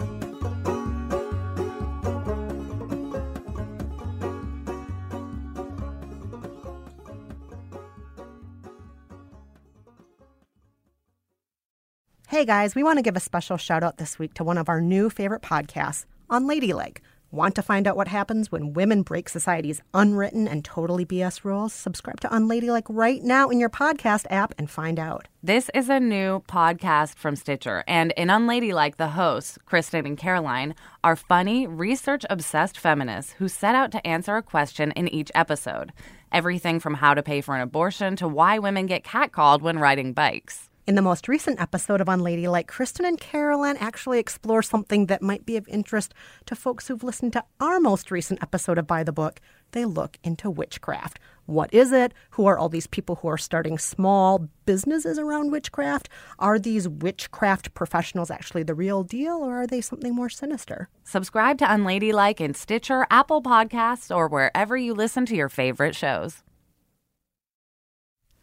Hey 12.34 12.44
guys, 12.44 12.74
we 12.74 12.82
want 12.82 12.98
to 12.98 13.02
give 13.04 13.14
a 13.14 13.20
special 13.20 13.56
shout 13.56 13.84
out 13.84 13.98
this 13.98 14.18
week 14.18 14.34
to 14.34 14.42
one 14.42 14.58
of 14.58 14.68
our 14.68 14.80
new 14.80 15.08
favorite 15.08 15.40
podcasts, 15.40 16.04
Unladylike. 16.30 17.00
Want 17.30 17.54
to 17.54 17.62
find 17.62 17.86
out 17.86 17.96
what 17.96 18.08
happens 18.08 18.50
when 18.50 18.72
women 18.72 19.02
break 19.02 19.28
society's 19.28 19.80
unwritten 19.94 20.48
and 20.48 20.64
totally 20.64 21.06
BS 21.06 21.44
rules? 21.44 21.72
Subscribe 21.72 22.18
to 22.22 22.34
Unladylike 22.34 22.86
right 22.88 23.22
now 23.22 23.50
in 23.50 23.60
your 23.60 23.70
podcast 23.70 24.26
app 24.30 24.52
and 24.58 24.68
find 24.68 24.98
out. 24.98 25.28
This 25.44 25.70
is 25.74 25.88
a 25.88 26.00
new 26.00 26.42
podcast 26.48 27.14
from 27.14 27.36
Stitcher, 27.36 27.84
and 27.86 28.10
in 28.16 28.30
Unladylike, 28.30 28.96
the 28.96 29.10
hosts, 29.10 29.56
Cristen 29.64 30.04
and 30.04 30.18
Caroline, 30.18 30.74
are 31.04 31.14
funny, 31.14 31.68
research 31.68 32.26
obsessed 32.28 32.76
feminists 32.76 33.34
who 33.34 33.46
set 33.46 33.76
out 33.76 33.92
to 33.92 34.04
answer 34.04 34.36
a 34.36 34.42
question 34.42 34.90
in 34.96 35.06
each 35.06 35.30
episode. 35.36 35.92
Everything 36.32 36.80
from 36.80 36.94
how 36.94 37.14
to 37.14 37.22
pay 37.22 37.40
for 37.40 37.54
an 37.54 37.60
abortion 37.60 38.16
to 38.16 38.26
why 38.26 38.58
women 38.58 38.86
get 38.86 39.04
catcalled 39.04 39.60
when 39.62 39.78
riding 39.78 40.12
bikes. 40.12 40.68
In 40.86 40.96
the 40.96 41.02
most 41.02 41.28
recent 41.28 41.62
episode 41.62 42.02
of 42.02 42.10
Unladylike, 42.10 42.66
Cristen 42.66 43.06
and 43.06 43.18
Caroline 43.18 43.78
actually 43.78 44.18
explore 44.18 44.60
something 44.60 45.06
that 45.06 45.22
might 45.22 45.46
be 45.46 45.56
of 45.56 45.66
interest 45.66 46.12
to 46.44 46.54
folks 46.54 46.88
who've 46.88 47.02
listened 47.02 47.32
to 47.32 47.44
our 47.58 47.80
most 47.80 48.10
recent 48.10 48.42
episode 48.42 48.76
of 48.76 48.86
By 48.86 49.02
the 49.02 49.10
Book. 49.10 49.40
They 49.70 49.86
look 49.86 50.18
into 50.22 50.50
witchcraft. 50.50 51.18
What 51.46 51.72
is 51.72 51.90
it? 51.90 52.12
Who 52.32 52.44
are 52.44 52.58
all 52.58 52.68
these 52.68 52.86
people 52.86 53.16
who 53.16 53.28
are 53.28 53.38
starting 53.38 53.78
small 53.78 54.50
businesses 54.66 55.18
around 55.18 55.52
witchcraft? 55.52 56.10
Are 56.38 56.58
these 56.58 56.86
witchcraft 56.86 57.72
professionals 57.72 58.30
actually 58.30 58.64
the 58.64 58.74
real 58.74 59.04
deal, 59.04 59.36
or 59.36 59.62
are 59.62 59.66
they 59.66 59.80
something 59.80 60.14
more 60.14 60.28
sinister? 60.28 60.90
Subscribe 61.02 61.56
to 61.58 61.64
Unladylike 61.64 62.42
in 62.42 62.52
Stitcher, 62.52 63.06
Apple 63.10 63.42
Podcasts, 63.42 64.14
or 64.14 64.28
wherever 64.28 64.76
you 64.76 64.92
listen 64.92 65.24
to 65.24 65.34
your 65.34 65.48
favorite 65.48 65.96
shows. 65.96 66.42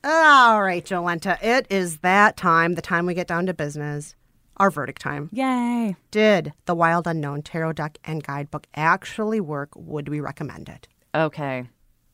All 0.04 0.64
right, 0.64 0.84
Jolenta, 0.84 1.38
it 1.44 1.68
is 1.70 1.98
that 1.98 2.36
time, 2.36 2.74
the 2.76 2.82
time 2.82 3.06
we 3.06 3.14
get 3.14 3.28
down 3.28 3.46
to 3.46 3.54
business. 3.54 4.16
Our 4.58 4.70
verdict 4.70 5.02
time. 5.02 5.30
Yay. 5.32 5.96
Did 6.12 6.54
the 6.66 6.76
Wild 6.76 7.08
Unknown 7.08 7.42
Tarot 7.42 7.74
Deck 7.74 7.98
and 8.04 8.24
Guidebook 8.24 8.68
actually 8.76 9.40
work? 9.40 9.70
Would 9.76 10.08
we 10.10 10.20
recommend 10.20 10.70
it? 10.70 10.88
Okay. 11.16 11.68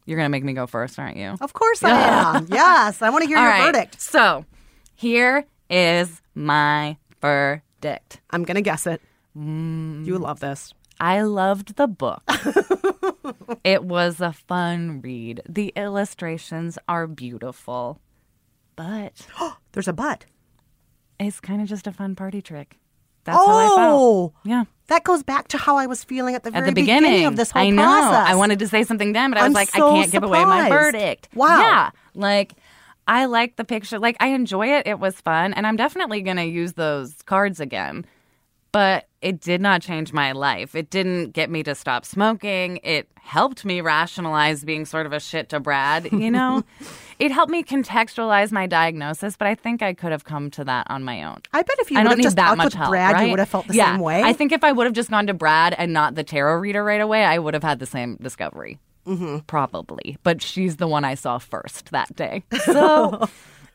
You're 0.06 0.18
going 0.18 0.26
to 0.26 0.30
make 0.30 0.44
me 0.46 0.54
go 0.54 0.66
first, 0.68 0.98
aren't 0.98 1.18
you? 1.18 1.36
Of 1.42 1.52
course 1.54 1.84
I 1.84 1.90
am. 2.38 2.48
yes, 2.50 3.02
I 3.02 3.10
want 3.10 3.24
to 3.24 3.28
hear 3.28 3.38
All 3.38 3.44
your 3.44 3.52
right. 3.52 3.66
verdict. 3.74 4.02
So, 4.02 4.46
here 4.96 5.46
is 5.70 6.22
my 6.36 6.96
verdict. 7.22 8.22
I'm 8.30 8.44
going 8.44 8.56
to 8.56 8.62
guess 8.62 8.88
it. 8.88 9.02
Mm. 9.38 10.06
You 10.06 10.18
love 10.18 10.40
this. 10.40 10.74
I 11.00 11.22
loved 11.22 11.76
the 11.76 11.88
book. 11.88 12.24
it 13.64 13.84
was 13.84 14.20
a 14.22 14.34
fun 14.34 15.02
read. 15.02 15.42
The 15.48 15.74
illustrations 15.76 16.78
are 16.88 17.08
beautiful, 17.08 18.00
but 18.76 19.28
There's 19.74 19.88
a 19.88 19.94
but. 19.94 20.26
it's 21.20 21.40
kind 21.40 21.62
of 21.62 21.68
just 21.68 21.88
a 21.88 21.92
fun 21.92 22.16
party 22.16 22.42
trick. 22.42 22.78
That's 23.26 23.38
how 23.38 23.58
I 23.58 23.68
felt. 23.68 23.80
oh, 23.80 24.34
Yeah. 24.46 24.64
that 24.88 25.04
goes 25.04 25.22
back 25.22 25.50
to 25.50 25.58
how 25.58 25.76
I 25.76 25.86
was 25.86 26.02
feeling 26.04 26.34
at 26.36 26.44
the 26.44 26.56
At 26.56 26.66
the 26.66 26.72
beginning, 26.72 27.26
of 27.26 27.36
this 27.36 27.52
whole 27.52 27.62
I 27.62 27.70
know. 27.72 27.84
process. 27.84 28.30
I 28.30 28.36
wanted 28.36 28.60
to 28.60 28.68
say 28.70 28.84
something 28.84 29.12
then, 29.12 29.32
but 29.32 29.38
I 29.38 29.42
was 29.44 29.48
I'm 29.50 29.54
like, 29.54 29.70
so 29.72 29.92
I 29.92 30.00
can't 30.00 30.12
give 30.12 30.24
away 30.24 30.46
my 30.46 30.70
verdict. 30.70 31.28
Wow. 31.34 31.60
Yeah. 31.60 31.90
Like, 32.14 32.54
I 33.06 33.26
like 33.26 33.58
the 33.58 33.66
picture. 33.66 34.00
Like, 34.00 34.16
I 34.22 34.28
enjoy 34.28 34.68
it. 34.68 34.88
It 34.88 35.00
was 35.00 35.20
fun. 35.20 35.54
And 35.54 35.68
I'm 35.68 35.76
definitely 35.76 36.22
going 36.22 36.38
to 36.38 36.46
use 36.46 36.74
those 36.74 37.22
cards 37.24 37.60
again. 37.60 38.06
But 38.72 39.07
it 39.28 39.42
did 39.42 39.60
not 39.60 39.82
change 39.82 40.14
my 40.14 40.32
life. 40.32 40.74
It 40.74 40.90
didn't 40.90 41.32
get 41.32 41.50
me 41.50 41.62
to 41.64 41.76
stop 41.76 42.06
smoking. 42.06 42.80
It 42.82 43.10
helped 43.16 43.66
me 43.66 43.82
rationalize 43.82 44.64
being 44.64 44.86
sort 44.86 45.06
of 45.06 45.12
a 45.12 45.20
shit 45.20 45.50
to 45.50 45.60
Brad, 45.60 46.10
you 46.14 46.32
know? 46.38 46.64
it 47.20 47.34
helped 47.34 47.52
me 47.52 47.62
contextualize 47.62 48.54
my 48.54 48.68
diagnosis, 48.68 49.36
but 49.36 49.50
I 49.50 49.54
think 49.54 49.82
I 49.82 49.94
could 49.94 50.14
have 50.14 50.24
come 50.24 50.50
to 50.52 50.64
that 50.64 50.88
on 50.90 51.04
my 51.04 51.24
own. 51.24 51.42
I 51.52 51.62
bet 51.62 51.76
if 51.80 51.92
you 51.92 51.98
I 52.00 52.04
don't 52.04 52.12
have 52.12 52.20
need 52.20 52.24
just 52.24 52.38
that 52.38 52.46
talked 52.46 52.58
much 52.58 52.66
with 52.68 52.74
help. 52.76 52.90
Brad, 52.90 53.14
right? 53.16 53.26
you 53.26 53.32
would 53.32 53.40
have 53.40 53.50
felt 53.50 53.68
the 53.68 53.74
yeah. 53.74 53.96
same 53.96 54.00
way. 54.00 54.24
I 54.24 54.32
think 54.32 54.54
if 54.54 54.64
I 54.64 54.72
would 54.72 54.86
have 54.86 54.96
just 54.96 55.10
gone 55.10 55.28
to 55.28 55.34
Brad 55.34 55.76
and 55.78 55.92
not 55.92 56.16
the 56.16 56.24
tarot 56.24 56.56
reader 56.60 56.82
right 56.82 57.02
away, 57.02 57.26
I 57.26 57.38
would 57.38 57.54
have 57.54 57.64
had 57.64 57.80
the 57.80 57.86
same 57.86 58.16
discovery. 58.22 58.80
Mm-hmm. 59.06 59.40
Probably. 59.40 60.18
But 60.24 60.42
she's 60.42 60.78
the 60.78 60.88
one 60.88 61.04
I 61.04 61.16
saw 61.16 61.38
first 61.38 61.92
that 61.92 62.16
day. 62.16 62.44
So 62.64 63.28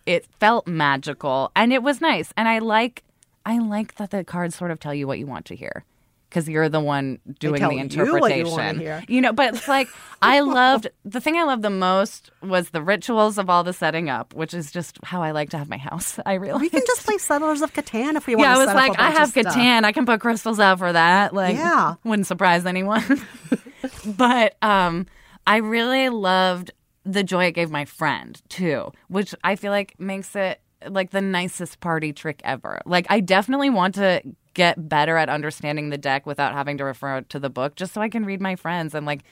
it 0.07 0.25
felt 0.41 0.67
magical 0.67 1.53
and 1.55 1.75
it 1.75 1.83
was 1.83 2.01
nice. 2.01 2.33
And 2.39 2.49
I 2.49 2.59
like 2.61 3.03
I 3.45 3.59
like 3.59 3.97
that 3.97 4.11
the 4.11 4.25
cards 4.25 4.57
sort 4.57 4.71
of 4.71 4.81
tell 4.81 4.95
you 4.95 5.07
what 5.07 5.19
you 5.19 5.27
want 5.27 5.47
to 5.47 5.57
hear. 5.57 5.85
Because 6.29 6.49
you're 6.49 6.71
the 6.71 6.81
one 6.81 7.19
doing 7.41 7.61
the 7.61 7.75
you 7.75 7.79
interpretation. 7.79 8.77
you 8.77 8.81
hear. 8.81 9.05
You 9.07 9.21
know, 9.21 9.35
but 9.35 9.55
it's 9.55 9.69
like 9.69 9.87
I 10.23 10.41
loved 10.41 10.89
the 11.05 11.21
thing 11.21 11.37
I 11.37 11.43
loved 11.43 11.61
the 11.61 11.69
most 11.69 12.31
was 12.43 12.71
the 12.71 12.81
rituals 12.81 13.37
of 13.37 13.51
all 13.51 13.65
the 13.65 13.75
setting 13.75 14.09
up, 14.09 14.33
which 14.33 14.55
is 14.55 14.73
just 14.73 14.99
how 15.05 15.23
I 15.23 15.33
like 15.33 15.51
to 15.51 15.59
have 15.59 15.69
my 15.69 15.77
house. 15.77 16.19
I 16.27 16.35
realize 16.35 16.63
we 16.63 16.71
can 16.71 16.81
just 16.87 17.05
play 17.05 17.19
Settlers 17.19 17.61
of 17.61 17.75
Catan 17.75 18.17
if 18.17 18.27
we 18.27 18.35
want 18.35 18.47
yeah, 18.49 18.55
I 18.55 18.65
was 18.65 18.75
like, 18.75 18.99
I 18.99 19.11
have 19.11 19.25
of 19.25 19.43
stuff. 19.43 19.55
Catan. 19.55 19.85
I 19.85 19.93
can 19.93 20.07
put 20.07 20.23
crystals 20.23 20.59
out 20.59 20.79
for 20.79 20.91
that. 20.91 21.35
Like, 21.35 21.57
Yeah. 21.57 21.97
wouldn't 22.03 22.27
surprise 22.27 22.65
anyone. 22.65 23.21
but 24.07 24.57
um, 24.63 25.07
I 25.47 25.59
really 25.59 26.09
loved 26.09 26.71
the 27.05 27.23
joy 27.23 27.45
it 27.45 27.53
gave 27.53 27.71
my 27.71 27.85
friend 27.85 28.41
too, 28.49 28.91
which 29.09 29.35
I 29.45 29.57
feel 29.57 29.71
like 29.73 30.01
makes 30.01 30.35
it 30.35 30.62
like 30.89 31.11
the 31.11 31.21
nicest 31.21 31.81
party 31.81 32.13
trick 32.13 32.41
ever. 32.45 32.81
Like, 32.85 33.07
I 33.09 33.21
definitely 33.21 33.71
want 33.71 33.95
to 33.97 34.23
get 34.55 34.89
better 34.89 35.17
at 35.17 35.29
understanding 35.29 35.91
the 35.91 35.99
deck 35.99 36.27
without 36.27 36.53
having 36.53 36.79
to 36.79 36.85
refer 36.85 37.23
to 37.23 37.39
the 37.39 37.51
book, 37.51 37.75
just 37.75 37.93
so 37.95 38.01
I 38.01 38.09
can 38.09 38.25
read 38.25 38.41
my 38.41 38.57
friends 38.57 38.95
and 38.95 39.07
like. 39.07 39.23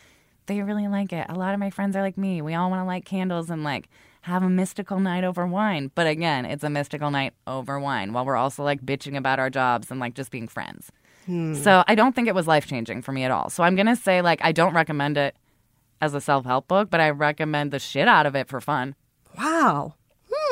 They 0.47 0.63
really 0.63 0.89
like 0.89 1.13
it. 1.13 1.27
A 1.29 1.35
lot 1.35 1.55
of 1.55 1.61
my 1.61 1.71
friends 1.71 1.95
are 1.95 2.03
like 2.03 2.19
me. 2.19 2.43
We 2.43 2.55
all 2.55 2.71
want 2.71 2.81
to 2.81 2.85
light 2.85 3.05
candles 3.05 3.51
and 3.51 3.63
like 3.63 3.89
have 4.23 4.43
a 4.43 4.49
mystical 4.49 4.99
night 4.99 5.23
over 5.23 5.47
wine. 5.47 5.91
But 5.95 6.07
again, 6.07 6.45
it's 6.45 6.65
a 6.65 6.71
mystical 6.71 7.11
night 7.11 7.35
over 7.47 7.79
wine 7.79 8.13
while 8.13 8.25
we're 8.25 8.37
also 8.37 8.65
like 8.65 8.85
bitching 8.85 9.17
about 9.17 9.39
our 9.39 9.51
jobs 9.51 9.91
and 9.91 10.01
like 10.01 10.15
just 10.15 10.31
being 10.31 10.49
friends. 10.49 10.91
Hmm. 11.27 11.55
So 11.55 11.85
I 11.87 11.95
don't 11.95 12.15
think 12.15 12.29
it 12.29 12.35
was 12.35 12.47
life 12.47 12.67
changing 12.67 13.03
for 13.03 13.13
me 13.13 13.25
at 13.25 13.31
all. 13.31 13.51
So 13.51 13.63
I'm 13.63 13.77
going 13.77 13.87
to 13.87 13.97
say, 13.97 14.23
like, 14.23 14.41
I 14.43 14.53
don't 14.53 14.75
recommend 14.75 15.17
it 15.17 15.37
as 16.01 16.15
a 16.15 16.21
self 16.21 16.45
help 16.45 16.69
book, 16.69 16.91
but 16.91 17.01
I 17.01 17.11
recommend 17.11 17.71
the 17.71 17.79
shit 17.79 18.09
out 18.09 18.27
of 18.27 18.35
it 18.35 18.49
for 18.49 18.61
fun. 18.61 18.95
Wow. 19.39 19.95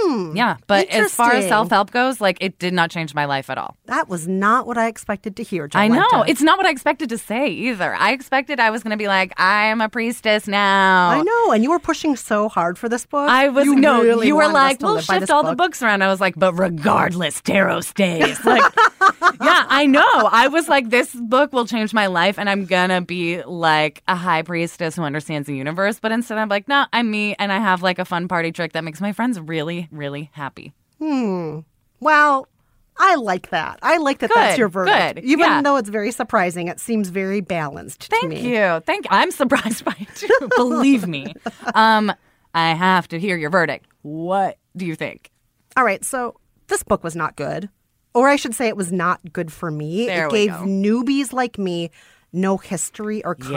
Hmm. 0.08 0.36
Yeah. 0.36 0.56
But 0.66 0.88
as 0.88 1.12
far 1.12 1.32
as 1.32 1.46
self 1.48 1.70
help 1.70 1.90
goes, 1.90 2.20
like, 2.20 2.38
it 2.40 2.58
did 2.58 2.72
not 2.72 2.90
change 2.90 3.14
my 3.14 3.26
life 3.26 3.50
at 3.50 3.58
all. 3.58 3.76
That 3.86 4.08
was 4.08 4.26
not 4.26 4.66
what 4.66 4.78
I 4.78 4.88
expected 4.88 5.36
to 5.36 5.42
hear. 5.42 5.68
I 5.74 5.88
know. 5.88 6.24
It's 6.26 6.40
not 6.40 6.56
what 6.56 6.66
I 6.66 6.70
expected 6.70 7.10
to 7.10 7.18
say 7.18 7.48
either. 7.48 7.94
I 7.94 8.12
expected 8.12 8.58
I 8.60 8.70
was 8.70 8.82
going 8.82 8.92
to 8.92 8.96
be 8.96 9.08
like, 9.08 9.32
I'm 9.36 9.80
a 9.80 9.88
priestess 9.88 10.46
now. 10.48 11.10
I 11.10 11.22
know, 11.22 11.52
and 11.52 11.62
you 11.62 11.70
were 11.70 11.78
pushing 11.78 12.16
so 12.16 12.48
hard 12.48 12.78
for 12.78 12.88
this 12.88 13.04
book. 13.04 13.28
I 13.28 13.48
was 13.48 13.66
You 13.66 13.76
no. 13.76 14.02
really 14.02 14.26
you 14.28 14.36
were 14.36 14.48
like, 14.48 14.80
we'll 14.80 15.00
shift 15.00 15.30
all 15.30 15.42
the 15.42 15.54
books 15.54 15.82
around. 15.82 16.02
I 16.02 16.08
was 16.08 16.20
like, 16.20 16.34
but 16.36 16.54
regardless, 16.54 17.40
tarot 17.40 17.82
stays. 17.82 18.42
Like, 18.44 18.62
yeah, 19.40 19.66
I 19.68 19.86
know. 19.86 20.04
I 20.04 20.48
was 20.48 20.68
like, 20.68 20.90
this 20.90 21.14
book 21.14 21.52
will 21.52 21.66
change 21.66 21.92
my 21.92 22.06
life, 22.06 22.38
and 22.38 22.48
I'm 22.48 22.64
gonna 22.64 23.00
be 23.00 23.42
like 23.42 24.02
a 24.08 24.14
high 24.16 24.42
priestess 24.42 24.96
who 24.96 25.02
understands 25.02 25.46
the 25.46 25.54
universe. 25.56 25.98
But 26.00 26.12
instead, 26.12 26.38
I'm 26.38 26.48
like, 26.48 26.68
no, 26.68 26.86
I'm 26.92 27.10
me, 27.10 27.34
and 27.38 27.52
I 27.52 27.58
have 27.58 27.82
like 27.82 27.98
a 27.98 28.04
fun 28.04 28.28
party 28.28 28.52
trick 28.52 28.72
that 28.72 28.84
makes 28.84 29.00
my 29.00 29.12
friends 29.12 29.38
really, 29.40 29.88
really 29.98 30.30
happy. 30.32 30.72
Hmm. 30.98 31.60
Well, 32.00 32.48
I 32.96 33.14
like 33.16 33.50
that. 33.50 33.78
I 33.82 33.98
like 33.98 34.18
that. 34.20 34.30
that's 34.34 34.58
your 34.58 34.68
verdict. 34.68 35.16
good, 35.16 35.24
Even 35.24 35.38
yeah. 35.46 35.62
though 35.62 35.76
it's 35.76 35.88
very 35.88 36.10
surprising, 36.10 36.68
it 36.68 36.80
seems 36.80 37.08
very 37.10 37.40
balanced 37.40 38.00
to 38.02 38.08
Thank 38.08 38.38
you. 38.42 38.80
Thank 38.86 39.04
you. 39.04 39.10
I'm 39.10 39.30
surprised 39.30 39.84
by 39.84 39.94
it 39.98 40.08
too. 40.16 40.48
Believe 40.56 41.06
me. 41.06 41.34
Um, 41.74 42.12
I 42.54 42.74
have 42.74 43.06
to 43.08 43.20
hear 43.20 43.36
your 43.36 43.50
verdict. 43.50 43.86
What 44.02 44.58
do 44.76 44.84
you 44.86 44.94
think? 44.96 45.30
All 45.76 45.84
right, 45.84 46.04
so 46.04 46.36
this 46.66 46.82
book 46.82 47.04
was 47.04 47.14
not 47.14 47.36
good. 47.36 47.68
Or 48.14 48.28
I 48.28 48.36
should 48.36 48.54
say 48.54 48.66
it 48.66 48.76
was 48.76 48.90
not 48.90 49.20
good 49.32 49.52
for 49.52 49.70
me. 49.70 50.06
There 50.06 50.26
it 50.26 50.32
gave 50.32 50.50
go. 50.50 50.56
newbies 50.64 51.32
like 51.32 51.58
me 51.58 51.90
no 52.32 52.56
history 52.56 53.24
or 53.24 53.34
context 53.34 53.52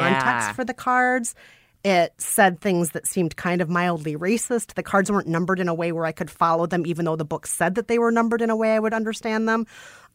Yeah. 0.50 0.54
for 0.54 0.64
the 0.64 0.74
cards. 0.74 1.34
It 1.84 2.14
said 2.20 2.62
things 2.62 2.92
that 2.92 3.08
seemed 3.08 3.36
kind 3.36 3.60
of 3.60 3.68
mildly 3.70 4.16
racist. 4.16 4.76
The 4.76 4.84
cards 4.84 5.12
weren't 5.12 5.28
numbered 5.28 5.60
in 5.60 5.68
a 5.68 5.74
way 5.74 5.92
where 5.92 6.06
I 6.06 6.12
could 6.12 6.30
follow 6.30 6.68
them, 6.68 6.86
even 6.86 7.06
though 7.06 7.16
the 7.16 7.26
book 7.26 7.48
said 7.48 7.74
that 7.76 7.88
they 7.88 7.98
were 7.98 8.12
numbered 8.12 8.42
in 8.42 8.52
a 8.52 8.56
way 8.56 8.76
I 8.76 8.80
would 8.80 8.94
understand 8.94 9.50
them. 9.50 9.66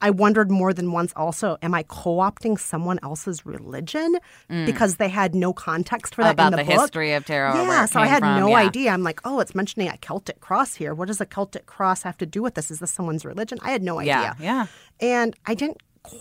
I 0.00 0.10
wondered 0.10 0.50
more 0.50 0.72
than 0.74 0.92
once 0.92 1.12
also, 1.16 1.56
am 1.62 1.74
I 1.74 1.82
co 1.82 2.18
opting 2.18 2.60
someone 2.60 2.98
else's 3.02 3.46
religion? 3.46 4.16
Mm. 4.50 4.66
Because 4.66 4.96
they 4.96 5.08
had 5.08 5.34
no 5.34 5.52
context 5.52 6.14
for 6.14 6.22
that 6.22 6.34
About 6.34 6.52
in 6.52 6.58
the, 6.58 6.64
the 6.64 6.70
book. 6.70 6.80
history 6.82 7.12
of 7.14 7.24
tarot 7.24 7.54
Yeah, 7.54 7.86
so 7.86 8.00
I 8.00 8.06
had 8.06 8.20
from, 8.20 8.38
no 8.40 8.48
yeah. 8.48 8.56
idea. 8.56 8.90
I'm 8.90 9.02
like, 9.02 9.20
oh, 9.24 9.40
it's 9.40 9.54
mentioning 9.54 9.88
a 9.88 9.96
Celtic 9.96 10.40
cross 10.40 10.74
here. 10.74 10.94
What 10.94 11.08
does 11.08 11.20
a 11.20 11.26
Celtic 11.26 11.66
cross 11.66 12.02
have 12.02 12.18
to 12.18 12.26
do 12.26 12.42
with 12.42 12.54
this? 12.54 12.70
Is 12.70 12.78
this 12.80 12.90
someone's 12.90 13.24
religion? 13.24 13.58
I 13.62 13.70
had 13.70 13.82
no 13.82 13.98
idea. 13.98 14.12
Yeah, 14.12 14.34
yeah. 14.38 14.66
And 15.00 15.34
I 15.46 15.54
didn't 15.54 15.78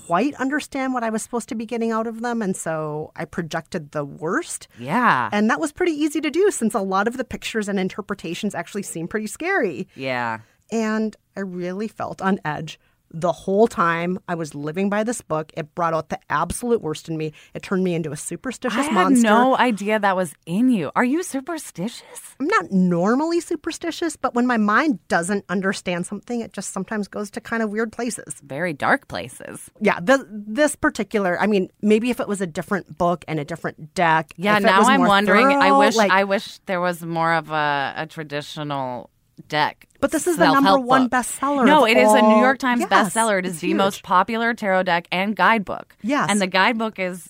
quite 0.08 0.34
understand 0.36 0.94
what 0.94 1.04
I 1.04 1.10
was 1.10 1.22
supposed 1.22 1.50
to 1.50 1.56
be 1.56 1.66
getting 1.66 1.92
out 1.92 2.08
of 2.08 2.22
them. 2.22 2.42
And 2.42 2.56
so 2.56 3.12
I 3.16 3.26
projected 3.26 3.92
the 3.92 4.06
worst. 4.06 4.68
Yeah. 4.80 5.30
And 5.32 5.50
that 5.50 5.60
was 5.60 5.72
pretty 5.72 5.94
easy 5.94 6.22
to 6.22 6.30
do 6.30 6.52
since 6.52 6.74
a 6.74 6.80
lot 6.80 7.08
of 7.08 7.18
the 7.18 7.24
pictures 7.24 7.68
and 7.68 7.80
interpretations 7.80 8.56
actually 8.56 8.84
seem 8.84 9.08
pretty 9.08 9.28
scary. 9.28 9.88
Yeah. 9.96 10.40
And 10.72 11.16
I 11.36 11.42
really 11.42 11.88
felt 11.88 12.22
on 12.22 12.40
edge 12.44 12.80
the 13.16 13.32
whole 13.32 13.68
time 13.68 14.20
I 14.28 14.36
was 14.36 14.53
living 14.53 14.89
by 14.89 15.03
this 15.03 15.22
book. 15.22 15.51
It 15.55 15.74
brought 15.74 15.93
out 15.93 16.09
the 16.09 16.20
absolute 16.30 16.82
worst 16.82 17.07
in 17.07 17.18
me. 17.18 17.32
It 17.53 17.63
turned 17.63 17.84
me 17.84 17.95
into 17.95 18.11
a 18.11 18.18
superstitious 18.18 18.76
monster. 18.76 18.91
I 18.91 18.99
had 18.99 19.09
monster. 19.09 19.28
no 19.30 19.57
idea 19.57 19.99
that 19.99 20.16
was 20.18 20.34
in 20.45 20.70
you. 20.70 20.91
Are 20.95 21.05
you 21.05 21.24
superstitious? 21.24 22.36
I'm 22.39 22.47
not 22.47 22.72
normally 22.72 23.39
superstitious, 23.39 24.18
but 24.18 24.36
when 24.36 24.45
my 24.45 24.57
mind 24.57 24.99
doesn't 25.07 25.45
understand 25.47 26.05
something, 26.05 26.41
it 26.41 26.51
just 26.51 26.74
sometimes 26.74 27.07
goes 27.07 27.32
to 27.32 27.41
kind 27.41 27.63
of 27.63 27.70
weird 27.70 27.93
places. 27.93 28.36
Very 28.43 28.74
dark 28.74 29.07
places. 29.07 29.72
Yeah, 29.80 29.99
this, 30.01 30.22
this 30.30 30.76
particular, 30.76 31.39
I 31.39 31.47
mean, 31.47 31.70
maybe 31.82 32.09
if 32.09 32.20
it 32.20 32.28
was 32.28 32.41
a 32.41 32.47
different 32.47 32.97
book 32.97 33.24
and 33.30 33.39
a 33.39 33.45
different 33.45 33.93
deck. 33.93 34.34
Yeah, 34.36 34.57
if 34.57 34.63
it 34.63 34.66
now 34.66 34.82
I'm 34.82 34.99
more 34.99 35.07
wondering. 35.07 35.47
I 35.47 35.72
wish 35.72 35.95
like- 35.95 36.11
I 36.11 36.26
wish 36.26 36.59
there 36.66 36.82
was 36.82 37.01
more 37.01 37.34
of 37.34 37.49
a, 37.51 37.93
a 37.95 38.07
traditional 38.07 39.09
deck. 39.48 39.88
But 40.00 40.12
this 40.12 40.28
is 40.28 40.38
the 40.38 40.52
number 40.52 40.78
one 40.80 41.08
book. 41.08 41.20
bestseller 41.22 41.66
No, 41.66 41.86
it 41.86 41.98
is 41.98 42.12
a 42.12 42.22
New 42.22 42.38
York 42.40 42.60
Times 42.60 42.82
Yes, 42.82 42.90
bestseller. 43.14 43.40
It 43.40 43.46
is 43.46 43.60
the 43.60 43.68
huge. 43.68 43.78
most 43.78 44.04
popular 44.04 44.54
tarot 44.54 44.84
deck 44.84 45.08
and 45.12 45.36
guidebook. 45.36 45.96
Yes. 46.02 46.28
And 46.30 46.40
the 46.42 46.48
guidebook 46.48 47.00
is 47.00 47.30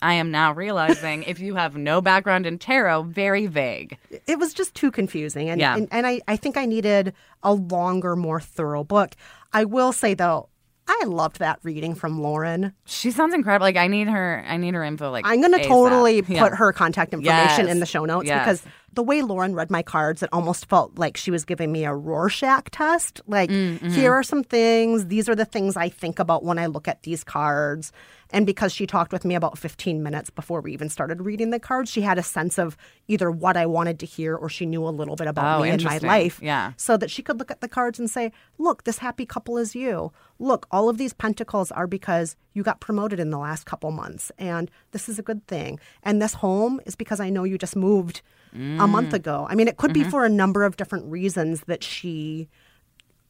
I 0.00 0.14
am 0.14 0.30
now 0.30 0.52
realizing 0.52 1.22
if 1.22 1.38
you 1.40 1.54
have 1.54 1.76
no 1.76 2.00
background 2.00 2.44
in 2.44 2.58
tarot, 2.58 3.04
very 3.04 3.46
vague. 3.46 3.96
it 4.26 4.38
was 4.38 4.52
just 4.52 4.74
too 4.74 4.90
confusing. 4.90 5.48
And, 5.48 5.60
Yeah. 5.60 5.76
and, 5.76 5.88
and 5.92 6.06
I, 6.06 6.20
I 6.26 6.36
think 6.36 6.56
I 6.56 6.66
needed 6.66 7.14
a 7.42 7.52
longer, 7.54 8.16
more 8.16 8.40
thorough 8.40 8.82
book. 8.84 9.14
I 9.52 9.64
will 9.64 9.92
say, 9.92 10.14
though, 10.14 10.48
I 10.88 11.04
loved 11.06 11.38
that 11.38 11.60
reading 11.62 11.94
from 11.94 12.20
Lauren. 12.20 12.72
She 12.84 13.12
sounds 13.12 13.32
incredible. 13.32 13.64
Like 13.64 13.76
I 13.76 13.86
need 13.86 14.08
her 14.08 14.44
I 14.46 14.56
need 14.56 14.74
her 14.74 14.82
info 14.82 15.12
like 15.12 15.24
I'm 15.24 15.40
going 15.40 15.52
to 15.56 15.64
totally 15.68 16.24
Yeah. 16.26 16.42
put 16.42 16.56
her 16.58 16.72
contact 16.72 17.12
information 17.14 17.66
Yes. 17.66 17.72
in 17.72 17.78
the 17.78 17.86
show 17.86 18.04
notes 18.04 18.26
Yes. 18.26 18.40
because 18.60 18.72
the 18.94 19.02
way 19.02 19.22
Lauren 19.22 19.54
read 19.54 19.70
my 19.70 19.82
cards, 19.82 20.22
it 20.22 20.28
almost 20.32 20.66
felt 20.66 20.98
like 20.98 21.16
she 21.16 21.30
was 21.30 21.44
giving 21.44 21.72
me 21.72 21.84
a 21.84 21.94
Rorschach 21.94 22.70
test. 22.70 23.20
Like, 23.26 23.48
Mm-hmm. 23.50 23.88
here 23.90 24.12
are 24.12 24.22
some 24.22 24.44
things. 24.44 25.06
These 25.06 25.28
are 25.28 25.34
the 25.34 25.44
things 25.46 25.76
I 25.76 25.88
think 25.88 26.18
about 26.18 26.44
when 26.44 26.58
I 26.58 26.66
look 26.66 26.86
at 26.88 27.02
these 27.02 27.24
cards. 27.24 27.90
And 28.34 28.46
because 28.46 28.72
she 28.72 28.86
talked 28.86 29.12
with 29.12 29.24
me 29.26 29.34
about 29.34 29.58
15 29.58 30.02
minutes 30.02 30.30
before 30.30 30.62
we 30.62 30.72
even 30.72 30.88
started 30.88 31.20
reading 31.20 31.50
the 31.50 31.60
cards, 31.60 31.90
she 31.90 32.00
had 32.00 32.18
a 32.18 32.22
sense 32.22 32.58
of 32.58 32.78
either 33.06 33.30
what 33.30 33.58
I 33.58 33.66
wanted 33.66 33.98
to 34.00 34.06
hear 34.06 34.34
or 34.34 34.48
she 34.48 34.64
knew 34.64 34.86
a 34.86 34.88
little 34.88 35.16
bit 35.16 35.26
about 35.26 35.58
Oh, 35.60 35.62
me 35.62 35.68
and 35.70 35.84
my 35.84 35.98
life. 35.98 36.38
Yeah. 36.42 36.72
So 36.78 36.96
that 36.96 37.10
she 37.10 37.22
could 37.22 37.38
look 37.38 37.50
at 37.50 37.60
the 37.60 37.68
cards 37.68 37.98
and 37.98 38.08
say, 38.10 38.32
look, 38.56 38.84
this 38.84 38.98
happy 38.98 39.26
couple 39.26 39.58
is 39.58 39.74
you. 39.74 40.12
Look, 40.38 40.66
all 40.70 40.88
of 40.88 40.96
these 40.96 41.12
pentacles 41.12 41.70
are 41.72 41.86
because 41.86 42.36
you 42.54 42.62
got 42.62 42.80
promoted 42.80 43.20
in 43.20 43.28
the 43.30 43.38
last 43.38 43.66
couple 43.66 43.90
months. 43.90 44.32
And 44.38 44.70
this 44.92 45.08
is 45.10 45.18
a 45.18 45.22
good 45.22 45.46
thing. 45.46 45.78
And 46.02 46.20
this 46.22 46.34
home 46.34 46.80
is 46.86 46.94
because 46.96 47.20
I 47.20 47.28
know 47.28 47.44
you 47.44 47.58
just 47.58 47.76
moved 47.76 48.22
a 48.52 48.56
Mm. 48.56 48.88
month 48.90 49.14
ago. 49.14 49.46
I 49.48 49.54
mean, 49.54 49.68
it 49.68 49.76
could 49.78 49.92
Mm-hmm. 49.92 50.04
be 50.04 50.10
for 50.10 50.24
a 50.24 50.28
number 50.28 50.62
of 50.64 50.76
different 50.76 51.06
reasons 51.10 51.62
that 51.66 51.82
she 51.82 52.48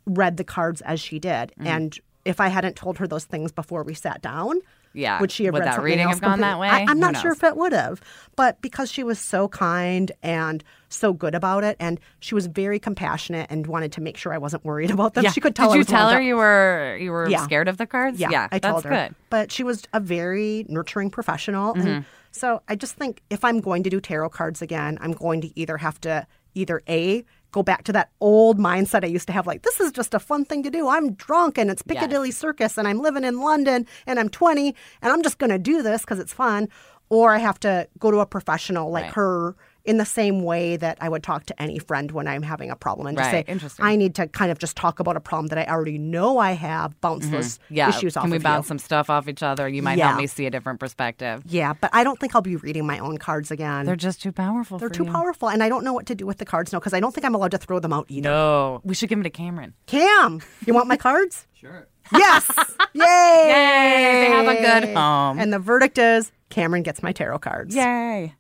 read 0.07 0.37
the 0.37 0.45
cards 0.45 0.81
as 0.81 1.01
she 1.01 1.19
did. 1.19 1.53
Mm. 1.61 1.67
And 1.67 1.99
if 2.25 2.41
I 2.41 2.49
hadn't 2.49 2.77
told 2.77 2.99
her 2.99 3.07
those 3.07 3.25
things 3.25 3.53
before 3.53 3.83
we 3.85 3.95
sat 3.95 4.21
down, 4.23 4.61
Yeah. 4.95 5.21
would 5.21 5.31
she 5.33 5.45
have 5.45 5.55
Would 5.55 5.61
read 5.61 5.73
that 5.73 5.83
reading 5.83 6.09
have 6.09 6.21
gone 6.21 6.41
that 6.41 6.59
way? 6.59 6.69
I, 6.69 6.81
am 6.81 6.99
not 7.01 7.17
sure 7.17 7.33
if 7.33 7.43
it 7.43 7.57
would 7.57 7.73
have, 7.73 8.01
but 8.37 8.61
because 8.61 8.91
she 8.91 9.03
was 9.03 9.19
so 9.19 9.49
kind 9.49 10.13
and 10.23 10.63
so 10.89 11.13
good 11.13 11.35
about 11.35 11.65
it, 11.65 11.77
and 11.81 11.99
she 12.21 12.35
was 12.35 12.47
very 12.47 12.79
compassionate 12.79 13.47
and 13.51 13.67
wanted 13.67 13.93
to 13.93 14.01
make 14.01 14.17
sure 14.17 14.33
I 14.33 14.39
wasn't 14.39 14.65
worried 14.65 14.91
about 14.97 15.15
them. 15.15 15.25
Yeah. 15.25 15.31
She 15.33 15.41
could 15.41 15.55
tell. 15.57 15.73
Did 15.73 15.79
you 15.79 15.85
tell 15.85 16.11
her 16.11 16.19
up. 16.19 16.23
you 16.23 16.37
were 16.37 16.99
you 17.01 17.11
were 17.11 17.29
Yeah. 17.29 17.43
scared 17.45 17.69
of 17.69 17.79
the 17.79 17.87
cards? 17.87 18.21
Yeah, 18.21 18.49
I 18.53 18.59
told 18.59 18.85
her. 18.85 18.91
good. 18.91 19.15
But 19.31 19.51
she 19.53 19.63
was 19.65 19.85
a 19.93 20.01
very 20.01 20.67
nurturing 20.69 21.11
professional, 21.11 21.75
Mm-hmm. 21.75 21.87
and 21.89 22.05
so 22.31 22.63
I 22.69 22.77
just 22.77 22.95
think 22.95 23.21
if 23.31 23.45
I'm 23.45 23.61
going 23.61 23.83
to 23.83 23.91
do 23.91 24.01
tarot 24.01 24.31
cards 24.31 24.63
again, 24.63 24.99
I'm 25.01 25.13
going 25.13 25.41
to 25.43 25.59
either 25.59 25.77
have 25.79 26.01
to 26.03 26.27
either 26.55 26.83
a 26.89 27.25
go 27.53 27.63
back 27.63 27.85
to 27.85 27.93
that 27.93 28.11
old 28.21 28.59
mindset 28.59 29.05
I 29.05 29.09
used 29.09 29.27
to 29.29 29.33
have, 29.33 29.47
like 29.47 29.63
this 29.63 29.79
is 29.81 29.93
just 29.93 30.15
a 30.15 30.19
fun 30.19 30.45
thing 30.45 30.63
to 30.65 30.71
do. 30.71 30.89
I'm 30.89 31.13
drunk 31.13 31.59
and 31.59 31.71
it's 31.71 31.83
Piccadilly 31.83 32.31
Circus 32.33 32.77
and 32.79 32.89
I'm 32.89 32.99
living 33.01 33.25
in 33.25 33.41
London 33.41 33.87
and 34.07 34.19
I'm 34.19 34.29
20 34.29 34.75
and 35.03 35.13
I'm 35.13 35.23
just 35.23 35.39
going 35.39 35.51
to 35.51 35.59
do 35.59 35.83
this 35.83 36.01
because 36.03 36.19
it's 36.19 36.33
fun, 36.33 36.69
or 37.11 37.33
I 37.33 37.39
have 37.39 37.61
to 37.61 37.89
go 37.99 38.11
to 38.11 38.19
a 38.21 38.27
professional 38.27 38.91
like 38.91 39.05
Right. 39.05 39.13
her. 39.15 39.57
In 39.85 39.97
the 39.99 40.05
same 40.05 40.43
way 40.43 40.77
that 40.77 40.97
I 41.01 41.09
would 41.09 41.25
talk 41.25 41.45
to 41.47 41.61
any 41.61 41.79
friend 41.81 42.13
when 42.13 42.29
I'm 42.29 42.43
having 42.43 42.71
a 42.71 42.77
problem 42.77 43.09
and 43.09 43.17
just 43.19 43.33
Right. 43.33 43.45
say, 43.47 43.53
Interesting. 43.53 43.85
I 43.85 43.97
need 43.97 44.15
to 44.15 44.29
kind 44.29 44.53
of 44.53 44.59
just 44.59 44.77
talk 44.77 45.01
about 45.01 45.17
a 45.17 45.21
problem 45.21 45.49
that 45.49 45.59
I 45.59 45.65
already 45.69 45.99
know 45.99 46.39
I 46.39 46.53
have, 46.53 47.01
bounce 47.01 47.27
those 47.29 47.59
Mm-hmm. 47.59 47.75
Yeah. 47.75 47.89
issues 47.89 48.17
off 48.17 48.23
Can 48.23 48.31
we 48.31 48.37
of 48.37 48.45
bounce 48.45 48.67
you. 48.67 48.69
some 48.69 48.79
stuff 48.79 49.11
off 49.11 49.27
each 49.29 49.43
other? 49.43 49.67
You 49.69 49.83
might 49.83 49.99
Yeah. 49.99 50.07
help 50.09 50.19
me 50.19 50.29
see 50.29 50.47
a 50.47 50.51
different 50.51 50.79
perspective. 50.79 51.43
Yeah, 51.47 51.73
but 51.73 51.91
I 51.93 52.05
don't 52.05 52.19
think 52.21 52.35
I'll 52.37 52.43
be 52.43 52.55
reading 52.57 52.87
my 52.87 53.01
own 53.01 53.19
cards 53.19 53.51
again. 53.51 53.85
They're 53.87 53.97
just 53.97 54.23
too 54.23 54.31
powerful. 54.31 54.79
They're 54.79 54.89
for 54.89 54.95
too 54.95 55.05
you. 55.05 55.11
powerful, 55.11 55.49
and 55.49 55.63
I 55.65 55.69
don't 55.69 55.83
know 55.83 55.93
what 55.93 56.07
to 56.07 56.15
do 56.15 56.27
with 56.27 56.39
the 56.39 56.45
cards 56.45 56.73
now 56.73 56.79
because 56.79 56.95
I 56.95 57.01
don't 57.01 57.13
think 57.13 57.25
I'm 57.25 57.35
allowed 57.35 57.51
to 57.51 57.59
throw 57.59 57.81
them 57.81 57.93
out 57.93 58.07
either. 58.09 58.29
No, 58.29 58.81
we 58.85 58.95
should 58.95 59.09
give 59.09 59.19
them 59.19 59.25
to 59.25 59.31
Cameron. 59.31 59.75
Cam, 59.87 60.41
you 60.67 60.75
want 60.75 60.87
my 60.87 60.97
cards? 60.97 61.47
Sure. 61.63 61.87
Yes! 62.13 62.51
Yay! 62.93 63.05
Yay! 63.05 64.25
They 64.27 64.31
have 64.33 64.49
a 64.49 64.61
good 64.61 64.97
home. 64.97 65.39
And 65.39 65.53
the 65.53 65.61
verdict 65.61 65.97
is 65.97 66.33
Cameron 66.51 66.83
gets 66.83 67.03
my 67.05 67.13
tarot 67.13 67.39
cards. 67.39 67.75
Yay! 67.77 68.35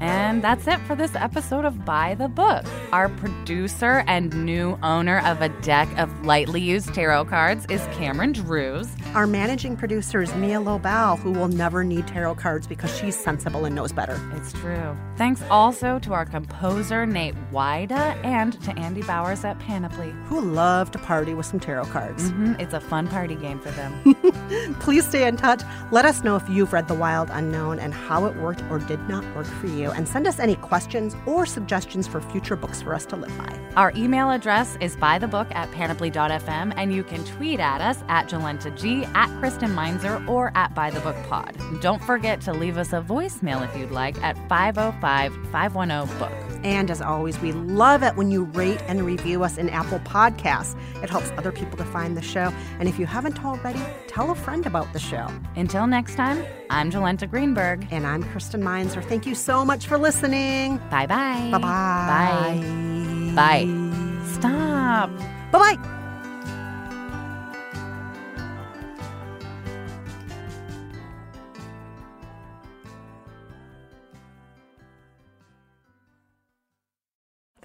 And 0.00 0.42
that's 0.42 0.66
it 0.66 0.78
for 0.80 0.94
this 0.94 1.14
episode 1.14 1.64
of 1.64 1.84
By 1.84 2.14
the 2.14 2.28
Book. 2.28 2.64
Our 2.92 3.08
producer 3.08 4.04
and 4.06 4.44
new 4.44 4.78
owner 4.82 5.20
of 5.26 5.42
a 5.42 5.48
deck 5.60 5.88
of 5.98 6.24
lightly 6.24 6.60
used 6.60 6.94
tarot 6.94 7.26
cards 7.26 7.66
is 7.68 7.80
Cameron 7.92 8.32
Drews. 8.32 8.88
Our 9.14 9.26
managing 9.26 9.76
producer 9.76 10.22
is 10.22 10.34
Mia 10.34 10.60
Lobel, 10.60 11.16
who 11.16 11.32
will 11.32 11.48
never 11.48 11.82
need 11.82 12.06
tarot 12.06 12.36
cards 12.36 12.66
because 12.66 12.96
she's 12.96 13.18
sensible 13.18 13.64
and 13.64 13.74
knows 13.74 13.92
better. 13.92 14.20
It's 14.34 14.52
true. 14.52 14.96
Thanks 15.18 15.42
also 15.50 15.98
to 15.98 16.12
our 16.12 16.24
composer, 16.24 17.04
Nate 17.04 17.34
Wida, 17.50 18.14
and 18.24 18.52
to 18.62 18.70
Andy 18.78 19.02
Bowers 19.02 19.44
at 19.44 19.58
Panoply. 19.58 20.14
Who 20.26 20.40
love 20.40 20.92
to 20.92 20.98
party 20.98 21.34
with 21.34 21.44
some 21.44 21.58
tarot 21.58 21.86
cards. 21.86 22.30
hmm 22.30 22.52
It's 22.60 22.72
a 22.72 22.78
fun 22.78 23.08
party 23.08 23.34
game 23.34 23.58
for 23.58 23.72
them. 23.72 24.14
Please 24.78 25.04
stay 25.08 25.26
in 25.26 25.36
touch. 25.36 25.62
Let 25.90 26.04
us 26.04 26.22
know 26.22 26.36
if 26.36 26.48
you've 26.48 26.72
read 26.72 26.86
The 26.86 26.94
Wild 26.94 27.30
Unknown 27.32 27.80
and 27.80 27.92
how 27.92 28.26
it 28.26 28.36
worked 28.36 28.62
or 28.70 28.78
did 28.78 29.00
not 29.08 29.24
work 29.34 29.46
for 29.46 29.66
you. 29.66 29.90
And 29.90 30.06
send 30.06 30.28
us 30.28 30.38
any 30.38 30.54
questions 30.54 31.16
or 31.26 31.46
suggestions 31.46 32.06
for 32.06 32.20
future 32.20 32.54
books 32.54 32.80
for 32.80 32.94
us 32.94 33.04
to 33.06 33.16
live 33.16 33.36
by. 33.36 33.58
Our 33.74 33.92
email 33.96 34.30
address 34.30 34.78
is 34.80 34.94
buythebook 34.94 35.52
at 35.52 35.68
panoply.fm, 35.72 36.74
and 36.76 36.94
you 36.94 37.02
can 37.02 37.24
tweet 37.24 37.58
at 37.58 37.80
us 37.80 38.04
at 38.06 38.28
Jolenta 38.28 38.70
G, 38.80 39.04
at 39.16 39.36
Kristen 39.40 39.74
Meinzer, 39.74 40.24
or 40.28 40.52
at 40.54 40.76
buythebookpod. 40.76 41.80
Don't 41.82 42.02
forget 42.04 42.40
to 42.42 42.52
leave 42.52 42.78
us 42.78 42.92
a 42.92 43.00
voicemail 43.00 43.68
if 43.68 43.76
you'd 43.76 43.90
like 43.90 44.16
at 44.22 44.36
505 44.48 45.07
510 45.08 46.18
book. 46.18 46.32
And 46.64 46.90
as 46.90 47.00
always, 47.00 47.38
we 47.40 47.52
love 47.52 48.02
it 48.02 48.16
when 48.16 48.30
you 48.30 48.44
rate 48.44 48.82
and 48.88 49.02
review 49.06 49.44
us 49.44 49.58
in 49.58 49.68
Apple 49.68 50.00
Podcasts. 50.00 50.74
It 51.02 51.08
helps 51.08 51.30
other 51.38 51.52
people 51.52 51.76
to 51.78 51.84
find 51.84 52.16
the 52.16 52.22
show. 52.22 52.52
And 52.80 52.88
if 52.88 52.98
you 52.98 53.06
haven't 53.06 53.44
already, 53.44 53.80
tell 54.08 54.30
a 54.30 54.34
friend 54.34 54.66
about 54.66 54.92
the 54.92 54.98
show. 54.98 55.28
Until 55.56 55.86
next 55.86 56.16
time, 56.16 56.44
I'm 56.68 56.90
Jolenta 56.90 57.30
Greenberg. 57.30 57.86
And 57.90 58.06
I'm 58.06 58.24
Kristen 58.24 58.62
Meinzer. 58.62 59.02
Thank 59.02 59.24
you 59.24 59.34
so 59.34 59.64
much 59.64 59.86
for 59.86 59.98
listening. 59.98 60.78
Bye 60.90 61.06
bye. 61.06 61.48
Bye 61.52 61.58
Bye. 61.58 63.34
bye. 63.34 63.66
Bye. 63.66 64.24
Stop. 64.32 65.10
Bye 65.52 65.76
bye. 65.76 65.97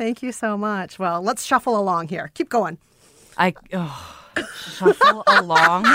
Thank 0.04 0.22
you 0.22 0.34
so 0.34 0.58
much. 0.58 0.99
Well, 0.99 1.22
let's 1.22 1.45
shuffle 1.45 1.80
along 1.80 2.10
here. 2.10 2.30
Keep 2.34 2.49
going. 2.49 2.78
I 3.38 3.54
oh, 3.72 4.26
shuffle 4.76 5.24
along. 5.28 5.86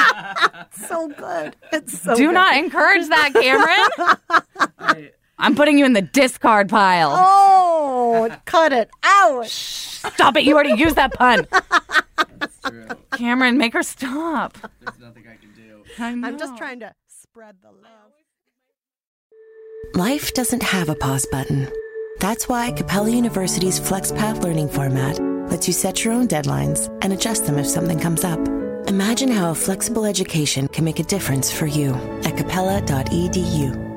So 0.73 1.09
good. 1.09 1.55
It's 1.75 2.01
so 2.01 2.15
Do 2.15 2.29
good. 2.29 2.33
not 2.33 2.57
encourage 2.57 3.07
that, 3.09 3.35
Cameron. 3.35 5.11
I'm 5.39 5.55
putting 5.55 5.77
you 5.77 5.85
in 5.85 5.93
the 5.93 6.01
discard 6.01 6.71
pile. 6.71 7.13
Oh, 7.15 8.35
cut 8.47 8.73
it 8.73 8.89
out. 9.03 9.45
Stop 9.47 10.39
it. 10.39 10.45
You 10.45 10.55
already 10.55 10.81
used 10.81 10.97
that 10.97 11.13
pun. 11.13 11.47
Cameron, 13.13 13.59
make 13.59 13.75
her 13.75 13.83
stop. 13.83 14.57
There's 14.81 14.99
nothing 14.99 15.25
I 15.31 15.37
can 15.37 15.53
do. 15.53 15.83
I'm 15.99 16.39
just 16.39 16.57
trying 16.57 16.81
to 16.81 16.95
spread 17.09 17.57
the 17.61 17.73
love. 17.73 18.13
Life 19.93 20.33
doesn't 20.33 20.63
have 20.63 20.89
a 20.89 20.95
pause 20.95 21.27
button. 21.31 21.69
That's 22.19 22.49
why 22.49 22.73
Capella 22.73 23.11
University's 23.11 23.79
FlexPath 23.79 24.43
learning 24.43 24.71
format 24.71 25.21
lets 25.51 25.69
you 25.69 25.73
set 25.73 26.05
your 26.05 26.15
own 26.15 26.27
deadlines 26.27 26.89
and 27.03 27.13
adjust 27.13 27.47
them 27.47 27.59
if 27.59 27.67
something 27.67 27.99
comes 27.99 28.25
up. 28.25 28.41
Imagine 28.89 29.29
how 29.31 29.51
a 29.51 29.55
flexible 29.55 30.05
education 30.05 30.67
can 30.69 30.85
make 30.85 30.99
a 30.99 31.05
difference 31.05 31.53
for 31.53 31.67
you 31.67 31.95
at 32.25 32.37
capella.edu. 32.37 33.88